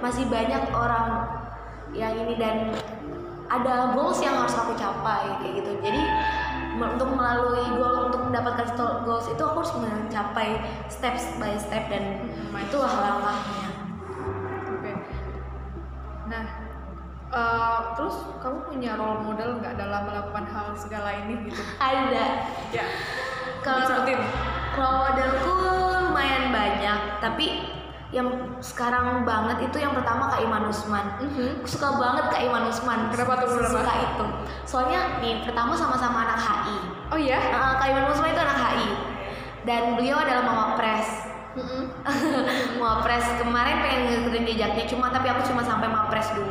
Masih 0.05 0.24
banyak 0.30 0.63
orang 0.69 1.07
yang 1.91 2.13
ini 2.13 2.38
dan 2.38 2.72
ada 3.51 3.91
goals 3.97 4.22
yang 4.24 4.38
harus 4.38 4.55
aku 4.55 4.78
capai 4.78 5.36
kayak 5.43 5.65
gitu. 5.65 5.72
Jadi 5.82 6.01
untuk 6.82 7.09
melalui 7.13 7.65
goal 7.77 8.09
untuk 8.09 8.21
mendapatkan 8.29 8.67
goals 9.05 9.27
itu 9.29 9.41
aku 9.41 9.61
harus 9.61 9.73
mencapai 9.77 10.57
step 10.89 11.15
by 11.38 11.53
step 11.57 11.86
dan 11.88 12.25
Hmm, 12.51 12.67
itulah 12.67 12.91
langkahnya 12.91 13.69
Oke. 14.71 14.91
Nah, 16.27 16.45
eh, 17.32 17.79
terus 17.95 18.15
kamu 18.43 18.57
punya 18.67 18.91
role 18.99 19.23
model 19.23 19.63
nggak 19.63 19.75
dalam 19.79 20.03
melakukan 20.07 20.45
hal 20.51 20.67
segala 20.75 21.15
ini 21.23 21.47
gitu? 21.47 21.61
ada 21.79 22.47
Ya. 22.71 22.86
Kalau-. 23.61 24.03
Role 24.71 24.97
modelku 25.03 25.51
lumayan 26.07 26.55
banyak, 26.55 26.99
tapi 27.19 27.47
yang 28.12 28.28
sekarang 28.59 29.24
banget 29.24 29.72
itu 29.72 29.80
yang 29.80 29.95
pertama 29.95 30.28
Kak 30.28 30.43
Iman 30.43 30.68
Usman. 30.68 31.05
Aku 31.64 31.68
suka 31.68 31.95
banget 31.95 32.28
Kak 32.28 32.41
Iman 32.43 32.68
Usman. 32.68 33.07
Kenapa 33.07 33.39
tuh, 33.39 33.55
kenapa? 33.55 33.72
Suka 33.80 33.93
itu. 33.95 34.26
Soalnya 34.68 34.99
nih 35.24 35.47
pertama 35.47 35.72
sama-sama 35.80 36.28
anak 36.28 36.39
HI. 36.43 36.78
Oh 37.07 37.20
iya? 37.20 37.39
Nah, 37.55 37.80
Kak 37.80 37.88
Iman 37.88 38.12
Usman 38.12 38.36
itu 38.36 38.41
anak 38.43 38.59
HI. 38.59 38.89
Dan 39.64 39.95
beliau 39.95 40.20
adalah 40.20 40.43
Mama 40.43 40.66
Pres. 40.76 41.07
Mama 42.80 42.99
Pres 43.03 43.26
kemarin 43.39 43.80
pengen 43.80 44.01
ngikutin 44.07 44.43
jejaknya 44.43 44.86
cuma 44.91 45.07
tapi 45.12 45.28
aku 45.32 45.47
cuma 45.47 45.64
sampai 45.64 45.88
Mama 45.88 46.12
Pres 46.12 46.36
2. 46.36 46.43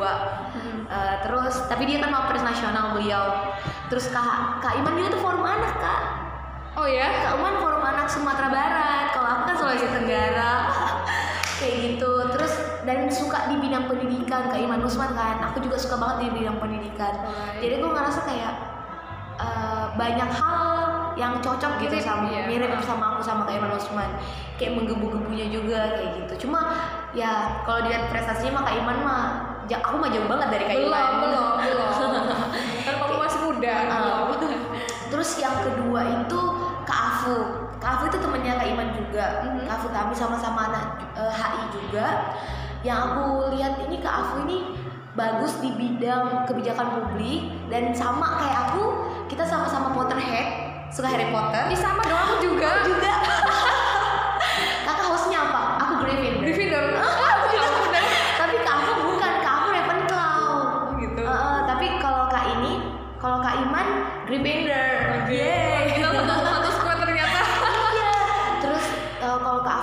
Eh, 0.91 1.15
terus 1.23 1.55
tapi 1.69 1.85
dia 1.85 2.01
kan 2.01 2.09
Mama 2.09 2.33
Pres 2.33 2.41
nasional 2.41 2.97
beliau. 2.97 3.53
Terus 3.93 4.09
Kak 4.09 4.65
Kak 4.65 4.81
Iman 4.81 4.97
juga 4.97 5.13
tuh 5.13 5.21
forum 5.21 5.45
anak, 5.45 5.77
Kak. 5.77 6.03
Oh 6.81 6.89
ya? 6.89 7.21
Kak 7.21 7.37
Uman 7.37 7.61
forum 7.61 7.85
anak 7.85 8.09
Sumatera 8.09 8.49
Barat 8.49 9.05
kalau 9.13 9.29
aku 9.29 9.43
kan 9.53 9.57
Sulawesi 9.61 9.89
Tenggara 9.93 10.53
kayak 11.61 11.77
gitu 11.85 12.13
terus 12.33 12.53
dan 12.89 13.07
suka 13.13 13.53
di 13.53 13.61
bidang 13.61 13.85
pendidikan 13.87 14.49
Kak 14.49 14.57
Iman 14.57 14.81
Usman 14.81 15.13
kan 15.13 15.45
aku 15.53 15.61
juga 15.61 15.77
suka 15.77 16.01
banget 16.01 16.17
di 16.25 16.29
bidang 16.41 16.57
pendidikan 16.57 17.21
Alright. 17.21 17.61
jadi 17.61 17.75
gue 17.79 17.91
ngerasa 17.93 18.21
kayak 18.25 18.55
eh, 19.37 19.85
banyak 19.95 20.31
hal 20.33 20.67
yang 21.21 21.37
cocok 21.45 21.85
gitu 21.85 22.01
Mirip, 22.01 22.07
sama 22.07 22.33
iya. 22.33 22.49
mirip 22.49 22.73
sama 22.81 23.05
aku 23.15 23.21
sama 23.21 23.45
Kak 23.45 23.61
Iman 23.61 23.77
Usman 23.77 24.11
kayak 24.57 24.73
menggebu-gebunya 24.81 25.53
juga 25.53 26.01
kayak 26.01 26.11
gitu 26.25 26.49
cuma 26.49 26.73
ya 27.13 27.61
kalau 27.69 27.85
dilihat 27.85 28.09
prestasinya 28.09 28.61
mah 28.61 28.65
Kak 28.65 28.77
Iman 28.81 28.99
mah 29.05 29.25
aku 29.71 29.97
mah 30.03 30.11
jauh 30.11 30.27
banget 30.27 30.49
dari 30.51 30.65
Kak 30.67 30.77
Belum, 30.83 30.91
Iman 30.91 31.13
belum, 31.23 31.53
belum. 31.63 31.91
Kan 32.87 32.95
masih 32.99 33.41
muda. 33.47 33.75
Belum. 33.87 34.27
Terus 35.11 35.31
yang 35.39 35.57
kedua 35.63 36.01
itu 36.23 36.41
Kak 36.83 37.01
Afu. 37.15 37.70
Kak 37.81 37.91
Afu 37.97 38.05
itu 38.13 38.19
temennya 38.21 38.61
Kak 38.61 38.69
Iman 38.69 38.89
juga. 38.93 39.25
Mhm. 39.43 39.65
Kak 39.65 39.75
Afu 39.81 39.89
kami 39.89 40.13
sama-sama 40.13 40.69
anak 40.69 40.87
eh, 41.17 41.33
HI 41.33 41.65
juga. 41.73 42.07
Yang 42.85 42.99
aku 43.01 43.25
lihat 43.57 43.75
ini 43.89 43.97
Kak 44.05 44.15
Afu 44.15 44.45
ini 44.45 44.59
bagus 45.17 45.59
di 45.59 45.75
bidang 45.75 46.47
kebijakan 46.47 46.87
publik 46.95 47.51
dan 47.67 47.91
sama 47.97 48.39
kayak 48.39 48.71
aku 48.71 48.85
kita 49.27 49.43
sama-sama 49.43 49.91
Potterhead 49.91 50.71
suka 50.95 51.11
Harry 51.11 51.29
Potter 51.35 51.67
Ih 51.71 51.79
sama 51.79 52.03
dong 52.07 52.15
aku 52.15 52.35
juga. 52.47 52.71
juga 52.87 53.13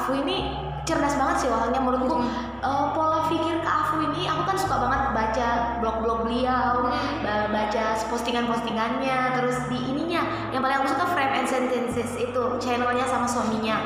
Afu 0.07 0.23
ini 0.23 0.55
cerdas 0.87 1.19
banget 1.19 1.43
sih 1.43 1.51
orangnya 1.51 1.83
menurutku. 1.83 2.23
Eh, 2.63 2.85
pola 2.95 3.27
pikir 3.27 3.59
Kak 3.59 3.75
Afu 3.91 4.07
ini 4.07 4.23
aku 4.23 4.47
kan 4.47 4.55
suka 4.55 4.79
banget 4.79 5.11
baca 5.11 5.47
blog-blog 5.83 6.23
beliau, 6.23 6.87
ba- 7.19 7.51
baca 7.51 7.91
postingan-postingannya, 8.07 9.35
terus 9.35 9.67
di 9.67 9.75
ininya 9.83 10.23
yang 10.55 10.63
paling 10.63 10.79
aku 10.79 10.95
suka 10.95 11.11
Frame 11.11 11.43
and 11.43 11.47
Sentences 11.51 12.15
itu 12.15 12.39
channelnya 12.55 13.03
sama 13.03 13.27
suaminya. 13.27 13.83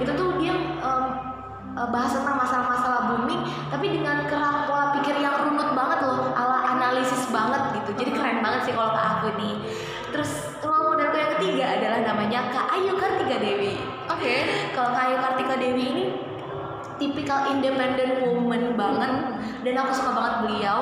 Itu 0.00 0.16
tuh 0.16 0.40
dia 0.40 0.56
eh, 0.56 1.04
bahas 1.92 2.16
tentang 2.16 2.40
masalah-masalah 2.40 3.12
booming 3.12 3.44
tapi 3.68 3.92
dengan 3.92 4.24
kerang 4.24 4.64
pola 4.64 4.96
pikir 4.96 5.20
yang 5.20 5.36
runut 5.44 5.76
banget 5.76 6.00
loh, 6.00 6.32
ala 6.32 6.80
analisis 6.80 7.28
banget 7.28 7.76
gitu. 7.76 7.92
Jadi 7.92 8.16
keren 8.16 8.40
banget 8.40 8.64
sih 8.64 8.72
kalau 8.72 8.96
Kak 8.96 9.04
Afu 9.20 9.36
nih. 9.36 9.68
Terus 10.16 10.47
yang 11.18 11.30
ketiga 11.34 11.64
adalah 11.70 12.00
namanya 12.04 12.40
Kak 12.48 12.66
Ayu 12.72 12.94
Kartika 12.94 13.36
Dewi. 13.36 13.74
Oke. 14.06 14.34
Kalau 14.70 14.90
Kak 14.90 15.04
Ayu 15.04 15.16
Kartika 15.18 15.54
Dewi 15.56 15.84
ini 15.84 16.04
tipikal 16.96 17.46
independent 17.48 18.18
woman 18.20 18.74
banget 18.74 19.12
dan 19.62 19.74
aku 19.76 19.92
suka 19.92 20.10
banget 20.12 20.34
beliau. 20.44 20.78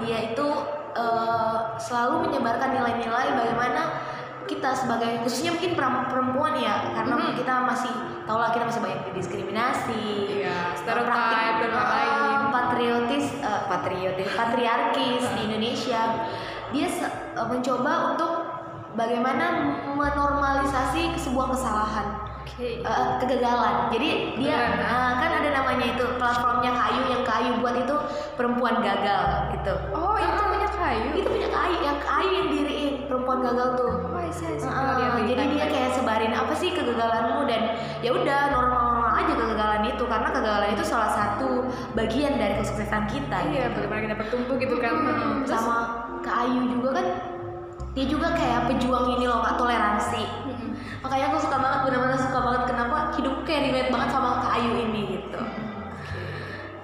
Dia 0.00 0.32
itu 0.32 0.46
eh, 0.92 1.56
selalu 1.78 2.26
menyebarkan 2.26 2.70
nilai-nilai 2.72 3.26
bagaimana 3.32 3.82
kita 4.42 4.74
sebagai 4.74 5.22
khususnya 5.22 5.54
mungkin 5.54 5.78
perempuan 5.78 6.58
ya 6.58 6.90
karena 6.90 7.14
Mhm. 7.14 7.38
kita 7.38 7.54
masih 7.62 7.92
tau 8.26 8.34
lah 8.36 8.50
kita 8.50 8.66
masih 8.66 8.82
banyak 8.82 9.00
didiskriminasi 9.06 10.42
Iya, 10.42 10.74
praktik- 10.82 11.62
dan 11.62 11.70
lain-lain. 11.70 12.50
patriotis 12.50 13.26
eh, 13.38 13.62
patriotis 13.70 14.26
patriarkis 14.28 15.22
di 15.30 15.40
Indonesia 15.46 16.02
dia 16.68 16.86
eh, 16.90 17.46
mencoba 17.46 18.10
untuk 18.10 18.39
bagaimana 19.00 19.44
menormalisasi 19.96 21.16
sebuah 21.16 21.56
kesalahan 21.56 22.08
Oke. 22.40 22.84
Eh, 22.84 23.08
kegagalan. 23.24 23.88
Jadi 23.88 24.36
dia 24.36 24.76
eh, 24.76 25.12
kan 25.16 25.30
ada 25.40 25.48
namanya 25.48 25.96
itu 25.96 26.04
platformnya 26.20 26.72
kayu 26.76 27.02
yang 27.08 27.22
kayu 27.24 27.56
buat 27.64 27.72
itu 27.72 27.96
perempuan 28.36 28.84
gagal 28.84 29.54
gitu. 29.56 29.74
Oh, 29.96 30.16
itu 30.20 30.40
punya 30.44 30.68
kayu. 30.68 31.08
Itu 31.16 31.28
punya 31.30 31.48
kayu 31.48 31.78
yang 31.80 31.98
kayu 32.04 32.32
yang 32.32 32.48
diriin 32.52 32.92
perempuan 33.08 33.40
gagal 33.44 33.80
tuh. 33.80 33.92
Oh, 34.12 34.20
I 34.20 34.28
see, 34.28 34.44
I 34.44 34.60
see. 34.60 34.68
Pernah 34.68 34.96
lihat 34.98 35.12
di 35.16 35.22
jadi 35.24 35.40
dia 35.40 35.46
timeline. 35.46 35.72
kayak 35.72 35.90
sebarin 35.96 36.32
apa 36.36 36.52
sih 36.56 36.68
kegagalanmu 36.76 37.40
dan 37.48 37.62
ya 38.04 38.10
udah 38.12 38.40
normal-normal 38.52 39.10
aja 39.20 39.32
kegagalan 39.36 39.82
itu 39.88 40.04
karena 40.04 40.28
kegagalan 40.28 40.70
itu 40.76 40.84
salah 40.84 41.10
satu 41.16 41.50
bagian 41.96 42.36
dari 42.36 42.60
kesuksesan 42.60 43.08
kita. 43.08 43.38
Iya, 43.52 43.72
gitu. 43.72 43.88
bagaimana 43.88 44.00
kita 44.04 44.16
bertumbuh 44.20 44.56
gitu 44.60 44.76
kan. 44.80 44.92
Hmm, 45.00 45.44
sama 45.48 45.76
Kak 46.20 46.44
Ayu 46.44 46.68
juga 46.76 47.00
kan 47.00 47.06
dia 47.90 48.04
juga 48.06 48.32
kayak 48.38 48.70
pejuang 48.70 49.18
ini 49.18 49.24
loh 49.26 49.42
kak 49.42 49.58
toleransi. 49.58 50.22
Mm-mm. 50.46 50.70
makanya 51.00 51.32
aku 51.32 51.38
suka 51.42 51.56
banget 51.58 51.80
benar-benar 51.88 52.18
suka 52.20 52.38
banget 52.44 52.62
kenapa 52.70 52.96
hidupku 53.16 53.42
kayak 53.48 53.72
relate 53.72 53.90
banget 53.90 54.08
sama 54.12 54.28
Kak 54.44 54.52
Ayu 54.60 54.72
ini 54.84 55.00
gitu. 55.16 55.40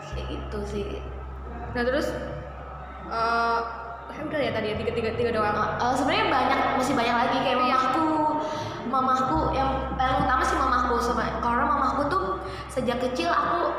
Kayak 0.09 0.27
gitu 0.33 0.59
sih. 0.65 0.87
Nah, 1.77 1.83
terus 1.85 2.09
eh, 3.13 3.61
udah 4.17 4.41
ya 4.41 4.51
tadi 4.57 4.73
ya 4.73 4.77
tiga 4.81 4.93
tiga 4.97 5.11
tiga 5.15 5.31
doang. 5.37 5.57
Eh, 5.79 5.95
sebenarnya 5.95 6.27
banyak 6.33 6.61
masih 6.81 6.95
banyak 6.97 7.17
lagi. 7.17 7.37
Kayak 7.45 7.59
mamahku 7.61 8.07
mamahku 8.89 9.39
yang 9.53 9.71
paling 9.99 10.19
utama 10.25 10.43
sih 10.47 10.57
mamahku 10.57 10.95
sama 11.03 11.29
karena 11.43 11.65
mamahku 11.69 12.03
tuh 12.09 12.25
sejak 12.71 13.03
kecil 13.03 13.29
aku 13.29 13.75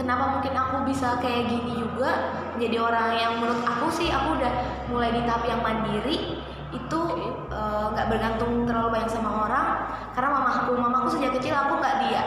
kenapa 0.00 0.40
mungkin 0.40 0.56
aku 0.56 0.88
bisa 0.88 1.20
kayak 1.20 1.52
gini 1.52 1.76
juga 1.76 2.32
menjadi 2.56 2.76
orang 2.80 3.08
yang 3.20 3.32
menurut 3.36 3.60
aku 3.68 3.92
sih 3.92 4.08
aku 4.08 4.40
udah 4.40 4.52
mulai 4.88 5.12
di 5.12 5.20
tahap 5.28 5.44
yang 5.44 5.60
mandiri 5.60 6.40
itu 6.72 7.00
eh, 7.52 7.84
nggak 7.92 8.06
bergantung 8.08 8.64
terlalu 8.64 8.96
banyak 8.96 9.10
sama 9.12 9.30
orang 9.44 9.66
karena 10.16 10.28
mamahku 10.32 10.72
mamahku 10.72 11.08
sejak 11.12 11.36
kecil 11.36 11.52
aku 11.52 11.76
nggak 11.76 11.96
dia 12.08 12.22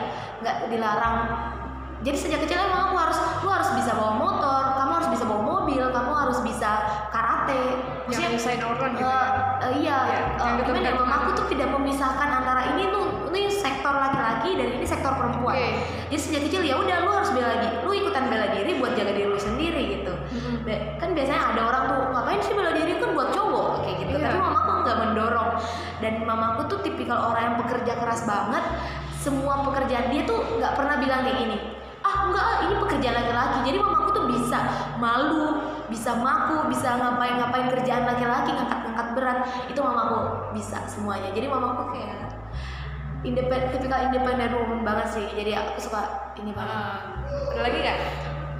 nggak 0.45 0.57
dilarang. 0.69 1.17
Jadi 2.03 2.17
sejak 2.19 2.43
kecil 2.43 2.59
emang 2.59 2.91
aku 2.91 2.95
harus 2.99 3.15
lu 3.41 3.47
harus 3.47 3.69
bisa 3.79 3.95
bawa 3.95 4.19
motor 4.19 4.63
kamu 4.75 4.91
harus 4.99 5.09
bisa 5.15 5.23
bawa 5.23 5.41
mobil 5.41 5.83
kamu 5.87 6.11
harus 6.11 6.39
bisa 6.43 6.71
karate 7.15 7.63
Yang 8.03 8.35
usahain 8.35 8.59
orang 8.59 8.91
gitu. 8.93 9.07
Eh, 9.07 9.29
eh, 9.63 9.71
iya, 9.79 9.97
Iya, 10.03 10.19
eh, 10.19 10.21
yang 10.43 10.55
gimana 10.59 10.83
ya, 10.83 10.91
keturunan. 10.91 10.95
mamaku 11.07 11.29
tuh 11.33 11.45
tidak 11.47 11.69
memisahkan 11.71 12.29
antara 12.29 12.61
ini 12.75 12.83
tuh 12.91 13.03
ini 13.31 13.47
sektor 13.47 13.93
laki-laki 13.95 14.49
dan 14.59 14.67
ini 14.75 14.85
sektor 14.85 15.13
perempuan. 15.15 15.55
Oke. 15.55 15.67
Jadi 16.11 16.19
sejak 16.19 16.41
kecil 16.45 16.61
ya 16.61 16.75
udah 16.77 16.97
lu 17.01 17.09
harus 17.09 17.31
bela 17.31 17.55
diri, 17.57 17.75
lu 17.79 17.91
ikutan 17.91 18.25
bela 18.27 18.47
diri 18.51 18.71
buat 18.77 18.93
jaga 18.93 19.11
diri 19.11 19.25
lu 19.25 19.39
sendiri 19.39 19.81
gitu. 19.99 20.13
Mm-mm. 20.13 20.67
Ba- 20.67 20.83
Kan 20.99 21.09
biasanya 21.11 21.41
ada 21.55 21.61
orang 21.63 21.83
tuh 21.87 21.99
ngapain 22.11 22.39
sih 22.39 22.53
bela 22.53 22.71
diri 22.71 22.91
kan 22.95 23.09
buat 23.11 23.29
cowok 23.31 23.67
kayak 23.81 23.95
gitu. 24.03 24.15
Iya. 24.19 24.25
Tapi 24.25 24.37
mamaku 24.37 24.71
nggak 24.83 24.97
mendorong 24.99 25.49
dan 25.99 26.13
mamaku 26.21 26.61
tuh 26.67 26.79
tipikal 26.81 27.19
orang 27.31 27.43
yang 27.49 27.57
pekerja 27.59 27.93
keras 27.97 28.21
banget. 28.23 28.63
Semua 29.15 29.63
pekerjaan 29.63 30.11
dia 30.11 30.27
tuh 30.27 30.59
nggak 30.59 30.73
pernah 30.75 30.99
bilang 30.99 31.23
kayak 31.23 31.37
gini. 31.39 31.57
Ah 32.13 32.29
enggak, 32.29 32.45
ah, 32.45 32.55
ini 32.69 32.73
pekerjaan 32.77 33.15
laki-laki. 33.17 33.57
Jadi 33.73 33.77
mamaku 33.81 34.09
tuh 34.13 34.25
bisa 34.29 34.59
malu, 35.01 35.45
bisa 35.89 36.11
maku, 36.13 36.69
bisa 36.69 36.87
ngapain-ngapain 36.93 37.67
kerjaan 37.73 38.05
laki-laki, 38.05 38.53
ngangkat-ngangkat 38.53 39.07
berat. 39.17 39.39
Itu 39.65 39.81
mamaku 39.81 40.17
bisa 40.53 40.85
semuanya. 40.85 41.33
Jadi 41.33 41.49
mamaku 41.49 41.97
kayak 41.97 42.37
independen, 43.25 43.73
tipikal 43.73 43.99
independent 44.13 44.53
woman 44.53 44.85
banget 44.85 45.07
sih. 45.17 45.25
Jadi 45.33 45.57
aku 45.57 45.81
suka 45.81 46.33
ini 46.37 46.53
banget. 46.53 46.77
Ah, 46.77 46.97
ada 47.57 47.61
lagi 47.65 47.77
nggak? 47.81 47.99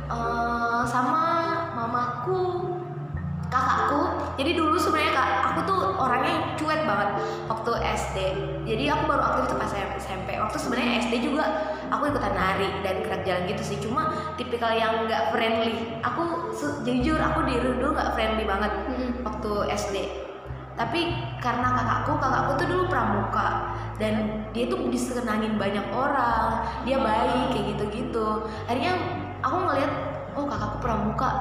Eh, 0.04 0.82
sama 0.90 1.24
mamaku 1.78 2.74
kakakku 3.54 4.02
jadi 4.42 4.52
dulu 4.58 4.76
sebenarnya 4.82 5.14
kak 5.14 5.30
aku 5.54 5.60
tuh 5.70 5.80
orangnya 6.02 6.58
cuek 6.58 6.82
banget 6.90 7.10
waktu 7.46 7.72
SD 7.86 8.18
jadi 8.66 8.84
aku 8.98 9.04
baru 9.06 9.22
aktif 9.22 9.54
tuh 9.54 9.58
pas 9.62 9.72
SMP 10.02 10.30
waktu 10.42 10.58
sebenarnya 10.58 11.06
SD 11.06 11.14
juga 11.22 11.73
aku 11.92 12.12
ikutan 12.12 12.34
nari 12.36 12.70
dan 12.86 13.02
gerak 13.04 13.22
jalan 13.26 13.44
gitu 13.50 13.64
sih. 13.64 13.78
Cuma 13.82 14.14
tipikal 14.40 14.72
yang 14.76 15.08
nggak 15.08 15.34
friendly. 15.34 16.00
Aku 16.06 16.54
jujur 16.86 17.20
aku 17.20 17.48
di 17.48 17.60
dulu 17.60 17.96
nggak 17.96 18.14
friendly 18.16 18.46
banget 18.48 18.72
waktu 19.24 19.52
SD 19.74 20.24
tapi 20.74 21.14
karena 21.38 21.70
kakakku 21.70 22.18
kakakku 22.18 22.52
tuh 22.58 22.66
dulu 22.66 22.84
pramuka 22.90 23.78
dan 24.02 24.42
dia 24.58 24.66
tuh 24.66 24.90
disenangin 24.90 25.62
banyak 25.62 25.86
orang. 25.94 26.66
Dia 26.82 26.98
baik 26.98 27.54
kayak 27.54 27.66
gitu-gitu. 27.78 28.50
Akhirnya 28.66 28.98
aku 29.46 29.58
ngeliat 29.70 29.92
oh 30.34 30.50
kakakku 30.50 30.78
pramuka. 30.82 31.32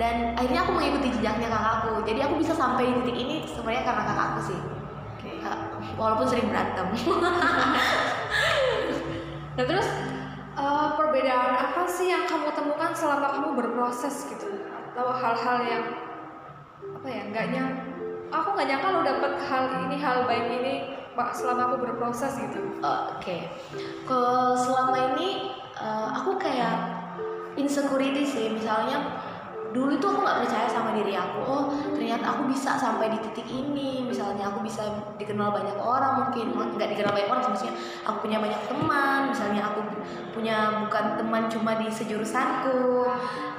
Dan 0.00 0.32
akhirnya 0.32 0.64
aku 0.64 0.80
mengikuti 0.80 1.12
jejaknya 1.20 1.52
kakakku. 1.52 2.00
Jadi 2.08 2.20
aku 2.24 2.40
bisa 2.40 2.56
sampai 2.56 2.88
di 2.88 2.92
titik 3.04 3.16
ini 3.20 3.34
sebenarnya 3.44 3.84
karena 3.84 4.02
kakakku 4.08 4.40
sih. 4.48 4.58
Oke. 5.20 5.30
Kak, 5.44 5.58
walaupun 6.00 6.24
sering 6.24 6.48
berantem 6.48 6.88
Nah 9.58 9.64
terus 9.66 9.88
eh, 10.58 10.88
perbedaan 10.94 11.54
apa 11.58 11.82
sih 11.90 12.10
yang 12.12 12.26
kamu 12.26 12.54
temukan 12.54 12.92
selama 12.94 13.26
kamu 13.34 13.48
berproses 13.58 14.28
gitu? 14.28 14.46
Atau 14.92 15.10
hal-hal 15.14 15.58
yang 15.66 15.84
apa 16.80 17.08
ya 17.08 17.22
nggak 17.32 17.46
nyang 17.54 17.72
aku 18.30 18.48
nggak 18.54 18.68
nyangka 18.70 18.88
lo 18.94 19.00
dapet 19.02 19.32
hal 19.50 19.64
ini 19.88 19.96
hal 19.98 20.16
baik 20.24 20.46
ini 20.48 20.74
selama 21.36 21.68
aku 21.68 21.76
berproses 21.84 22.32
gitu. 22.40 22.80
oke 22.80 23.36
ke 24.08 24.20
selama 24.56 24.96
ini 25.12 25.52
eh, 25.76 26.08
aku 26.16 26.40
kayak 26.40 26.76
insecurity 27.60 28.24
sih 28.24 28.48
misalnya 28.48 29.20
dulu 29.70 29.94
itu 29.94 30.06
aku 30.06 30.18
nggak 30.26 30.38
percaya 30.46 30.66
sama 30.66 30.90
diri 30.98 31.14
aku. 31.14 31.38
Oh 31.46 31.64
ternyata 31.94 32.34
aku 32.34 32.50
bisa 32.50 32.74
sampai 32.74 33.14
di 33.14 33.18
titik 33.22 33.46
ini. 33.46 34.02
Misalnya 34.02 34.50
aku 34.50 34.66
bisa 34.66 34.82
dikenal 35.14 35.54
banyak 35.54 35.78
orang 35.78 36.26
mungkin. 36.26 36.54
Nggak 36.74 36.90
dikenal 36.96 37.12
banyak 37.14 37.30
orang 37.30 37.42
maksudnya 37.54 37.74
aku 38.02 38.18
punya 38.26 38.38
banyak 38.42 38.60
teman. 38.66 39.20
Misalnya 39.30 39.62
aku 39.70 39.80
punya 40.34 40.56
bukan 40.82 41.04
teman 41.18 41.42
cuma 41.46 41.78
di 41.78 41.86
sejurusanku. 41.86 43.06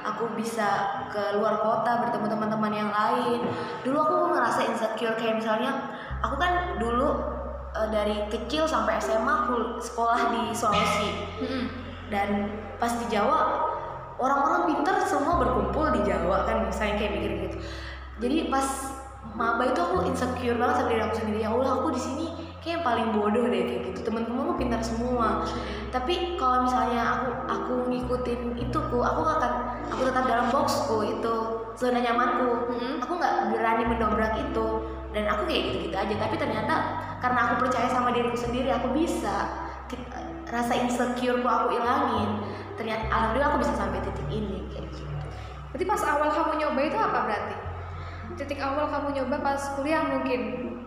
Aku 0.02 0.24
bisa 0.36 1.00
ke 1.08 1.38
luar 1.40 1.62
kota 1.62 2.04
bertemu 2.04 2.26
teman-teman 2.28 2.72
yang 2.72 2.90
lain. 2.92 3.40
Dulu 3.80 3.96
aku 3.96 4.16
ngerasa 4.36 4.60
insecure 4.68 5.16
kayak 5.16 5.40
misalnya 5.40 5.96
aku 6.20 6.36
kan 6.36 6.76
dulu 6.76 7.08
eh, 7.72 7.88
dari 7.88 8.28
kecil 8.28 8.68
sampai 8.68 9.00
SMA 9.00 9.48
aku 9.48 9.80
sekolah 9.80 10.28
di 10.28 10.42
Sulawesi. 10.52 11.10
Dan 12.12 12.52
pas 12.76 12.92
di 13.00 13.08
Jawa 13.08 13.71
orang-orang 14.22 14.62
pintar 14.70 15.02
semua 15.02 15.42
berkumpul 15.42 15.90
di 15.98 16.00
Jawa 16.06 16.46
kan? 16.46 16.70
Misalnya 16.70 16.94
kayak 17.02 17.12
mikir 17.18 17.32
gitu. 17.50 17.56
Jadi 18.22 18.36
pas 18.46 18.66
maba 19.34 19.66
itu 19.66 19.80
aku 19.82 20.06
insecure 20.06 20.58
banget 20.58 20.74
sama 20.78 20.88
diri 20.94 21.02
aku 21.02 21.14
sendiri. 21.18 21.38
Ya 21.42 21.50
Allah 21.50 21.70
aku 21.82 21.86
di 21.90 22.00
sini 22.00 22.26
kayak 22.62 22.72
yang 22.78 22.84
paling 22.86 23.08
bodoh 23.10 23.44
deh 23.50 23.62
kayak 23.66 23.82
gitu. 23.90 23.98
Teman-teman 24.06 24.46
aku 24.46 24.54
pintar 24.62 24.80
semua. 24.80 25.42
Tapi 25.90 26.38
kalau 26.38 26.62
misalnya 26.62 27.02
aku 27.02 27.28
aku 27.50 27.74
ngikutin 27.90 28.40
itu 28.62 28.78
ku 28.94 28.98
aku 29.02 29.22
akan 29.26 29.52
aku 29.90 30.00
tetap 30.06 30.24
dalam 30.30 30.46
boxku 30.54 30.96
itu 31.02 31.34
zona 31.74 31.98
nyamanku. 31.98 32.70
Mhm. 32.78 33.02
aku 33.02 33.12
nggak 33.18 33.34
berani 33.50 33.84
mendobrak 33.90 34.38
itu. 34.38 34.68
Dan 35.12 35.28
aku 35.28 35.44
kayak 35.44 35.62
gitu-gitu 35.68 35.96
aja. 35.98 36.14
Tapi 36.14 36.34
ternyata 36.38 36.74
karena 37.18 37.40
aku 37.50 37.66
percaya 37.66 37.88
sama 37.90 38.14
diriku 38.14 38.38
sendiri 38.38 38.70
aku 38.72 38.94
bisa 38.96 39.50
rasa 40.52 40.76
insecureku 40.76 41.48
aku 41.48 41.80
ilangin 41.80 42.44
ternyata 42.74 43.04
alhamdulillah 43.08 43.48
aku 43.52 43.58
bisa 43.62 43.74
sampai 43.74 43.98
titik 44.00 44.28
ini 44.28 44.64
kayak 44.70 44.88
gitu 44.90 45.12
Berarti 45.72 45.84
pas 45.88 46.02
awal 46.04 46.28
kamu 46.28 46.52
nyoba 46.60 46.80
itu 46.84 46.98
apa 47.00 47.18
berarti? 47.24 47.54
Titik 48.36 48.60
awal 48.60 48.92
kamu 48.92 49.08
nyoba 49.16 49.40
pas 49.40 49.60
kuliah 49.72 50.04
mungkin 50.04 50.40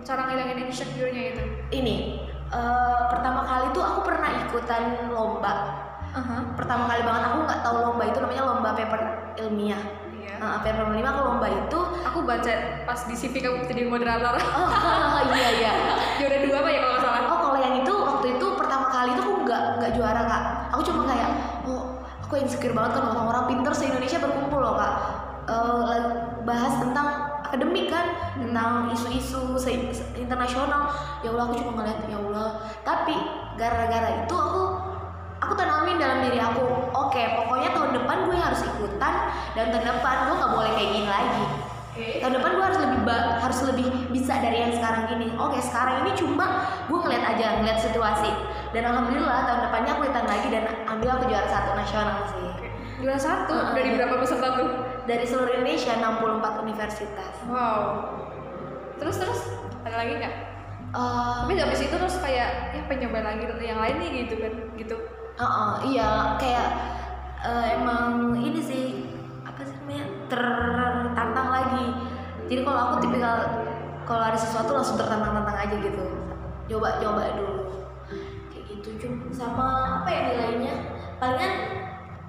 cara 0.05 0.29
ngilangin 0.29 0.69
insecure-nya 0.69 1.33
itu. 1.33 1.43
ini 1.73 2.21
eh, 2.53 3.01
pertama 3.09 3.41
kali 3.41 3.73
tuh 3.73 3.81
aku 3.81 4.05
pernah 4.05 4.29
ikutan 4.45 5.09
lomba 5.09 5.53
Aha. 6.13 6.53
pertama 6.53 6.85
kali 6.85 7.01
banget 7.01 7.23
aku 7.27 7.37
nggak 7.43 7.61
tahu 7.65 7.77
lomba 7.81 8.03
itu 8.05 8.17
namanya 8.21 8.43
lomba 8.45 8.69
paper 8.77 9.01
ilmiah 9.41 9.81
Iya. 10.15 10.37
Nah, 10.37 10.61
paper 10.61 10.87
ilmiah 10.87 11.09
aku 11.09 11.21
lomba 11.25 11.47
itu 11.49 11.79
Aku 12.05 12.23
baca 12.23 12.51
pas 12.87 12.99
di 13.03 13.11
CV 13.11 13.43
kamu 13.43 13.65
jadi 13.67 13.89
moderator. 13.89 14.37
oh 14.39 15.21
iya 15.33 15.49
iya 15.59 15.71
Juara 16.21 16.37
dua 16.39 16.55
apa 16.63 16.69
ya 16.71 16.79
kalau 16.79 16.93
nggak 16.95 17.03
salah? 17.03 17.21
Oh 17.27 17.39
kalau 17.41 17.57
yang 17.59 17.75
itu 17.81 17.91
waktu 17.91 18.27
itu 18.39 18.45
pertama 18.55 18.85
kali 18.87 19.09
itu 19.11 19.21
aku 19.25 19.35
nggak 19.43 19.61
nggak 19.81 19.91
juara 19.91 20.21
kak. 20.23 20.43
Aku 20.71 20.81
cuma 20.85 21.01
kayak 21.03 21.27
oh 21.27 21.34
aku 22.25 22.41
insecure 22.41 22.73
banget 22.73 22.97
kan 22.97 23.13
orang-orang 23.13 23.45
pinter 23.53 23.71
se 23.77 23.85
Indonesia 23.85 24.17
berkumpul 24.17 24.57
loh 24.57 24.73
kak. 24.75 24.93
Lagi 25.85 26.09
bahas 26.41 26.73
tentang 26.81 27.07
akademik 27.45 27.93
kan 27.93 28.33
tentang 28.33 28.89
isu-isu 28.89 29.53
internasional. 30.17 30.89
Ya 31.21 31.29
Allah 31.29 31.43
aku 31.45 31.61
cuma 31.61 31.71
ngeliat 31.77 32.01
ya 32.09 32.17
Allah. 32.17 32.49
Tapi 32.81 33.15
gara-gara 33.61 34.25
itu 34.25 34.33
aku 34.33 34.61
aku 35.37 35.53
tanamin 35.53 36.01
dalam 36.01 36.25
diri 36.25 36.41
aku. 36.41 36.65
Oke 36.97 37.21
pokoknya 37.37 37.69
tahun 37.77 37.91
depan 38.01 38.17
gue 38.25 38.37
harus 38.41 38.61
ikutan 38.65 39.13
dan 39.53 39.65
tahun 39.69 39.85
depan 39.85 40.15
gue 40.25 40.35
nggak 40.35 40.53
boleh 40.57 40.71
kayak 40.73 40.89
gini 40.97 41.07
lagi 41.07 41.64
tahun 41.95 42.33
depan 42.35 42.51
gue 42.59 42.65
harus 42.67 42.79
lebih 42.83 42.99
harus 43.15 43.59
lebih 43.71 43.87
bisa 44.11 44.33
dari 44.43 44.57
yang 44.67 44.73
sekarang 44.75 45.07
ini. 45.15 45.31
Oke 45.39 45.63
sekarang 45.63 46.03
ini 46.03 46.11
cuma 46.19 46.67
gue 46.91 46.99
ngeliat 46.99 47.23
aja 47.35 47.63
ngeliat 47.63 47.79
situasi. 47.79 48.31
Dan 48.75 48.91
alhamdulillah 48.91 49.47
tahun 49.47 49.61
depannya 49.71 49.91
aku 49.95 50.01
ikutan 50.11 50.25
lagi 50.27 50.47
dan 50.51 50.63
ambil 50.85 51.09
aku 51.15 51.23
juara 51.31 51.47
satu 51.47 51.71
nasional 51.73 52.19
sih. 52.27 52.43
Juara 52.99 53.19
satu? 53.19 53.53
Heeh. 53.55 53.73
dari 53.75 53.89
berapa 53.95 54.15
peserta 54.19 54.49
tuh? 54.59 54.69
dari 55.05 55.25
seluruh 55.25 55.53
Indonesia 55.53 55.93
64 56.01 56.65
universitas. 56.65 57.33
Wow. 57.45 58.09
Terus 58.97 59.15
terus? 59.21 59.41
Ada 59.85 59.95
lagi 60.01 60.13
nggak? 60.17 60.35
Eh, 60.95 61.33
tapi 61.43 61.53
habis 61.59 61.81
itu 61.83 61.95
terus 61.95 62.15
kayak 62.23 62.73
ya 62.73 62.81
nyobain 62.87 63.25
lagi 63.25 63.43
yang 63.61 63.79
lain 63.83 63.95
nih 64.01 64.09
gitu 64.25 64.35
kan 64.41 64.53
gitu. 64.79 64.95
Uh, 65.35 65.43
uh, 65.43 65.71
iya 65.83 66.39
kayak 66.39 66.67
uh, 67.43 67.65
emang 67.75 68.39
ini 68.39 68.61
sih 68.63 68.83
tertantang 70.25 71.47
lagi. 71.53 71.85
Jadi 72.45 72.61
kalau 72.61 72.79
aku 72.89 72.95
tipikal 73.05 73.35
kalau 74.05 74.23
ada 74.25 74.37
sesuatu 74.37 74.77
langsung 74.77 74.97
tertantang-tantang 74.97 75.57
aja 75.57 75.75
gitu. 75.81 76.03
Coba 76.69 76.97
coba 77.01 77.23
dulu. 77.37 77.89
Kayak 78.53 78.63
gitu 78.69 78.89
cuma 79.01 79.29
sama 79.33 79.67
apa 80.01 80.09
ya 80.09 80.21
nilainya? 80.33 80.75
Palingan 81.17 81.53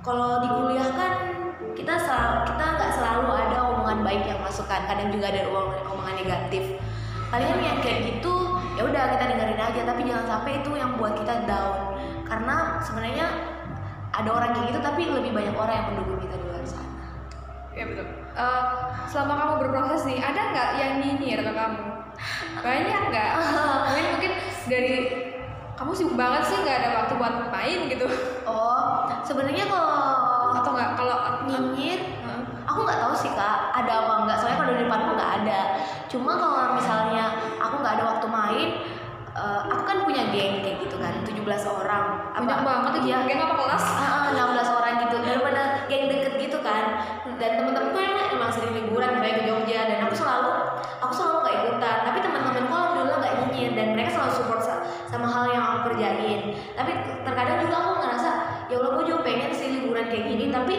kalau 0.01 0.41
di 0.45 0.49
kuliah 0.49 0.89
kan 0.95 1.13
kita 1.77 1.95
selalu 2.01 2.37
kita 2.49 2.65
nggak 2.65 2.93
selalu 2.97 3.27
ada 3.37 3.59
omongan 3.69 4.01
baik 4.07 4.25
yang 4.25 4.41
masuk 4.41 4.65
kan 4.71 4.89
kadang 4.89 5.13
juga 5.13 5.29
ada 5.33 5.49
omongan, 5.49 5.85
omongan 5.93 6.15
negatif. 6.25 6.65
Palingan 7.29 7.61
yang 7.61 7.79
kayak 7.85 7.99
gitu 8.09 8.57
ya 8.77 8.83
udah 8.85 9.03
kita 9.17 9.25
dengerin 9.37 9.61
aja. 9.61 9.81
Tapi 9.85 10.01
jangan 10.05 10.27
sampai 10.29 10.53
itu 10.65 10.71
yang 10.77 10.97
buat 10.97 11.13
kita 11.17 11.45
down. 11.45 11.97
Karena 12.25 12.81
sebenarnya 12.81 13.27
ada 14.17 14.31
orang 14.33 14.57
kayak 14.57 14.67
gitu 14.73 14.81
tapi 14.81 15.03
lebih 15.13 15.33
banyak 15.37 15.53
orang 15.53 15.75
yang 15.77 15.87
mendukung 15.93 16.21
kita 16.25 16.37
sana 16.41 16.56
ya 17.77 17.85
betul. 17.85 18.07
Eh, 18.37 18.65
selama 19.13 19.33
kamu 19.37 19.53
berproses 19.61 20.03
nih 20.09 20.19
ada 20.25 20.41
nggak 20.53 20.69
yang 20.81 20.93
nyinyir 21.05 21.41
ke 21.45 21.53
kamu? 21.53 21.85
Banyak 22.65 23.03
nggak? 23.13 23.31
Mungkin 23.93 24.07
mungkin 24.17 24.33
dari 24.67 24.95
kamu 25.77 25.93
sibuk 25.93 26.17
banget 26.17 26.43
sih 26.49 26.57
nggak 26.57 26.77
ada 26.81 26.89
waktu 27.05 27.15
buat 27.21 27.35
main 27.53 27.79
gitu. 27.93 28.09
Oh 28.49 29.05
sebenarnya 29.29 29.69
kalau 29.69 29.93
atau 30.57 30.71
nggak? 30.73 30.91
Kalau 30.97 31.17
nyinyir 31.45 32.01
aku 32.67 32.83
nggak 32.83 32.99
tahu 32.99 33.15
sih 33.15 33.31
kak 33.33 33.73
ada 33.73 33.93
apa 34.03 34.13
enggak 34.27 34.37
soalnya 34.43 34.59
kalau 34.59 34.73
di 34.73 34.81
depanku 34.89 35.11
nggak 35.13 35.33
ada. 35.45 35.61
Cuma 36.09 36.33
kalau 36.41 36.75
misalnya 36.81 37.25
aku 37.61 37.75
nggak 37.85 37.95
ada 38.01 38.05
waktu 38.17 38.27
main 38.27 38.69
eh, 39.37 39.61
aku 39.69 39.83
kan 39.85 39.99
punya 40.03 40.23
geng 40.33 40.65
kayak 40.65 40.77
gitu 40.83 40.97
kan 40.97 41.21
17 41.23 41.45
orang. 41.69 42.33
Banyak 42.37 42.61
banget 42.63 42.93
iya 43.05 43.19
geng 43.29 43.41
apa 43.43 43.55
kelas? 43.59 43.85
Ah, 43.85 44.33
16 44.33 44.69
orang 44.73 44.95
gitu. 45.05 45.17
Daripada 45.21 45.63
geng 45.91 46.09
deket 46.09 46.35
gitu 46.41 46.59
kan. 46.65 46.85
Dan 47.37 47.51
temen-temenku 47.61 47.99
emang, 48.01 48.27
emang 48.33 48.51
sering 48.55 48.73
liburan 48.73 49.21
kayak 49.21 49.43
ke 49.43 49.43
Jogja. 49.45 49.81
Dan 49.91 49.99
aku 50.09 50.15
selalu 50.17 50.51
aku 51.05 51.13
selalu 51.13 51.37
gak 51.45 51.57
ikutan. 51.63 51.97
Tapi 52.09 52.19
teman-temanku 52.25 52.73
alhamdulillah 52.73 53.19
gak 53.21 53.35
nyinyir. 53.45 53.71
Dan 53.77 53.87
mereka 53.93 54.11
selalu 54.17 54.33
support 54.33 54.61
sa- 54.65 54.83
sama 55.07 55.27
hal 55.29 55.45
yang 55.53 55.65
aku 55.65 55.79
kerjain. 55.93 56.41
Tapi 56.73 56.91
terkadang 57.27 57.59
juga 57.61 57.77
aku 57.83 57.93
ngerasa 58.01 58.31
ya 58.73 58.75
Allah 58.81 58.91
gue 58.97 59.05
juga 59.05 59.21
pengen 59.27 59.51
sih 59.53 59.69
liburan 59.77 60.07
kayak 60.09 60.25
gini. 60.33 60.45
Tapi 60.49 60.77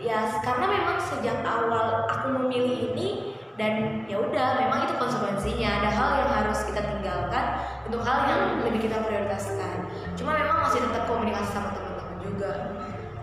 ya 0.00 0.24
karena 0.40 0.64
memang 0.64 0.96
sejak 0.96 1.44
awal 1.44 2.08
aku 2.08 2.32
memilih 2.32 2.96
ini 2.96 3.29
dan 3.60 4.08
ya 4.08 4.16
udah 4.16 4.56
memang 4.56 4.88
itu 4.88 4.96
konsekuensinya. 4.96 5.68
Ada 5.84 5.90
hal 5.92 6.08
yang 6.24 6.30
harus 6.32 6.64
kita 6.64 6.80
tinggalkan 6.80 7.44
untuk 7.84 8.00
hal 8.08 8.24
yang 8.24 8.64
lebih 8.64 8.88
kita 8.88 9.04
prioritaskan. 9.04 9.84
Cuma 10.16 10.32
memang 10.32 10.64
masih 10.64 10.80
tetap 10.80 11.04
komunikasi 11.04 11.52
sama 11.52 11.76
teman-teman 11.76 12.16
juga. 12.24 12.52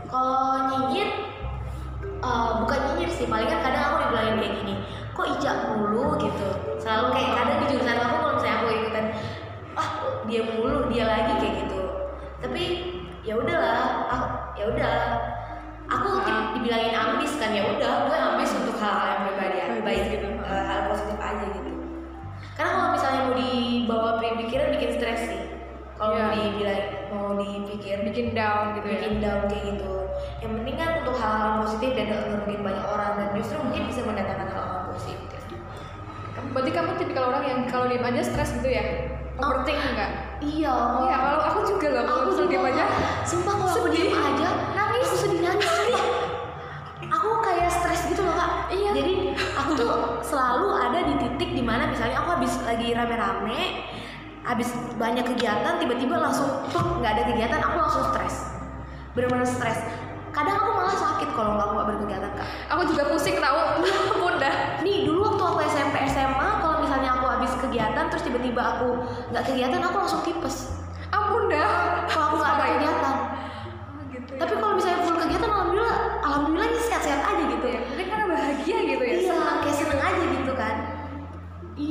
Kalau 0.06 0.70
nyinyir 0.70 1.10
eh, 2.22 2.50
bukan 2.62 2.80
nyinyir 2.94 3.10
sih. 3.10 3.26
Paling 3.26 3.50
kan 3.50 3.66
kadang 3.66 3.84
aku 3.90 3.96
dibilangin 4.06 4.38
kayak 4.38 4.56
gini 4.62 4.76
kok 5.18 5.28
ijak 5.42 5.58
mulu? 5.74 6.22
gitu. 6.22 6.50
Selalu 6.78 7.08
kayak 7.18 7.32
kadang 7.34 7.58
di 7.58 7.66
jurusan 7.74 7.98
aku 7.98 8.16
kalau 8.22 8.34
misalnya 8.38 8.56
aku 8.62 8.68
ikutan 8.70 9.06
ah 9.74 9.90
dia 10.30 10.42
mulu 10.54 10.78
dia 10.94 11.06
lagi 11.10 11.34
kayak 11.42 11.54
gitu. 11.66 11.82
Tapi 12.46 12.64
ya 13.26 13.34
udahlah 13.34 14.06
aku 14.06 14.26
ya 14.62 14.66
udah 14.70 14.94
aku 15.88 16.08
di- 16.22 16.50
dibilangin 16.60 16.96
ambis 16.96 17.32
kan 17.40 17.56
ya 17.56 17.64
udah 17.64 17.94
gue 18.08 18.18
ambis 18.18 18.52
untuk 18.60 18.76
hal-hal 18.78 19.08
yang 19.08 19.22
pribadi 19.32 19.58
Bagus 19.58 19.84
baik 19.84 20.04
gitu. 20.12 20.28
eh, 20.44 20.64
hal 20.68 20.80
positif 20.92 21.18
aja 21.18 21.46
gitu. 21.48 21.72
Karena 22.58 22.72
kalau 22.74 22.90
misalnya 22.92 23.20
mau 23.24 23.36
dibawa 23.38 24.10
pikiran 24.20 24.68
bikin 24.76 24.92
stres 25.00 25.22
sih. 25.32 25.42
Kalau 25.98 26.14
Iya. 26.14 26.24
mau 26.24 26.34
dibilang 26.36 26.84
mau 27.10 27.28
dipikir 27.40 27.96
bikin 28.06 28.28
down 28.36 28.78
gitu 28.78 28.88
ya. 28.88 28.98
bikin 29.00 29.16
down 29.24 29.42
kayak 29.50 29.64
gitu. 29.74 29.94
Yang 30.44 30.52
penting 30.62 30.76
kan 30.78 30.90
untuk 31.02 31.16
hal-hal 31.18 31.52
positif 31.66 31.90
dan 31.98 32.06
gak 32.12 32.22
ngerugiin 32.28 32.62
banyak 32.62 32.86
orang 32.86 33.12
dan 33.18 33.28
justru 33.34 33.56
mungkin 33.64 33.84
bisa 33.88 34.02
mendatangkan 34.06 34.50
hal-hal 34.52 34.82
positif. 34.92 35.42
Berarti 36.54 36.72
kamu 36.74 36.90
tipikal 37.02 37.34
orang 37.34 37.44
yang 37.50 37.60
kalau 37.66 37.86
diem 37.90 38.06
aja 38.06 38.22
stres 38.22 38.54
gitu 38.62 38.70
ya? 38.70 38.84
Overthink 39.38 39.78
enggak 39.78 40.12
iya. 40.42 40.74
Iya 41.06 41.16
kalau 41.18 41.42
aku 41.46 41.60
juga 41.70 41.88
loh 41.94 42.04
kalau 42.10 42.46
diem 42.50 42.66
aja. 42.66 42.84
Sumpah 43.26 43.54
kalau 43.58 43.74
aku 43.74 43.90
diem 43.94 44.14
aja 44.14 44.50
nangis 44.98 45.14
aku 45.14 45.18
sedih 45.22 45.42
nangis 45.46 45.70
sumpah. 45.70 46.06
aku 47.06 47.30
kayak 47.46 47.70
stres 47.70 48.02
gitu 48.10 48.22
loh 48.26 48.34
kak. 48.34 48.52
Iya. 48.74 48.90
jadi 48.98 49.14
aku 49.54 49.72
tuh 49.78 49.92
selalu 50.26 50.68
ada 50.74 51.00
di 51.06 51.14
titik 51.22 51.50
di 51.54 51.62
mana 51.62 51.86
misalnya 51.94 52.18
aku 52.26 52.42
habis 52.42 52.54
lagi 52.66 52.98
rame-rame 52.98 53.86
habis 54.42 54.74
banyak 54.98 55.22
kegiatan 55.36 55.78
tiba-tiba 55.78 56.18
langsung 56.18 56.66
tuh 56.74 56.82
nggak 56.98 57.14
ada 57.14 57.24
kegiatan 57.30 57.62
aku 57.62 57.78
langsung 57.78 58.04
stres. 58.10 58.36
Bener-bener 59.14 59.46
stres. 59.46 59.78
Kadang 60.34 60.58
aku 60.66 60.70
malah 60.82 60.98
sakit 60.98 61.30
kalau 61.38 61.62
nggak 61.62 61.68
nggak 61.78 61.88
berkegiatan 61.94 62.32
kak. 62.34 62.48
Aku 62.74 62.82
juga 62.90 63.04
pusing 63.14 63.38
tahu. 63.38 63.60
Bunda. 64.26 64.82
Nih 64.82 65.06
dulu 65.06 65.30
waktu 65.30 65.44
aku 65.46 65.60
SMP 65.70 65.96
SMA 66.10 66.50
kalau 66.66 66.82
misalnya 66.82 67.22
aku 67.22 67.26
habis 67.30 67.54
kegiatan 67.62 68.10
terus 68.10 68.26
tiba-tiba 68.26 68.82
aku 68.82 69.06
nggak 69.30 69.46
kegiatan 69.46 69.78
aku 69.86 69.96
langsung 70.02 70.26
tipes. 70.26 70.74
ampun 71.08 71.48
dah 71.48 71.97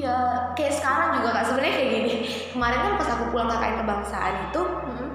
Iya, 0.07 0.55
kayak 0.55 0.75
sekarang 0.79 1.09
juga 1.19 1.29
kak 1.35 1.45
sebenarnya 1.51 1.75
kayak 1.75 1.91
gini. 1.91 2.15
Kemarin 2.55 2.79
kan 2.79 2.93
pas 2.95 3.09
aku 3.11 3.25
pulang 3.35 3.51
KKN 3.51 3.75
kebangsaan 3.83 4.35
itu 4.47 4.63
Mm-mm. 4.63 5.09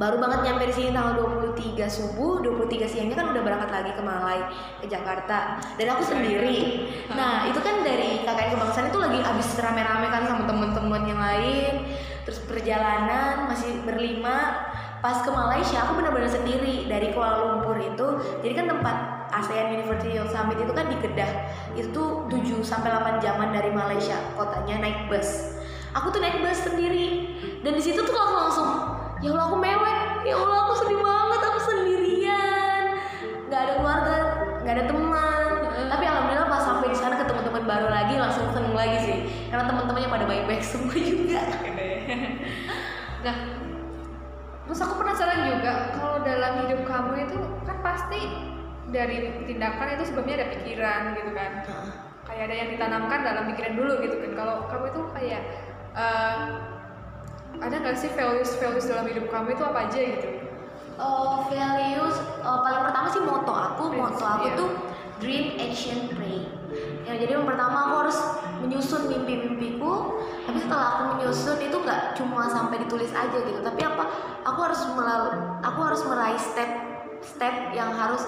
baru 0.00 0.16
banget 0.16 0.40
nyampe 0.48 0.72
di 0.72 0.74
sini 0.74 0.88
tanggal 0.96 1.20
23 1.52 1.84
subuh, 1.84 2.40
23 2.40 2.88
siangnya 2.88 3.12
kan 3.12 3.28
udah 3.28 3.42
berangkat 3.44 3.68
lagi 3.68 3.92
ke 3.92 4.00
Malai, 4.00 4.40
ke 4.80 4.88
Jakarta. 4.88 5.60
Dan 5.76 5.86
aku 5.92 6.00
sendiri. 6.00 6.88
Nah, 7.12 7.44
itu 7.44 7.60
kan 7.60 7.84
dari 7.84 8.24
KKN 8.24 8.56
kebangsaan 8.56 8.88
itu 8.88 8.98
lagi 9.04 9.20
abis 9.20 9.48
rame-rame 9.60 10.08
kan 10.08 10.24
sama 10.24 10.48
temen-temen 10.48 11.02
yang 11.12 11.20
lain. 11.20 11.74
Terus 12.24 12.40
perjalanan 12.48 13.52
masih 13.52 13.84
berlima. 13.84 14.64
Pas 15.04 15.20
ke 15.20 15.28
Malaysia 15.28 15.84
aku 15.84 16.00
benar-benar 16.00 16.32
sendiri 16.32 16.88
dari 16.88 17.12
Kuala 17.12 17.36
Lumpur 17.52 17.76
itu. 17.76 18.08
Jadi 18.40 18.52
kan 18.56 18.64
tempat 18.64 18.96
ASEAN 19.32 19.80
University 19.80 20.20
of 20.20 20.28
Summit 20.28 20.60
itu 20.60 20.72
kan 20.76 20.86
di 20.92 20.96
Kedah. 21.00 21.32
Itu 21.72 21.90
tuh 21.92 22.10
7 22.28 22.60
sampai 22.60 22.92
8 22.92 23.24
jaman 23.24 23.50
dari 23.50 23.72
Malaysia 23.72 24.20
kotanya 24.36 24.84
naik 24.84 25.08
bus. 25.08 25.58
Aku 25.96 26.12
tuh 26.12 26.20
naik 26.20 26.44
bus 26.44 26.60
sendiri. 26.60 27.34
Dan 27.64 27.74
di 27.74 27.82
situ 27.82 28.04
tuh 28.04 28.12
aku 28.12 28.34
langsung 28.36 28.68
ya 29.22 29.30
Allah 29.30 29.44
aku 29.54 29.56
mewek 29.62 30.26
ya 30.26 30.34
Allah 30.34 30.58
aku 30.66 30.74
sedih 30.82 30.98
banget 30.98 31.40
aku 31.46 31.60
sendirian 31.62 32.84
nggak 33.46 33.60
ada 33.62 33.72
keluarga 33.78 34.16
nggak 34.66 34.74
ada 34.74 34.84
teman 34.90 35.50
tapi 35.86 36.04
alhamdulillah 36.10 36.48
pas 36.50 36.62
sampai 36.66 36.90
di 36.90 36.98
sana 36.98 37.14
ketemu 37.22 37.40
teman 37.46 37.62
baru 37.62 37.86
lagi 37.86 38.14
langsung 38.18 38.50
seneng 38.50 38.74
lagi 38.74 38.98
sih 38.98 39.18
karena 39.46 39.70
teman-temannya 39.70 40.10
pada 40.10 40.26
baik-baik 40.26 40.62
semua 40.66 40.98
juga 40.98 41.38
nah 43.24 43.36
terus 44.66 44.80
aku 44.82 44.94
penasaran 44.98 45.40
juga 45.54 45.94
kalau 45.94 46.18
dalam 46.26 46.52
hidup 46.66 46.82
kamu 46.82 47.12
itu 47.22 47.38
kan 47.62 47.78
pasti 47.78 48.20
dari 48.90 49.30
tindakan 49.46 49.94
itu 49.94 50.02
sebelumnya 50.10 50.34
ada 50.42 50.48
pikiran 50.58 51.02
gitu 51.14 51.30
kan. 51.30 51.52
Kayak 52.26 52.42
ada 52.50 52.54
yang 52.56 52.68
ditanamkan 52.74 53.18
dalam 53.22 53.44
pikiran 53.54 53.74
dulu 53.78 53.92
gitu 54.02 54.16
kan. 54.18 54.30
Kalau 54.34 54.54
kamu 54.66 54.84
itu 54.90 55.00
kayak 55.14 55.42
eh, 55.94 56.44
ada 57.62 57.74
nggak 57.78 57.96
sih 58.00 58.10
values 58.16 58.50
values 58.58 58.88
dalam 58.88 59.06
hidup 59.06 59.30
kamu 59.30 59.54
itu 59.54 59.62
apa 59.62 59.78
aja 59.86 60.00
gitu? 60.00 60.28
Oh, 60.98 61.46
values 61.46 62.16
eh, 62.18 62.58
paling 62.64 62.82
pertama 62.90 63.06
sih 63.12 63.22
moto 63.22 63.52
aku. 63.52 63.84
Moto 63.94 64.24
aku 64.24 64.46
Iya. 64.50 64.58
tuh 64.58 64.70
dream 65.22 65.46
action 65.60 66.10
pray. 66.16 66.48
Ya 67.04 67.18
jadi 67.18 67.36
yang 67.38 67.46
pertama 67.46 67.90
aku 67.90 67.94
harus 68.08 68.18
menyusun 68.64 69.06
mimpi-mimpiku. 69.06 70.18
Tapi 70.42 70.58
setelah 70.58 70.86
aku 70.96 71.02
menyusun 71.14 71.58
itu 71.60 71.76
nggak 71.76 72.18
cuma 72.18 72.48
sampai 72.50 72.82
ditulis 72.82 73.10
aja 73.14 73.36
gitu. 73.36 73.60
Tapi 73.62 73.80
apa 73.82 74.04
aku 74.42 74.58
harus 74.62 74.80
melalui 74.94 75.36
aku 75.62 75.78
harus 75.82 76.02
meraih 76.06 76.40
step 76.40 76.70
step 77.22 77.70
yang 77.70 77.94
harus 77.94 78.26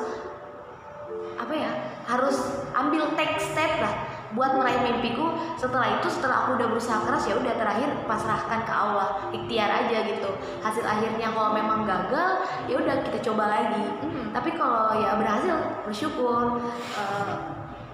apa 1.35 1.55
ya 1.55 1.70
harus 2.05 2.64
ambil 2.74 3.14
take 3.18 3.41
step 3.41 3.80
lah 3.80 3.95
buat 4.35 4.59
meraih 4.59 4.82
mimpiku. 4.82 5.30
Setelah 5.55 6.03
itu 6.03 6.11
setelah 6.11 6.45
aku 6.45 6.59
udah 6.59 6.66
berusaha 6.66 7.07
keras 7.07 7.24
ya 7.30 7.39
udah 7.39 7.55
terakhir 7.55 7.89
pasrahkan 8.11 8.66
ke 8.66 8.72
Allah 8.74 9.30
ikhtiar 9.30 9.70
aja 9.70 10.03
gitu. 10.11 10.30
Hasil 10.61 10.82
akhirnya 10.82 11.30
kalau 11.30 11.55
memang 11.55 11.87
gagal 11.87 12.43
ya 12.66 12.74
udah 12.76 13.01
kita 13.07 13.18
coba 13.30 13.47
lagi. 13.49 13.85
Hmm. 14.05 14.35
tapi 14.35 14.51
kalau 14.59 14.99
ya 14.99 15.14
berhasil 15.14 15.55
bersyukur 15.87 16.59
Eh, 16.95 17.35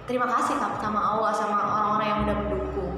terima 0.09 0.25
kasih 0.25 0.57
sama 0.57 0.99
Allah 0.99 1.31
sama 1.33 1.57
orang-orang 1.61 2.07
yang 2.09 2.19
udah 2.25 2.35
mendukung. 2.45 2.95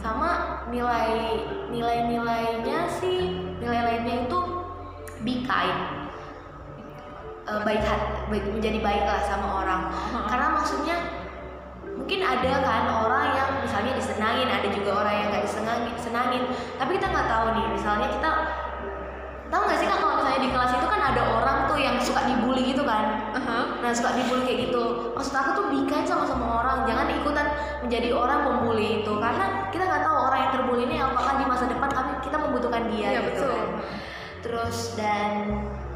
Sama 0.00 0.28
nilai 0.72 1.44
nilai 1.68 2.08
nilainya 2.08 2.88
sih 2.88 3.36
nilai 3.60 3.80
lainnya 3.84 4.24
itu 4.24 4.38
be 5.20 5.44
kind 5.44 5.99
Eh, 7.40 7.60
baik 7.64 7.82
hati 7.82 8.06
baik- 8.28 8.52
menjadi 8.52 8.78
baik 8.78 9.04
lah 9.04 9.20
sama 9.24 9.46
orang. 9.64 9.80
Karena 10.30 10.52
maksudnya 10.52 10.96
mungkin 11.96 12.20
ada 12.20 12.52
kan 12.62 12.84
orang 13.00 13.24
yang 13.34 13.50
misalnya 13.60 13.92
disenangin 13.92 14.48
ada 14.48 14.68
juga 14.68 14.90
orang 15.02 15.14
yang 15.18 15.26
nggak 15.32 15.44
disenangin. 15.44 15.94
Senangin 15.96 16.42
tapi 16.76 16.96
kita 16.96 17.06
nggak 17.08 17.26
tahu 17.26 17.46
nih 17.54 17.66
misalnya 17.70 18.08
kita 18.08 18.30
tahu 19.50 19.62
nggak 19.66 19.78
sih 19.78 19.86
kak 19.86 19.98
kalau 19.98 20.14
misalnya 20.16 20.40
di 20.40 20.50
kelas 20.50 20.72
itu 20.78 20.86
kan 20.86 21.00
ada 21.02 21.22
orang 21.26 21.58
tuh 21.66 21.78
yang 21.78 21.96
suka 21.98 22.20
dibully 22.22 22.62
gitu 22.70 22.82
kan? 22.86 23.34
Aha. 23.34 23.58
nah 23.82 23.90
suka 23.90 24.14
dibully 24.14 24.42
kayak 24.44 24.70
gitu. 24.70 24.82
Maksud 25.16 25.34
aku 25.34 25.50
tuh 25.54 25.64
be 25.72 25.78
kind 25.86 26.06
sama 26.06 26.22
sama 26.22 26.46
orang 26.62 26.86
jangan 26.86 27.06
ikutan 27.10 27.46
menjadi 27.82 28.08
orang 28.14 28.46
pembuli 28.46 29.02
itu. 29.02 29.12
Karena 29.16 29.66
kita 29.68 29.84
nggak 29.86 30.02
tahu 30.04 30.16
orang 30.22 30.38
yang 30.40 30.52
terbully 30.54 30.82
ini 30.86 30.96
apakah 30.98 31.34
di 31.34 31.44
masa 31.44 31.64
depan 31.66 31.90
kami 31.90 32.12
kita 32.22 32.36
membutuhkan 32.38 32.82
dia 32.86 33.08
Iya, 33.10 33.20
gitu 33.26 33.42
betul. 33.42 33.50
kan. 33.50 33.68
Terus 34.40 34.76
dan 34.94 35.32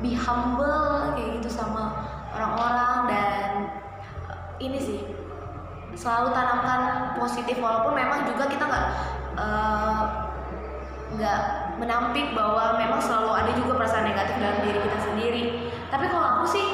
be 0.04 0.12
humble 0.12 1.16
kayak 1.16 1.40
gitu 1.40 1.48
sama 1.48 2.04
orang-orang 2.36 3.08
dan 3.08 3.48
eh, 4.28 4.38
ini 4.60 4.76
sih 4.76 5.00
selalu 5.96 6.36
tanamkan 6.36 7.14
positif 7.16 7.56
walaupun 7.56 7.96
memang 7.96 8.28
juga 8.28 8.44
kita 8.44 8.68
nggak 8.68 8.86
eh, 9.40 10.02
nggak 11.16 11.40
menampik 11.80 12.36
bahwa 12.36 12.76
memang 12.76 13.00
selalu 13.00 13.32
ada 13.32 13.50
juga 13.56 13.80
perasaan 13.80 14.04
negatif 14.12 14.36
dalam 14.36 14.58
diri 14.60 14.78
kita 14.84 14.98
sendiri 15.00 15.42
tapi 15.88 16.06
kalau 16.12 16.26
aku 16.38 16.44
sih 16.52 16.66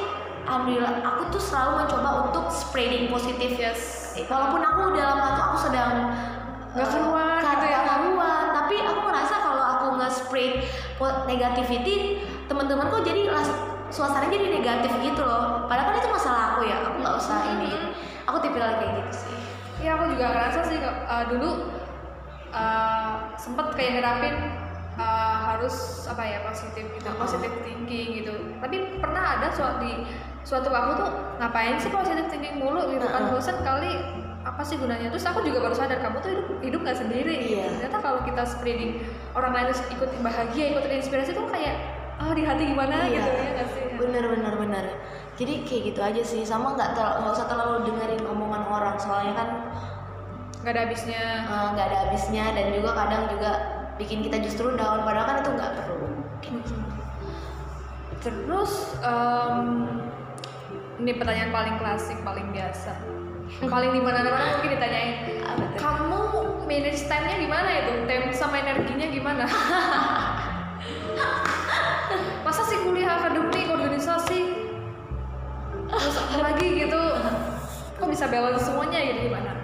alhamdulillah 0.49 1.05
aku 1.07 1.23
tuh 1.31 1.43
selalu 1.43 1.85
mencoba 1.87 2.11
untuk 2.27 2.51
spreading 2.51 3.07
positif 3.13 3.55
Yes. 3.55 4.11
walaupun 4.27 4.59
aku 4.59 4.99
dalam 4.99 5.23
waktu 5.23 5.41
aku 5.41 5.57
sedang 5.71 5.93
Nggak 6.71 6.87
eh, 6.87 6.93
keluar 6.99 7.39
gitu 7.43 7.67
ya. 7.67 7.81
keluar 7.87 8.43
tapi 8.55 8.75
aku 8.83 9.01
ngerasa 9.07 9.35
kalau 9.43 9.65
aku 9.65 9.87
nge-spread 9.99 10.53
negativity 11.27 12.23
teman-teman 12.51 12.91
kok 12.91 13.07
jadi 13.07 13.31
suasana 13.95 14.27
jadi 14.27 14.59
negatif 14.59 14.91
gitu 15.07 15.23
loh. 15.23 15.71
Padahal 15.71 15.95
kan 15.95 15.97
itu 16.03 16.11
masalah 16.11 16.43
aku 16.55 16.67
ya 16.67 16.83
aku 16.83 16.99
nggak 16.99 17.15
usah 17.15 17.39
ini. 17.55 17.95
Aku 18.27 18.43
tipikal 18.43 18.75
kayak 18.83 19.07
gitu 19.07 19.13
sih. 19.27 19.37
Iya 19.87 19.91
aku 19.95 20.05
juga 20.15 20.25
ngerasa 20.35 20.61
sih 20.67 20.79
uh, 20.83 21.25
dulu 21.31 21.51
uh, 22.51 23.35
sempet 23.39 23.67
kayak 23.79 24.03
nerapin 24.03 24.35
uh, 24.99 25.37
harus 25.55 26.07
apa 26.11 26.23
ya 26.27 26.39
positif 26.43 26.85
gitu 26.91 27.09
Oh. 27.11 27.23
positive 27.23 27.55
thinking 27.63 28.23
gitu. 28.23 28.35
Tapi 28.59 28.99
pernah 28.99 29.39
ada 29.39 29.55
suatu 29.55 29.87
di 29.87 30.11
suatu 30.43 30.75
waktu 30.75 31.07
tuh 31.07 31.11
ngapain 31.39 31.79
sih 31.79 31.91
positive 31.91 32.27
thinking 32.31 32.59
mulu? 32.59 32.91
Gitu 32.91 33.07
kan. 33.07 33.31
Uh-uh. 33.31 33.39
bosan 33.39 33.63
kali 33.63 33.95
apa 34.43 34.63
sih 34.67 34.75
gunanya? 34.75 35.07
Terus 35.11 35.27
aku 35.27 35.47
juga 35.47 35.71
baru 35.71 35.75
sadar 35.79 36.03
kamu 36.03 36.19
tuh 36.19 36.31
hidup 36.35 36.47
hidup 36.67 36.81
nggak 36.83 36.99
sendiri. 36.99 37.35
Gitu. 37.47 37.63
Iya. 37.63 37.67
ternyata 37.79 37.99
kalau 38.03 38.21
kita 38.27 38.43
spreading 38.43 39.03
orang 39.39 39.55
lain 39.55 39.71
ikut 39.71 40.11
bahagia 40.19 40.65
ikut 40.75 40.83
inspirasi 40.91 41.31
tuh 41.35 41.47
kayak 41.47 42.00
oh 42.21 42.33
di 42.33 42.43
hati 42.45 42.63
gimana 42.69 42.97
Iya. 43.05 43.25
gitu 43.25 43.43
ya 43.43 43.65
sih? 43.73 43.85
Bener 43.97 44.25
bener 44.29 44.55
bener. 44.57 44.85
Jadi 45.41 45.65
kayak 45.65 45.83
gitu 45.93 46.01
aja 46.01 46.23
sih. 46.23 46.43
Sama 46.45 46.77
nggak 46.77 46.93
terlalu 46.93 47.17
nggak 47.25 47.35
usah 47.35 47.47
terlalu 47.49 47.75
dengerin 47.89 48.25
omongan 48.29 48.63
orang. 48.69 48.97
Soalnya 49.01 49.35
kan 49.37 49.49
nggak 50.61 50.73
ada 50.77 50.83
habisnya. 50.85 51.23
Eh, 51.49 51.67
nggak 51.73 51.87
ada 51.89 51.99
habisnya. 52.07 52.45
Dan 52.53 52.67
juga 52.77 52.91
kadang 52.93 53.23
juga 53.33 53.51
bikin 53.97 54.21
kita 54.21 54.37
justru 54.41 54.77
down. 54.77 55.05
Padahal 55.05 55.27
kan 55.27 55.37
itu 55.41 55.51
nggak 55.53 55.73
perlu. 55.77 56.09
Terus 58.21 58.73
em, 59.01 59.89
ini 61.01 61.17
pertanyaan 61.17 61.49
paling 61.49 61.77
klasik, 61.81 62.21
paling 62.21 62.53
biasa, 62.53 62.93
paling 63.73 63.97
di 63.97 64.01
mana-mana 64.05 64.61
mungkin 64.61 64.77
ditanyain. 64.77 65.41
Kamu 65.81 66.21
manage 66.69 67.09
time-nya 67.09 67.41
gimana 67.41 67.69
itu? 67.81 67.93
Time 68.05 68.29
sama 68.37 68.61
energinya 68.61 69.09
gimana? 69.09 69.45
Masa 72.51 72.67
sih 72.67 72.83
kuliah 72.83 73.15
akademik, 73.15 73.71
organisasi, 73.71 74.41
terus 75.87 76.17
apa 76.19 76.51
lagi 76.51 76.83
gitu? 76.83 76.99
Kok 77.95 78.11
bisa 78.11 78.27
balance 78.27 78.67
semuanya 78.67 78.99
gitu 79.07 79.31
gimana? 79.31 79.55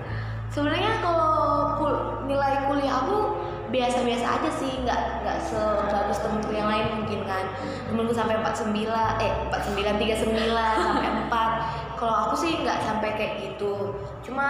sebenarnya 0.47 1.03
kalau 1.03 1.75
kul- 1.77 2.25
nilai 2.25 2.65
kuliah 2.65 3.03
aku 3.03 3.35
biasa-biasa 3.69 4.39
aja 4.39 4.49
sih 4.49 4.87
nggak 4.87 5.21
nggak 5.21 5.37
sebagus 5.43 6.23
temenku 6.23 6.49
yang 6.49 6.71
lain 6.71 6.97
mungkin 6.97 7.29
kan 7.29 7.45
temenku 7.85 8.15
sampai 8.15 8.39
49 8.41 8.73
eh 9.21 9.33
49 9.53 10.01
39 10.01 10.49
sampai 10.87 11.11
4 11.29 11.99
kalau 12.01 12.15
aku 12.25 12.35
sih 12.41 12.63
nggak 12.63 12.79
sampai 12.89 13.19
kayak 13.19 13.35
gitu 13.43 13.99
cuma 14.25 14.47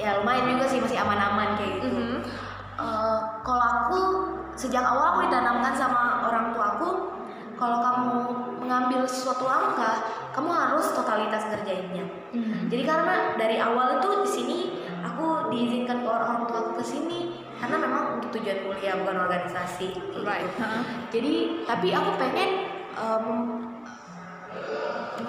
ya 0.00 0.18
lumayan 0.18 0.50
juga 0.50 0.66
sih 0.66 0.80
masih 0.82 0.98
aman-aman 0.98 1.54
kayak 1.60 1.78
gitu 1.78 1.86
Mhm. 1.92 2.16
Eh, 2.80 3.18
kalau 3.44 3.66
aku 3.84 3.98
sejak 4.56 4.82
awal 4.82 5.14
aku 5.14 5.30
ditanamkan 5.30 5.76
sama 5.78 6.26
orang 6.26 6.56
tuaku 6.56 6.90
kalau 7.60 7.78
kamu 7.84 8.14
mengambil 8.64 9.04
suatu 9.04 9.44
langkah 9.44 10.08
kamu 10.32 10.48
harus 10.48 10.96
totalitas 10.96 11.44
ngerjainnya 11.52 12.08
jadi 12.72 12.82
karena 12.86 13.16
dari 13.36 13.60
awal 13.60 14.00
itu 14.00 14.08
di 14.24 14.30
sini 14.30 14.58
aku 15.04 15.52
diizinkan 15.52 16.00
ke 16.00 16.08
orang 16.08 16.48
tua 16.48 16.58
aku 16.64 16.80
ke 16.80 16.84
sini 16.86 17.20
karena 17.60 17.76
memang 17.76 18.04
untuk 18.16 18.40
tujuan 18.40 18.64
kuliah 18.64 18.96
bukan 19.04 19.16
organisasi. 19.28 19.92
kayak 19.92 20.24
Right. 20.24 20.48
gitu. 20.48 20.64
Heeh. 20.64 20.82
Jadi 21.12 21.32
tapi 21.68 21.88
aku 21.92 22.10
pengen 22.16 22.50
em, 22.96 23.26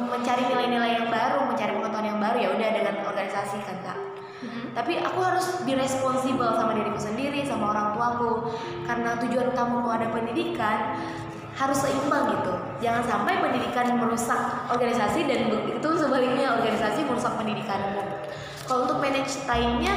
mencari 0.07 0.43
nilai-nilai 0.47 0.91
yang 1.03 1.07
baru, 1.11 1.51
mencari 1.51 1.71
pengetahuan 1.75 2.07
yang 2.07 2.19
baru 2.23 2.37
ya 2.39 2.49
udah 2.55 2.69
dengan 2.71 2.95
organisasi 3.03 3.57
kan 3.67 3.77
kak. 3.83 3.99
Mhm. 4.41 4.73
Tapi 4.73 4.93
aku 5.03 5.19
harus 5.21 5.45
be 5.67 5.75
responsible 5.75 6.55
sama 6.55 6.71
diriku 6.73 6.97
sendiri, 6.97 7.43
sama 7.43 7.75
orang 7.75 7.93
tuaku 7.93 8.55
karena 8.87 9.19
tujuan 9.19 9.51
utama 9.51 9.91
ada 9.91 10.07
pendidikan 10.09 10.95
harus 11.61 11.77
seimbang 11.77 12.25
gitu. 12.41 12.53
Jangan 12.81 13.03
sampai 13.05 13.37
pendidikan 13.37 13.93
merusak 14.01 14.65
organisasi 14.73 15.29
dan 15.29 15.53
begitu 15.53 15.89
sebaliknya 15.93 16.57
organisasi 16.57 17.05
merusak 17.05 17.37
pendidikanmu. 17.37 18.01
Kalau 18.65 18.89
untuk 18.89 18.97
manage 18.97 19.45
time-nya 19.45 19.93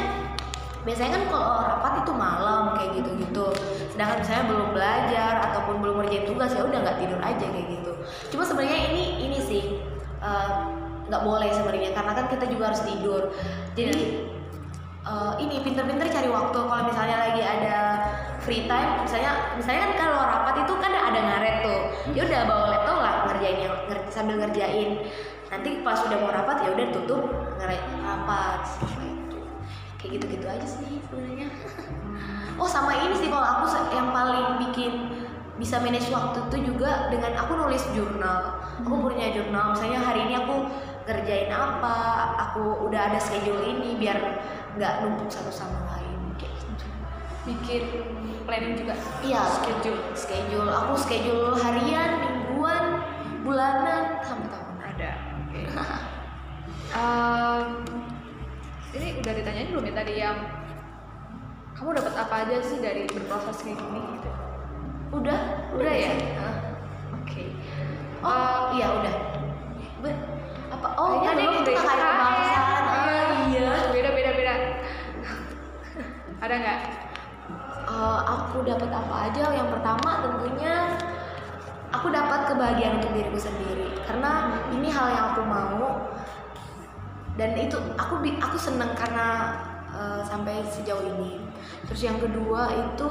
biasanya 0.85 1.17
kan 1.17 1.23
kalau 1.33 1.49
rapat 1.65 1.93
itu 2.05 2.13
malam 2.13 2.77
kayak 2.77 2.91
gitu-gitu. 3.01 3.47
Sedangkan 3.97 4.21
misalnya 4.21 4.45
belum 4.53 4.69
belajar 4.77 5.33
ataupun 5.51 5.75
belum 5.81 5.95
ngerjain 6.05 6.25
tugas 6.29 6.53
ya 6.53 6.63
udah 6.69 6.79
nggak 6.85 6.99
tidur 7.01 7.21
aja 7.25 7.47
kayak 7.49 7.69
gitu. 7.73 7.93
Cuma 8.37 8.45
sebenarnya 8.45 8.79
ini 8.93 9.05
ini 9.25 9.39
sih 9.41 9.63
eh, 10.21 10.51
nggak 11.09 11.23
boleh 11.25 11.49
sebenarnya 11.49 11.97
karena 11.97 12.13
kan 12.13 12.27
kita 12.29 12.45
juga 12.53 12.65
harus 12.69 12.83
tidur. 12.85 13.23
Jadi 13.73 14.29
eh, 15.09 15.33
ini 15.41 15.65
pinter-pinter 15.65 16.13
cari 16.13 16.29
waktu 16.29 16.59
kalau 16.61 16.85
misalnya 16.85 17.17
lagi 17.17 17.41
ada 17.41 17.77
free 18.45 18.69
time 18.69 19.01
misalnya 19.03 19.57
misalnya 19.57 19.81
kan 19.89 19.93
kalau 19.97 20.21
rapat 20.29 20.55
itu 20.69 20.75
kan 20.77 20.93
ada 20.93 21.19
ngaret 21.19 21.57
tuh. 21.65 21.81
Ya 22.13 22.21
udah 22.29 22.41
bawa 22.45 22.65
laptop 22.71 22.99
lah 23.01 23.15
ngerjain 23.33 23.59
yang 23.65 23.75
nger- 23.89 24.09
sambil 24.13 24.37
ngerjain. 24.39 25.09
Nanti 25.49 25.81
pas 25.81 25.99
udah 26.05 26.19
mau 26.21 26.31
rapat 26.31 26.57
ya 26.69 26.69
udah 26.77 26.87
tutup 26.93 27.23
ngaret 27.57 27.83
rapat 28.05 28.61
itu. 29.01 29.39
Kayak 29.97 30.11
gitu-gitu 30.21 30.47
aja 30.47 30.67
sih 30.69 31.01
sebenarnya. 31.09 31.49
Oh 32.55 32.71
sama 32.71 32.95
ini 32.95 33.11
sih 33.19 33.27
kalau 33.35 33.43
aku 33.43 33.67
yang 33.91 34.15
paling 34.15 34.63
bikin 34.63 35.11
bisa 35.59 35.75
manage 35.83 36.07
waktu 36.15 36.39
itu 36.47 36.71
juga 36.71 37.11
dengan 37.11 37.35
aku 37.35 37.59
nulis 37.59 37.83
jurnal. 37.91 38.63
Aku 38.79 39.11
punya 39.11 39.35
jurnal 39.35 39.75
misalnya 39.75 39.99
hari 39.99 40.31
ini 40.31 40.39
aku 40.39 40.71
ngerjain 41.03 41.51
apa 41.51 41.99
aku 42.39 42.87
udah 42.87 43.11
ada 43.11 43.19
schedule 43.19 43.59
ini 43.59 43.99
biar 43.99 44.39
nggak 44.79 45.03
numpuk 45.03 45.27
satu 45.27 45.51
sama 45.51 45.83
gitu 45.83 45.84
Bikin 47.45 47.83
planning 48.45 48.75
juga. 48.77 48.95
iya 49.21 49.41
schedule 49.49 50.01
schedule 50.13 50.69
aku 50.69 50.95
schedule 50.97 51.53
harian 51.57 52.11
mingguan 52.21 52.85
bulanan 53.41 54.21
sampai 54.21 54.49
tahunan 54.49 54.81
Ada. 54.81 55.13
Oke. 55.45 55.61
Em, 56.95 57.67
ini 58.95 59.19
udah 59.19 59.33
ditanyain 59.35 59.69
belum 59.69 59.85
ya 59.85 59.95
tadi 59.95 60.15
yang 60.15 60.39
kamu 61.75 61.91
dapat 61.99 62.15
apa 62.15 62.35
aja 62.47 62.63
sih 62.63 62.79
dari 62.79 63.03
berproses 63.11 63.59
kayak 63.61 63.77
gini 63.77 64.01
gitu? 64.15 64.31
udah 65.11 65.41
Udah 65.75 65.91
ya? 65.93 66.11
sih. 66.15 66.29
Hah. 66.39 66.55
Oke. 67.19 67.45
oh 68.23 68.73
iya 68.73 68.87
udah 68.95 69.15
Be- 70.01 70.23
apa 70.71 70.89
oh 70.97 71.19
deh. 71.19 71.75
kakak 71.75 71.97
kebangsaan 71.99 72.85
ah 72.87 73.29
iya 73.51 73.69
Beda 73.91 74.11
beda 74.13 74.31
beda. 74.33 74.55
Ada 76.41 76.55
nggak? 76.55 76.79
Eh, 77.95 78.21
aku 78.27 78.67
dapat 78.67 78.91
apa 78.91 79.31
aja? 79.31 79.55
Yang 79.55 79.79
pertama 79.79 80.11
tentunya 80.27 80.99
aku 81.95 82.11
dapat 82.11 82.51
kebahagiaan 82.51 82.99
untuk 82.99 83.15
diriku 83.15 83.39
sendiri. 83.39 83.95
Karena 84.03 84.59
ini 84.75 84.91
hal 84.91 85.15
yang 85.15 85.25
aku 85.31 85.43
mau. 85.47 86.11
Dan 87.39 87.55
itu 87.55 87.79
aku 87.95 88.19
aku 88.43 88.57
seneng 88.59 88.99
karena 88.99 89.55
eh, 89.95 90.21
sampai 90.27 90.67
sejauh 90.67 91.07
ini. 91.07 91.39
Terus 91.87 92.03
yang 92.03 92.19
kedua 92.19 92.67
itu 92.75 93.11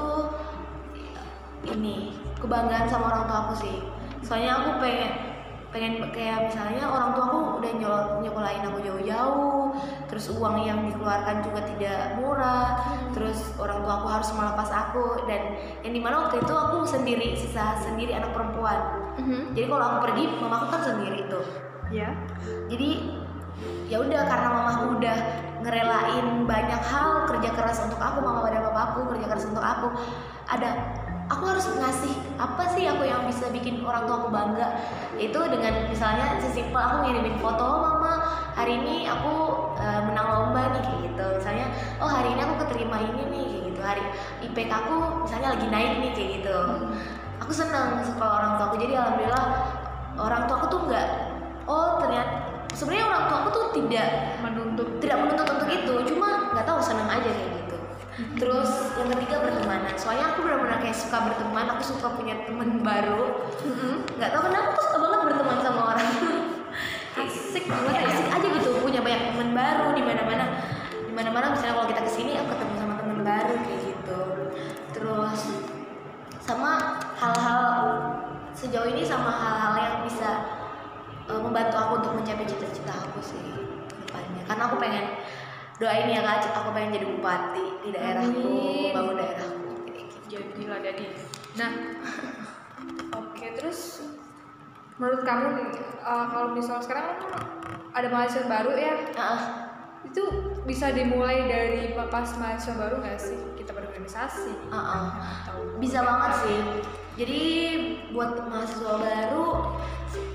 ini 1.64 2.12
kebanggaan 2.36 2.84
sama 2.84 3.08
orang 3.08 3.24
tua 3.24 3.38
aku 3.48 3.54
sih. 3.56 3.76
Soalnya 4.20 4.60
aku 4.60 4.84
pengen 4.84 5.33
pengen 5.74 6.06
kayak 6.14 6.46
misalnya 6.46 6.86
orang 6.86 7.18
tua 7.18 7.24
aku 7.26 7.38
udah 7.58 7.72
nyol 7.82 8.00
nyekolahin 8.22 8.62
aku 8.62 8.78
jauh-jauh 8.86 9.74
terus 10.06 10.30
uang 10.30 10.62
yang 10.62 10.86
dikeluarkan 10.86 11.42
juga 11.42 11.66
tidak 11.66 12.14
murah 12.14 12.78
terus 13.10 13.50
orang 13.58 13.82
tua 13.82 13.92
aku 13.98 14.06
harus 14.06 14.30
melepas 14.30 14.70
aku 14.70 15.26
dan 15.26 15.58
yang 15.82 15.90
di 15.90 15.98
mana 15.98 16.30
waktu 16.30 16.38
itu 16.46 16.54
aku 16.54 16.86
sendiri 16.86 17.34
sisa 17.34 17.74
sendiri 17.82 18.14
anak 18.14 18.30
perempuan. 18.30 18.78
Jadi 19.54 19.66
kalau 19.66 19.84
aku 19.86 19.98
pergi 20.10 20.24
mamaku 20.38 20.66
kan 20.70 20.82
sendiri 20.86 21.20
tuh. 21.26 21.46
Ya. 21.92 22.10
jadi 22.66 23.22
ya 23.86 24.02
udah 24.02 24.26
karena 24.26 24.48
mamaku 24.50 24.84
udah 24.98 25.16
ngerelain 25.62 26.26
banyak 26.42 26.82
hal 26.82 27.28
kerja 27.30 27.50
keras 27.54 27.78
untuk 27.86 28.00
aku 28.02 28.18
mama 28.24 28.50
dan 28.50 28.66
papaku 28.66 29.14
kerja 29.14 29.26
keras 29.30 29.46
untuk 29.46 29.62
aku 29.62 29.94
ada 30.50 30.70
aku 31.28 31.42
harus 31.48 31.64
ngasih 31.80 32.12
apa 32.36 32.64
sih 32.76 32.84
aku 32.84 33.08
yang 33.08 33.24
bisa 33.24 33.48
bikin 33.48 33.80
orang 33.80 34.04
tua 34.04 34.16
aku 34.24 34.28
bangga? 34.28 34.68
Itu 35.16 35.40
dengan 35.48 35.88
misalnya 35.88 36.36
sesimpel 36.40 36.76
aku 36.76 36.96
ngirimin 37.08 37.40
foto 37.40 37.64
oh 37.64 37.80
mama 37.80 38.12
hari 38.52 38.76
ini 38.80 39.08
aku 39.08 39.32
uh, 39.80 40.00
menang 40.04 40.28
lomba 40.28 40.76
nih 40.76 40.82
kayak 40.84 41.00
gitu. 41.08 41.26
Misalnya 41.40 41.66
oh 42.00 42.10
hari 42.10 42.28
ini 42.36 42.40
aku 42.44 42.54
keterima 42.66 42.96
ini 43.00 43.22
nih 43.32 43.44
kayak 43.48 43.64
gitu. 43.72 43.80
Hari 43.80 44.04
IPK 44.50 44.72
aku 44.72 44.96
misalnya 45.24 45.48
lagi 45.56 45.66
naik 45.72 45.92
nih 46.00 46.10
kayak 46.12 46.30
gitu. 46.40 46.58
Aku 47.40 47.52
senang 47.52 48.00
sekolah 48.04 48.32
orang 48.40 48.52
tua 48.60 48.64
aku. 48.72 48.76
Jadi 48.80 48.92
alhamdulillah 48.96 49.46
orang 50.20 50.42
tua 50.44 50.56
aku 50.60 50.66
tuh 50.68 50.80
nggak 50.88 51.08
oh 51.64 51.98
ternyata 52.04 52.32
sebenarnya 52.76 53.06
orang 53.08 53.22
tua 53.30 53.36
aku 53.46 53.50
tuh 53.54 53.64
tidak 53.80 54.08
menuntut. 54.44 54.88
tidak 55.00 55.16
menuntut 55.24 55.48
untuk 55.48 55.68
itu. 55.72 55.94
Cuma 56.12 56.52
nggak 56.52 56.66
tahu 56.68 56.80
seneng 56.84 57.08
aja 57.08 57.32
kayak 57.32 57.48
gitu 57.48 57.63
terus 58.38 58.94
yang 58.94 59.10
ketiga 59.10 59.42
bertemanan 59.42 59.94
soalnya 59.98 60.30
aku 60.34 60.46
benar-benar 60.46 60.78
kayak 60.78 60.94
suka 60.94 61.18
berteman 61.26 61.66
aku 61.74 61.82
suka 61.82 62.06
punya 62.14 62.34
teman 62.46 62.78
baru. 62.82 63.50
Nggak 64.14 64.30
tahu 64.30 64.42
kenapa 64.46 64.68
aku 64.70 64.80
suka 64.86 64.98
banget 65.02 65.20
berteman 65.26 65.58
sama 65.62 65.80
orang. 65.94 66.08
Asik 67.20 67.64
Kayak 67.66 67.70
banget 67.70 67.94
ya. 67.94 68.10
asik 68.10 68.28
aja 68.34 68.46
gitu 68.58 68.68
punya 68.82 69.00
banyak 69.02 69.22
teman 69.30 69.50
baru 69.54 69.86
di 69.94 70.02
mana-mana. 70.02 70.44
Di 71.06 71.12
mana-mana 71.14 71.46
misalnya 71.54 71.74
kalau 71.78 71.88
kita 71.90 72.02
ke 72.06 72.10
sini 72.10 72.32
aku 72.38 72.48
ketemu 72.54 72.74
sama 72.78 72.94
teman 72.98 73.18
baru 73.22 73.54
kayak 73.62 73.80
gitu. 73.86 74.20
Terus 74.94 75.40
sama 76.42 76.70
hal-hal 77.18 77.62
sejauh 78.54 78.86
ini 78.90 79.02
sama 79.06 79.30
hal-hal 79.30 79.74
yang 79.78 79.96
bisa 80.06 80.30
uh, 81.30 81.40
membantu 81.42 81.76
aku 81.78 81.92
untuk 82.02 82.12
mencapai 82.18 82.46
cita-cita 82.46 82.94
aku 82.94 83.18
sih 83.22 83.42
depannya. 84.06 84.42
Karena 84.46 84.62
aku 84.70 84.76
pengen 84.82 85.04
doain 85.78 86.08
ya 86.10 86.20
kak. 86.22 86.54
Aku 86.54 86.70
pengen 86.70 86.96
jadi 87.00 87.06
bupati 87.08 87.66
di 87.82 87.88
daerahku 87.90 88.42
membangun 88.90 89.16
daerahku. 89.18 89.70
Gitu. 89.90 90.16
jadilah 90.30 90.80
jadi 90.82 91.06
nah 91.54 91.70
oke 93.14 93.46
terus 93.54 94.02
menurut 94.98 95.22
kamu 95.22 95.70
uh, 96.02 96.26
kalau 96.30 96.54
misalnya 96.54 96.82
sekarang 96.82 97.08
ada 97.94 98.08
mahasiswa 98.10 98.50
baru 98.50 98.72
ya? 98.74 98.94
Ah, 99.14 99.40
itu 100.02 100.22
bisa 100.66 100.90
dimulai 100.90 101.46
dari 101.46 101.94
pas 101.94 102.26
mahasiswa 102.34 102.74
baru 102.74 102.98
nggak 102.98 103.18
sih? 103.22 103.38
Kita 103.54 103.70
berorganisasi. 103.70 104.50
Atau 104.70 105.78
bisa 105.78 106.02
banget 106.02 106.32
sih. 106.42 106.58
Jadi 107.14 107.42
buat 108.10 108.50
mahasiswa 108.50 108.98
baru 108.98 109.78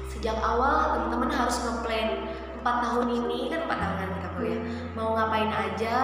sejak 0.07 0.39
awal 0.39 0.95
teman-teman 0.95 1.31
harus 1.35 1.59
ngeplan. 1.67 2.31
Empat 2.59 2.75
tahun 2.83 3.07
ini 3.11 3.51
kan 3.51 3.67
empat 3.67 3.79
tahun 3.79 4.18
kan 4.39 4.47
kita 4.47 4.55
kuliah. 4.55 4.61
Mau 4.95 5.09
ngapain 5.15 5.51
aja 5.51 5.95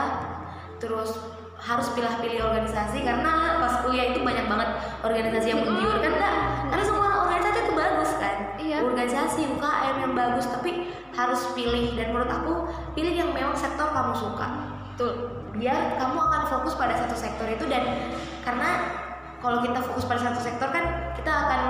terus 0.75 1.15
harus 1.55 1.87
pilih-pilih 1.95 2.51
organisasi 2.51 3.01
karena 3.01 3.63
pas 3.63 3.81
kuliah 3.87 4.11
itu 4.11 4.21
banyak 4.21 4.45
banget 4.45 4.69
organisasi 5.01 5.55
yang 5.55 5.63
menggiurkan 5.63 6.13
enggak 6.13 6.35
karena 6.67 6.83
semua 6.83 7.07
organisasi 7.25 7.57
itu 7.63 7.73
bagus 7.73 8.11
kan? 8.19 8.35
Iya. 8.59 8.77
organisasi 8.83 9.41
UKM 9.55 9.95
yang 10.03 10.13
bagus 10.13 10.45
tapi 10.51 10.91
harus 11.15 11.41
pilih. 11.55 11.95
Dan 11.95 12.11
menurut 12.11 12.31
aku 12.31 12.53
pilih 12.91 13.13
yang 13.15 13.29
memang 13.31 13.55
sektor 13.55 13.87
kamu 13.93 14.13
suka. 14.13 14.47
Betul. 14.93 15.11
Biar 15.55 15.95
kamu 15.95 16.17
akan 16.19 16.41
fokus 16.51 16.75
pada 16.75 16.97
satu 16.99 17.15
sektor 17.15 17.47
itu. 17.47 17.63
Dan 17.71 18.11
karena 18.43 18.99
kalau 19.39 19.63
kita 19.63 19.79
fokus 19.79 20.03
pada 20.09 20.21
satu 20.27 20.41
sektor 20.43 20.69
kan 20.73 21.15
kita 21.15 21.31
akan 21.31 21.61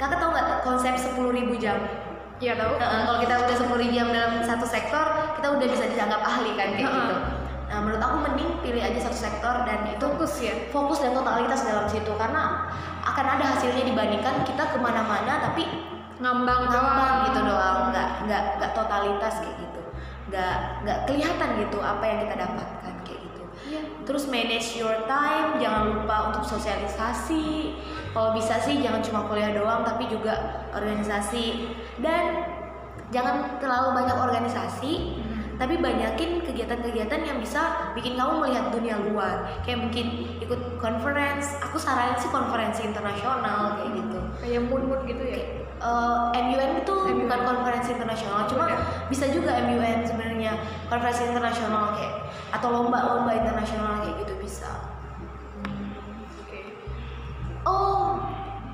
kakak 0.00 0.18
tahu 0.18 0.30
nggak 0.32 0.48
konsep 0.64 0.94
10.000 0.96 1.62
jam 1.62 1.78
iya 2.42 2.58
tahu 2.58 2.74
Heeh, 2.74 3.00
kalau 3.06 3.18
kita 3.22 3.34
udah 3.38 3.56
10 3.86 3.94
jam 3.94 4.06
dalam 4.10 4.32
satu 4.42 4.66
sektor 4.66 5.06
kita 5.38 5.46
udah 5.46 5.66
bisa 5.70 5.84
dianggap 5.86 6.20
ahli 6.26 6.50
kan 6.58 6.74
kayak 6.74 6.90
Heeh. 6.90 6.98
gitu. 6.98 7.16
Nah 7.70 7.78
menurut 7.80 8.02
aku 8.02 8.16
mending 8.26 8.50
pilih 8.60 8.82
aja 8.82 8.98
satu 8.98 9.16
sektor 9.16 9.54
dan 9.62 9.86
itu 9.86 10.02
fokus 10.02 10.34
ya. 10.42 10.54
fokus 10.74 10.98
dan 11.00 11.14
totalitas 11.14 11.62
dalam 11.62 11.86
situ 11.86 12.12
karena 12.18 12.68
akan 13.06 13.26
ada 13.38 13.44
hasilnya 13.56 13.86
dibandingkan 13.86 14.42
kita 14.42 14.74
ke 14.74 14.78
mana-mana 14.82 15.38
tapi 15.38 15.70
ngambang 16.18 16.66
ngambang 16.66 16.74
doang. 16.74 17.16
gitu 17.30 17.40
doang. 17.46 17.76
Nggak 17.94 18.08
nggak 18.26 18.42
nggak 18.58 18.70
totalitas 18.74 19.34
kayak 19.38 19.56
gitu. 19.62 19.82
Nggak 20.28 20.56
nggak 20.82 20.98
kelihatan 21.06 21.48
gitu 21.62 21.78
apa 21.78 22.04
yang 22.04 22.18
kita 22.26 22.34
dapatkan 22.42 22.81
iya. 23.72 23.82
Terus 24.04 24.28
manage 24.28 24.76
your 24.76 25.08
time 25.08 25.56
jangan 25.56 25.96
lupa 25.96 26.32
untuk 26.32 26.44
sosialisasi. 26.44 27.72
Kalau 28.12 28.36
bisa 28.36 28.60
sih 28.60 28.84
jangan 28.84 29.00
cuma 29.00 29.24
kuliah 29.24 29.56
doang 29.56 29.80
tapi 29.82 30.12
juga 30.12 30.68
organisasi. 30.76 31.72
Dan 32.04 32.44
jangan 33.08 33.56
terlalu 33.56 34.04
banyak 34.04 34.16
organisasi 34.16 34.92
tapi 35.60 35.78
banyakin 35.78 36.42
kegiatan-kegiatan 36.42 37.22
yang 37.22 37.38
bisa 37.38 37.92
bikin 37.94 38.18
kamu 38.18 38.42
melihat 38.42 38.72
dunia 38.74 38.98
luar. 38.98 39.46
Kayak 39.62 39.88
mungkin 39.88 40.06
ikut 40.42 40.60
conference. 40.82 41.54
Aku 41.62 41.78
saranin 41.78 42.18
sih 42.18 42.28
konferensi 42.28 42.82
internasional 42.82 43.78
kayak 43.78 43.92
gitu. 43.94 44.18
Kayak 44.42 44.62
mood 44.66 44.82
mood 44.90 45.06
gitu 45.06 45.22
ya? 45.22 45.62
Eh, 45.82 46.42
MUN 46.46 46.70
itu 46.78 46.94
MUN. 46.94 47.26
bukan 47.26 47.40
konferensi 47.42 47.90
internasional, 47.90 48.46
cuma 48.46 48.70
Bukan. 48.70 49.10
bisa 49.10 49.26
juga 49.34 49.58
MUN 49.66 50.06
sebenarnya. 50.06 50.54
Konferensi 50.86 51.26
internasional 51.26 51.98
kayak 51.98 52.21
atau 52.52 52.68
lomba-lomba 52.68 53.32
internasional 53.32 54.04
kayak 54.04 54.22
gitu 54.22 54.34
bisa. 54.38 54.70
oke 56.44 56.60
Oh, 57.64 58.20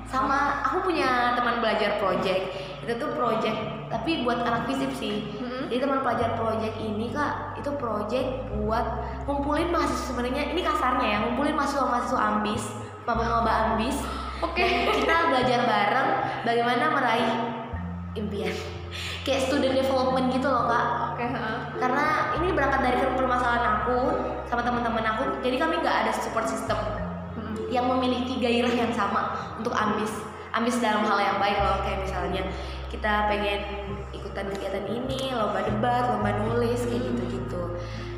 sama 0.05 0.67
aku 0.67 0.91
punya 0.91 1.33
teman 1.39 1.63
belajar 1.63 1.97
project. 1.97 2.53
Itu 2.83 2.93
tuh 2.99 3.11
project 3.15 3.57
tapi 3.89 4.21
buat 4.21 4.43
anak 4.45 4.69
fisip 4.69 4.91
sih. 4.93 5.39
Jadi 5.69 5.85
teman 5.85 6.01
pelajar 6.01 6.33
project 6.33 6.81
ini 6.81 7.13
kak 7.13 7.61
itu 7.61 7.69
project 7.77 8.49
buat 8.57 8.85
ngumpulin 9.29 9.69
mahasiswa 9.69 10.13
sebenarnya 10.13 10.49
ini 10.49 10.65
kasarnya 10.65 11.05
ya 11.05 11.17
ngumpulin 11.21 11.53
mahasiswa-mahasiswa 11.53 12.17
ambis, 12.17 12.63
maba-maba 13.05 13.73
ambis. 13.73 13.93
Oke. 14.41 14.65
Dan 14.65 14.97
kita 15.05 15.15
belajar 15.29 15.59
bareng 15.69 16.09
bagaimana 16.41 16.85
meraih 16.89 17.31
impian. 18.17 18.49
Kayak 19.21 19.45
student 19.45 19.77
development 19.77 20.33
gitu 20.33 20.49
loh 20.49 20.65
kak. 20.65 20.85
Oke 21.19 21.27
heeh. 21.35 21.57
Karena 21.83 22.05
ini 22.39 22.47
berangkat 22.55 22.79
dari 22.79 22.97
permasalahan 23.19 23.83
aku 23.83 23.97
sama 24.47 24.63
teman-teman 24.63 25.03
aku. 25.03 25.23
Jadi 25.43 25.55
kami 25.59 25.83
nggak 25.83 25.97
ada 26.07 26.11
support 26.15 26.47
system 26.47 26.79
Mm-mm. 27.35 27.67
yang 27.67 27.91
memiliki 27.91 28.39
gairah 28.39 28.71
yang 28.71 28.95
sama 28.95 29.51
untuk 29.59 29.75
ambis 29.75 30.11
ambis 30.49 30.81
dalam 30.81 31.05
hal 31.05 31.21
yang 31.21 31.37
baik 31.37 31.61
loh 31.61 31.77
kayak 31.85 32.09
misalnya 32.09 32.41
kita 32.89 33.29
pengen 33.29 33.61
ikutan 34.09 34.49
kegiatan 34.49 34.81
ini 34.89 35.29
lomba 35.37 35.61
debat 35.61 36.09
lomba 36.09 36.33
nulis 36.41 36.89
kayak 36.89 37.05
gitu 37.05 37.23
gitu 37.37 37.61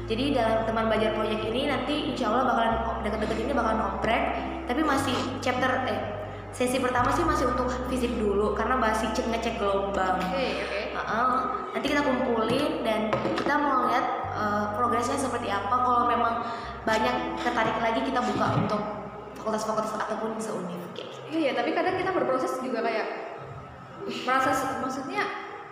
jadi 0.08 0.40
dalam 0.40 0.60
teman 0.64 0.88
belajar 0.88 1.12
proyek 1.12 1.44
ini 1.52 1.68
nanti 1.68 2.16
insya 2.16 2.32
Allah 2.32 2.48
bakalan 2.48 2.74
deket-deket 3.04 3.38
ini 3.44 3.52
bakalan 3.52 3.84
oprek 3.84 4.24
tapi 4.64 4.80
masih 4.80 5.16
chapter 5.44 5.84
eh 5.92 6.21
sesi 6.52 6.78
pertama 6.84 7.08
sih 7.16 7.24
masih 7.24 7.48
untuk 7.48 7.72
fisik 7.88 8.12
dulu 8.20 8.52
karena 8.52 8.76
masih 8.76 9.08
cek 9.16 9.28
ngecek 9.32 9.56
gelombang 9.56 10.20
oke 10.20 10.48
oke 10.68 10.82
Heeh. 10.92 11.32
nanti 11.72 11.86
kita 11.88 12.02
kumpulin 12.04 12.84
dan 12.84 13.08
kita 13.40 13.56
mau 13.56 13.88
lihat 13.88 14.06
eh, 14.36 14.66
progresnya 14.76 15.16
seperti 15.16 15.48
apa 15.48 15.72
kalau 15.72 16.12
memang 16.12 16.44
banyak 16.84 17.40
tertarik 17.40 17.78
lagi 17.80 18.04
kita 18.04 18.20
buka 18.20 18.48
untuk 18.60 18.82
fakultas-fakultas 19.40 19.96
ataupun 19.96 20.38
seuniv 20.38 20.82
kayak 20.94 21.10
gitu. 21.10 21.20
iya 21.34 21.40
ya 21.50 21.52
tapi 21.56 21.72
kadang 21.72 21.96
kita 21.98 22.12
berproses 22.12 22.60
juga 22.60 22.84
kayak 22.84 23.08
merasa 24.28 24.52
maksudnya 24.84 25.24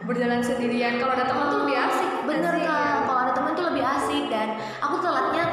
berjalan 0.08 0.40
sendirian 0.40 0.96
kalau 0.96 1.12
ada 1.12 1.28
teman 1.28 1.46
tuh 1.52 1.60
lebih 1.68 1.76
asik 1.76 2.12
bener 2.24 2.56
kak 2.56 2.64
ya. 2.64 3.04
kalau 3.04 3.20
ada 3.28 3.34
teman 3.36 3.52
tuh 3.52 3.66
lebih 3.68 3.84
asik 3.84 4.24
dan 4.32 4.56
aku 4.80 4.96
telatnya 5.04 5.46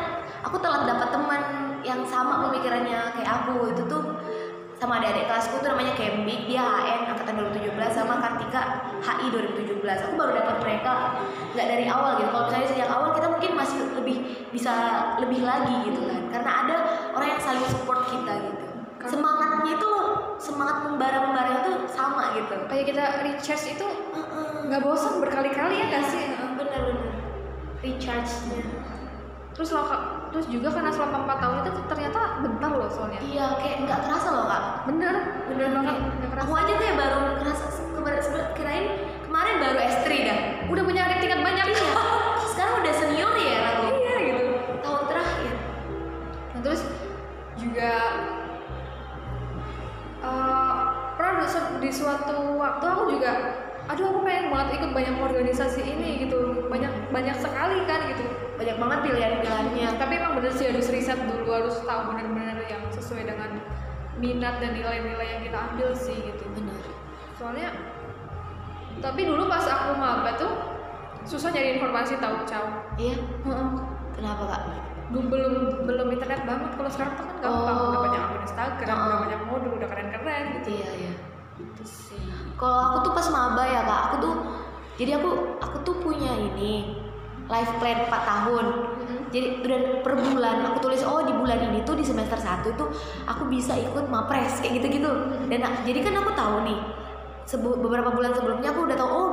aku 0.47 0.57
telat 0.63 0.83
dapat 0.87 1.09
teman 1.11 1.43
yang 1.83 2.01
sama 2.07 2.47
pemikirannya 2.47 3.01
kayak 3.19 3.31
aku 3.43 3.75
itu 3.75 3.83
tuh 3.91 4.03
sama 4.77 5.01
adik-adik 5.01 5.25
kelasku 5.25 5.57
tuh 5.65 5.73
namanya 5.73 5.97
Kembik 5.97 6.45
dia 6.45 6.61
HN 6.61 7.09
angkatan 7.09 7.35
2017 7.49 7.97
sama 7.97 8.21
Kartika 8.21 8.63
HI 9.01 9.27
2017 9.33 9.81
aku 9.81 10.15
baru 10.21 10.33
dapat 10.37 10.57
mereka 10.61 10.93
nggak 11.57 11.67
dari 11.73 11.85
awal 11.89 12.21
gitu. 12.21 12.29
Kalau 12.29 12.45
misalnya 12.53 12.69
sejak 12.69 12.89
awal 12.93 13.17
kita 13.17 13.27
mungkin 13.33 13.53
masih 13.57 13.79
lebih 13.97 14.17
bisa 14.53 14.73
lebih 15.17 15.41
lagi 15.49 15.89
gitu 15.89 16.05
kan. 16.05 16.23
Karena 16.29 16.51
ada 16.67 16.77
orang 17.17 17.29
yang 17.37 17.41
saling 17.41 17.65
support 17.73 18.05
kita 18.13 18.33
gitu. 18.37 18.65
Semangatnya 19.07 19.79
itu 19.79 19.91
semangat 20.37 20.77
membara-membara 20.85 21.65
itu 21.65 21.73
sama 21.89 22.37
gitu. 22.37 22.57
Kayak 22.69 22.85
kita 22.93 23.05
recharge 23.25 23.67
itu 23.81 23.87
nggak 24.69 24.81
bosan 24.85 25.25
berkali-kali 25.25 25.81
ya 25.81 25.85
nggak 25.89 26.05
sih? 26.05 26.23
Bener-bener. 26.59 27.17
Recharge-nya 27.81 28.61
terus 29.57 29.73
lo 29.73 29.83
terus 30.29 30.47
juga 30.47 30.69
karena 30.69 30.93
selama 30.93 31.25
empat 31.25 31.39
tahun 31.41 31.57
itu 31.65 31.81
ternyata 31.89 32.21
bentar 32.45 32.71
loh 32.71 32.93
soalnya 32.93 33.21
Iya, 33.25 33.57
kayak 33.57 33.77
nggak 33.83 34.01
kerasa 34.05 34.29
loh 34.31 34.45
kak. 34.45 34.63
bener 34.85 35.15
Bener 35.49 35.69
banget 35.73 35.97
nggak 35.97 36.31
kerasa 36.31 36.45
Aku 36.45 36.53
aja 36.55 36.73
kayak 36.77 36.95
baru 36.95 37.19
kerasa 37.41 37.65
kemarin 37.89 38.21
kirain 38.53 38.87
kemarin 39.25 39.55
baru 39.59 39.79
S3 39.81 40.07
dah. 40.23 40.39
udah 40.69 40.83
punya 40.85 41.01
adik 41.03 41.19
tingkat 41.19 41.41
banyak 41.41 41.67
Iya. 41.67 41.89
Sekarang 42.47 42.75
udah 42.79 42.95
senior 42.95 43.33
ya 43.35 43.57
aku. 43.73 43.85
iya 43.91 44.15
gitu 44.23 44.45
Tahun 44.79 45.03
terakhir. 45.09 45.55
Nah, 46.53 46.61
terus 46.61 46.81
juga 47.57 47.93
eh, 50.21 50.75
pernah 51.17 51.47
su- 51.47 51.79
di 51.79 51.91
suatu 51.91 52.37
waktu 52.55 52.85
aku 52.85 53.03
juga 53.11 53.33
aduh 53.87 54.05
aku 54.05 54.21
pengen 54.21 54.51
banget 54.51 54.69
ikut 54.77 54.91
banyak 54.93 55.17
organisasi 55.17 55.81
ini 55.81 56.27
gitu 56.27 56.67
banyak 56.67 56.91
banyak 57.09 57.37
sekali 57.39 57.87
kan 57.87 58.11
gitu 58.11 58.25
banyak 58.57 58.77
banget 58.81 58.99
pilihan-pilihannya. 59.05 59.89
Tapi 60.01 60.13
emang 60.17 60.33
bener 60.41 60.53
sih 60.57 60.67
harus 60.73 60.89
riset 60.89 61.21
dulu 61.29 61.49
harus 61.53 61.77
tahu 61.85 62.01
benar-benar 62.13 62.59
yang 62.67 62.83
sesuai 62.91 63.29
dengan 63.29 63.61
minat 64.17 64.59
dan 64.65 64.73
nilai-nilai 64.73 65.27
yang 65.37 65.41
kita 65.45 65.59
ambil 65.73 65.89
sih 65.93 66.17
gitu. 66.17 66.45
Benar 66.57 66.97
soalnya 67.37 67.69
tapi 69.05 69.29
dulu 69.29 69.45
pas 69.45 69.61
aku 69.69 70.01
maba 70.01 70.41
tuh 70.41 70.53
susah 71.29 71.53
nyari 71.53 71.77
informasi 71.77 72.17
tahu 72.17 72.49
caw 72.49 72.65
iya. 72.97 73.17
Kenapa 74.17 74.43
kak? 74.49 74.63
Belum 75.13 75.29
belum 75.29 75.55
belum 75.85 76.09
internet 76.17 76.49
banget. 76.49 76.73
Kalau 76.73 76.89
sekarang 76.89 77.13
tuh 77.21 77.25
kan 77.29 77.37
gampang. 77.45 77.77
Oh. 77.77 77.89
udah 77.93 78.01
banyak 78.01 78.21
akun 78.25 78.41
Instagram 78.49 78.97
udah 78.97 79.13
Oh. 79.13 79.21
banyak 79.29 79.41
modul 79.45 79.73
udah 79.77 79.89
keren-keren 79.93 80.45
gitu. 80.57 80.69
Iya 80.81 80.89
iya. 80.97 81.13
Itu 81.61 81.85
sih. 81.85 82.25
Kalau 82.57 82.79
aku 82.81 82.97
tuh 83.05 83.13
pas 83.13 83.29
maba 83.29 83.69
ya 83.69 83.85
kak. 83.85 84.01
Aku 84.09 84.17
tuh 84.25 84.35
jadi 84.97 85.21
aku 85.21 85.61
aku 85.61 85.77
tuh 85.85 85.95
punya 86.01 86.33
ini 86.33 87.05
life 87.47 87.73
plan 87.79 88.07
4 88.07 88.11
tahun. 88.11 88.67
Jadi 89.31 89.67
udah 89.67 89.79
per 90.07 90.15
bulan 90.17 90.63
aku 90.71 90.79
tulis 90.87 91.03
oh 91.03 91.23
di 91.27 91.35
bulan 91.35 91.59
ini 91.59 91.83
tuh 91.83 91.99
di 91.99 92.07
semester 92.07 92.39
1 92.39 92.79
tuh 92.79 92.89
aku 93.27 93.51
bisa 93.51 93.75
ikut 93.75 94.07
mapres 94.07 94.63
kayak 94.63 94.83
gitu-gitu. 94.83 95.11
Dan 95.51 95.67
a- 95.67 95.83
jadi 95.83 96.03
kan 96.03 96.15
aku 96.23 96.31
tahu 96.35 96.63
nih 96.67 96.79
sebu- 97.47 97.79
beberapa 97.79 98.11
bulan 98.11 98.35
sebelumnya 98.35 98.75
aku 98.75 98.91
udah 98.91 98.97
tahu 98.99 99.11
oh 99.11 99.31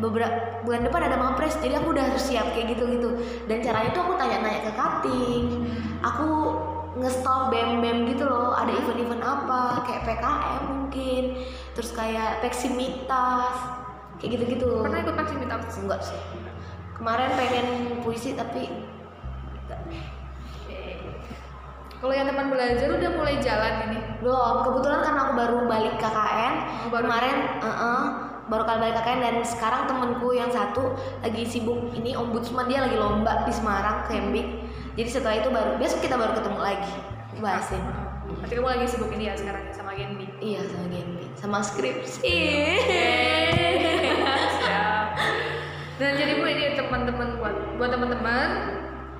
beberapa 0.00 0.64
bulan 0.64 0.80
depan 0.88 1.12
ada 1.12 1.16
mapres 1.20 1.60
jadi 1.60 1.76
aku 1.80 1.92
udah 1.92 2.04
harus 2.08 2.22
siap 2.24 2.52
kayak 2.52 2.76
gitu-gitu. 2.76 3.16
Dan 3.48 3.64
caranya 3.64 3.90
tuh 3.92 4.02
aku 4.08 4.14
tanya-tanya 4.16 4.60
ke 4.64 4.72
cutting 4.76 5.44
aku 6.00 6.28
nge-stalk 7.00 7.54
bem-bem 7.54 8.08
gitu 8.08 8.26
loh 8.26 8.50
ada 8.56 8.72
event-event 8.74 9.22
apa 9.22 9.84
kayak 9.86 10.04
PKM 10.04 10.62
mungkin 10.68 11.22
terus 11.72 11.94
kayak 11.94 12.44
peksimitas 12.44 13.56
kayak 14.20 14.36
gitu-gitu. 14.36 14.84
Pernah 14.84 15.00
ikut 15.00 15.14
meetup 15.16 15.62
enggak 15.80 16.00
sih 16.04 16.39
kemarin 17.00 17.30
pengen 17.32 17.66
puisi 18.04 18.36
tapi 18.36 18.68
kalau 22.00 22.16
yang 22.16 22.24
teman 22.32 22.48
belajar 22.48 22.88
udah 22.96 23.10
mulai 23.12 23.36
jalan 23.44 23.92
ini? 23.92 24.00
Belum 24.24 24.64
kebetulan 24.64 25.04
karena 25.04 25.20
aku 25.28 25.32
baru 25.36 25.56
balik 25.68 26.00
KKN 26.00 26.54
Oh, 26.88 26.88
baru. 26.88 27.04
kemarin 27.04 27.36
eh-eh, 27.60 28.04
baru 28.48 28.62
kali 28.64 28.78
balik 28.88 28.96
KKN 29.04 29.20
dan 29.20 29.34
sekarang 29.44 29.82
temenku 29.84 30.32
yang 30.32 30.48
satu 30.48 30.96
lagi 31.20 31.44
sibuk 31.44 31.92
ini 31.92 32.16
ombudsman 32.16 32.72
dia 32.72 32.88
lagi 32.88 32.96
lomba 32.96 33.44
di 33.44 33.52
Semarang 33.52 34.08
Kembik 34.08 34.48
jadi 34.96 35.08
setelah 35.12 35.44
itu 35.44 35.48
baru 35.52 35.76
besok 35.76 36.00
kita 36.00 36.16
baru 36.16 36.32
ketemu 36.40 36.60
lagi 36.60 36.92
bahasin. 37.36 37.84
Berarti 38.30 38.54
kamu 38.56 38.68
lagi 38.68 38.86
sibuk 38.88 39.10
ini 39.12 39.24
ya 39.28 39.34
sekarang 39.36 39.64
sama 39.76 39.92
Genbi 39.92 40.24
iya 40.40 40.64
sama 40.64 40.88
Genbi 40.88 41.24
sama 41.36 41.58
skripsi 41.60 42.24
buat 47.74 47.90
teman-teman 47.90 48.48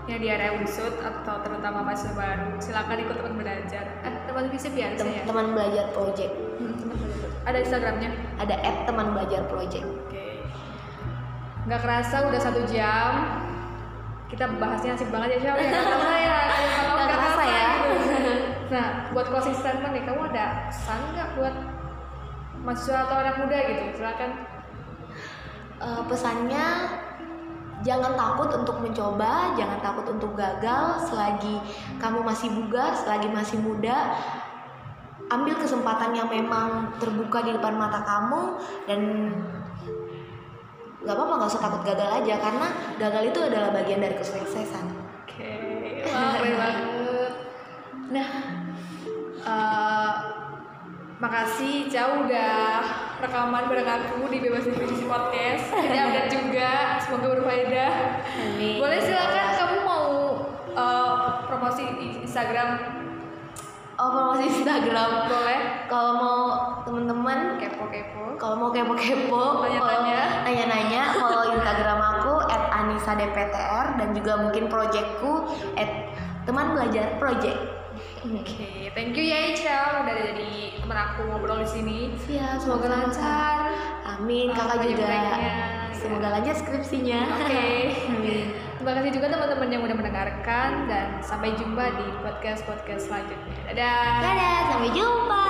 yang 0.04 0.18
di 0.18 0.28
area 0.28 0.50
Unsud 0.52 0.96
atau 0.96 1.38
terutama 1.40 1.82
mahasiswa 1.82 2.12
baru 2.12 2.56
silakan 2.56 2.98
ikut 3.00 3.16
teman 3.16 3.34
belajar. 3.36 3.84
Eh 4.00 4.14
teman 4.24 4.44
visi 4.48 4.68
biasa 4.68 4.98
Tem- 4.98 5.12
ya. 5.12 5.22
teman 5.22 5.46
belajar 5.50 5.84
project 5.90 6.32
Hmm, 6.56 6.74
teman 6.74 6.96
belajar. 6.96 7.28
Ada 7.42 7.58
Instagramnya. 7.60 8.10
ada 8.36 8.54
app 8.58 8.78
teman 8.84 9.06
belajar 9.10 9.42
project 9.46 9.86
Oke. 9.86 10.26
Nggak 11.62 11.80
kerasa 11.80 12.16
udah 12.26 12.40
satu 12.40 12.60
jam. 12.66 13.12
Kita 14.26 14.46
bahasnya 14.56 14.94
asik 14.94 15.10
banget 15.10 15.36
ya 15.36 15.38
Syah. 15.42 15.54
Nggak 15.54 15.84
kerasa 15.84 16.14
ya. 16.16 16.38
Kalau 16.76 16.94
Nggak 16.96 17.08
kerasa 17.12 17.42
ya. 17.44 17.68
gitu. 17.90 18.32
Nah, 18.70 18.86
buat 19.10 19.26
closing 19.26 19.56
statement 19.56 19.92
nih, 19.92 20.04
kamu 20.04 20.20
ada 20.30 20.44
pesan 20.64 21.00
nggak 21.10 21.28
buat 21.34 21.54
mahasiswa 22.60 22.98
atau 23.04 23.16
anak 23.16 23.34
muda 23.36 23.58
gitu? 23.64 23.84
Silakan. 23.96 24.30
Eh, 25.80 26.02
pesannya 26.06 26.66
jangan 27.80 28.12
takut 28.16 28.48
untuk 28.52 28.76
mencoba, 28.80 29.56
jangan 29.56 29.78
takut 29.80 30.06
untuk 30.12 30.36
gagal 30.36 31.08
selagi 31.08 31.56
kamu 31.96 32.20
masih 32.24 32.48
bugar, 32.52 32.92
selagi 32.92 33.28
masih 33.32 33.58
muda. 33.60 34.16
Ambil 35.30 35.54
kesempatan 35.62 36.10
yang 36.10 36.26
memang 36.26 36.98
terbuka 36.98 37.46
di 37.46 37.54
depan 37.54 37.78
mata 37.78 38.02
kamu 38.02 38.58
dan 38.90 39.00
nggak 41.00 41.16
apa-apa 41.16 41.32
nggak 41.38 41.50
usah 41.54 41.62
takut 41.64 41.82
gagal 41.86 42.10
aja 42.20 42.34
karena 42.36 42.66
gagal 43.00 43.22
itu 43.32 43.38
adalah 43.40 43.70
bagian 43.72 44.02
dari 44.02 44.18
kesuksesan. 44.18 44.84
Oke, 45.24 45.54
wah 46.10 46.34
keren 46.36 46.54
banget. 46.58 47.32
Nah, 48.10 48.30
eh, 49.46 50.12
makasih 51.22 51.86
jauh 51.86 52.26
udah 52.26 52.82
rekaman 53.20 53.68
bareng 53.68 53.84
aku 53.84 54.32
di 54.32 54.40
Bebas 54.40 54.64
Definisi 54.64 55.04
Podcast. 55.04 55.68
Jadi 55.76 55.96
update 55.96 56.30
juga, 56.32 56.70
semoga 57.04 57.26
berfaedah. 57.36 57.92
Amin. 58.40 58.80
Boleh 58.80 59.00
silakan 59.00 59.46
kamu 59.60 59.76
mau 59.84 60.06
eh, 60.72 61.14
promosi 61.44 61.82
Instagram? 62.24 62.68
Oh 64.00 64.08
promosi 64.08 64.48
Instagram. 64.48 65.28
Boleh? 65.28 65.60
Kalau 65.84 66.12
mau 66.16 66.40
temen-temen 66.88 67.60
Kepo-kepo. 67.60 68.40
kalau 68.40 68.56
mau 68.56 68.70
kepo-kepo 68.72 69.60
Tanya-tanya. 69.60 70.20
kalau 70.40 70.44
nanya-nanya 70.48 71.02
kalau 71.12 71.42
Instagram 71.52 72.00
aku 72.00 72.32
@anisadptr 72.48 73.84
dan 74.00 74.08
juga 74.16 74.40
mungkin 74.40 74.72
projectku 74.72 75.44
teman 76.48 76.72
belajar 76.72 77.20
project 77.20 77.60
Oke, 78.20 78.92
thank 78.92 79.16
you 79.16 79.24
ya 79.24 79.56
Ica 79.56 80.04
udah 80.04 80.12
jadi 80.12 80.76
teman 80.76 80.98
aku 80.98 81.20
ngobrol 81.24 81.64
di 81.64 81.68
sini. 81.72 81.98
siap 82.28 82.60
Semoga 82.60 82.92
lancar. 82.92 83.72
amin 84.04 84.52
kakak 84.52 84.76
Apa 84.76 84.84
juga 84.84 85.06
semoga 85.96 86.28
lancar 86.36 86.54
skripsinya 86.56 87.20
Oke. 87.40 87.68
amin 88.12 88.46
Terima 88.80 88.92
kasih 88.96 89.12
juga 89.12 89.28
teman-teman 89.28 89.68
yang 89.68 89.82
udah 89.84 89.96
mendengarkan 89.96 90.70
dan 90.88 91.20
sampai 91.20 91.52
jumpa 91.52 91.84
di 92.00 92.06
podcast-podcast 92.24 93.12
selanjutnya. 93.12 93.76
Dadah. 93.76 94.24
dadah 94.24 94.56
sampai 94.72 94.90
jumpa 94.96 95.44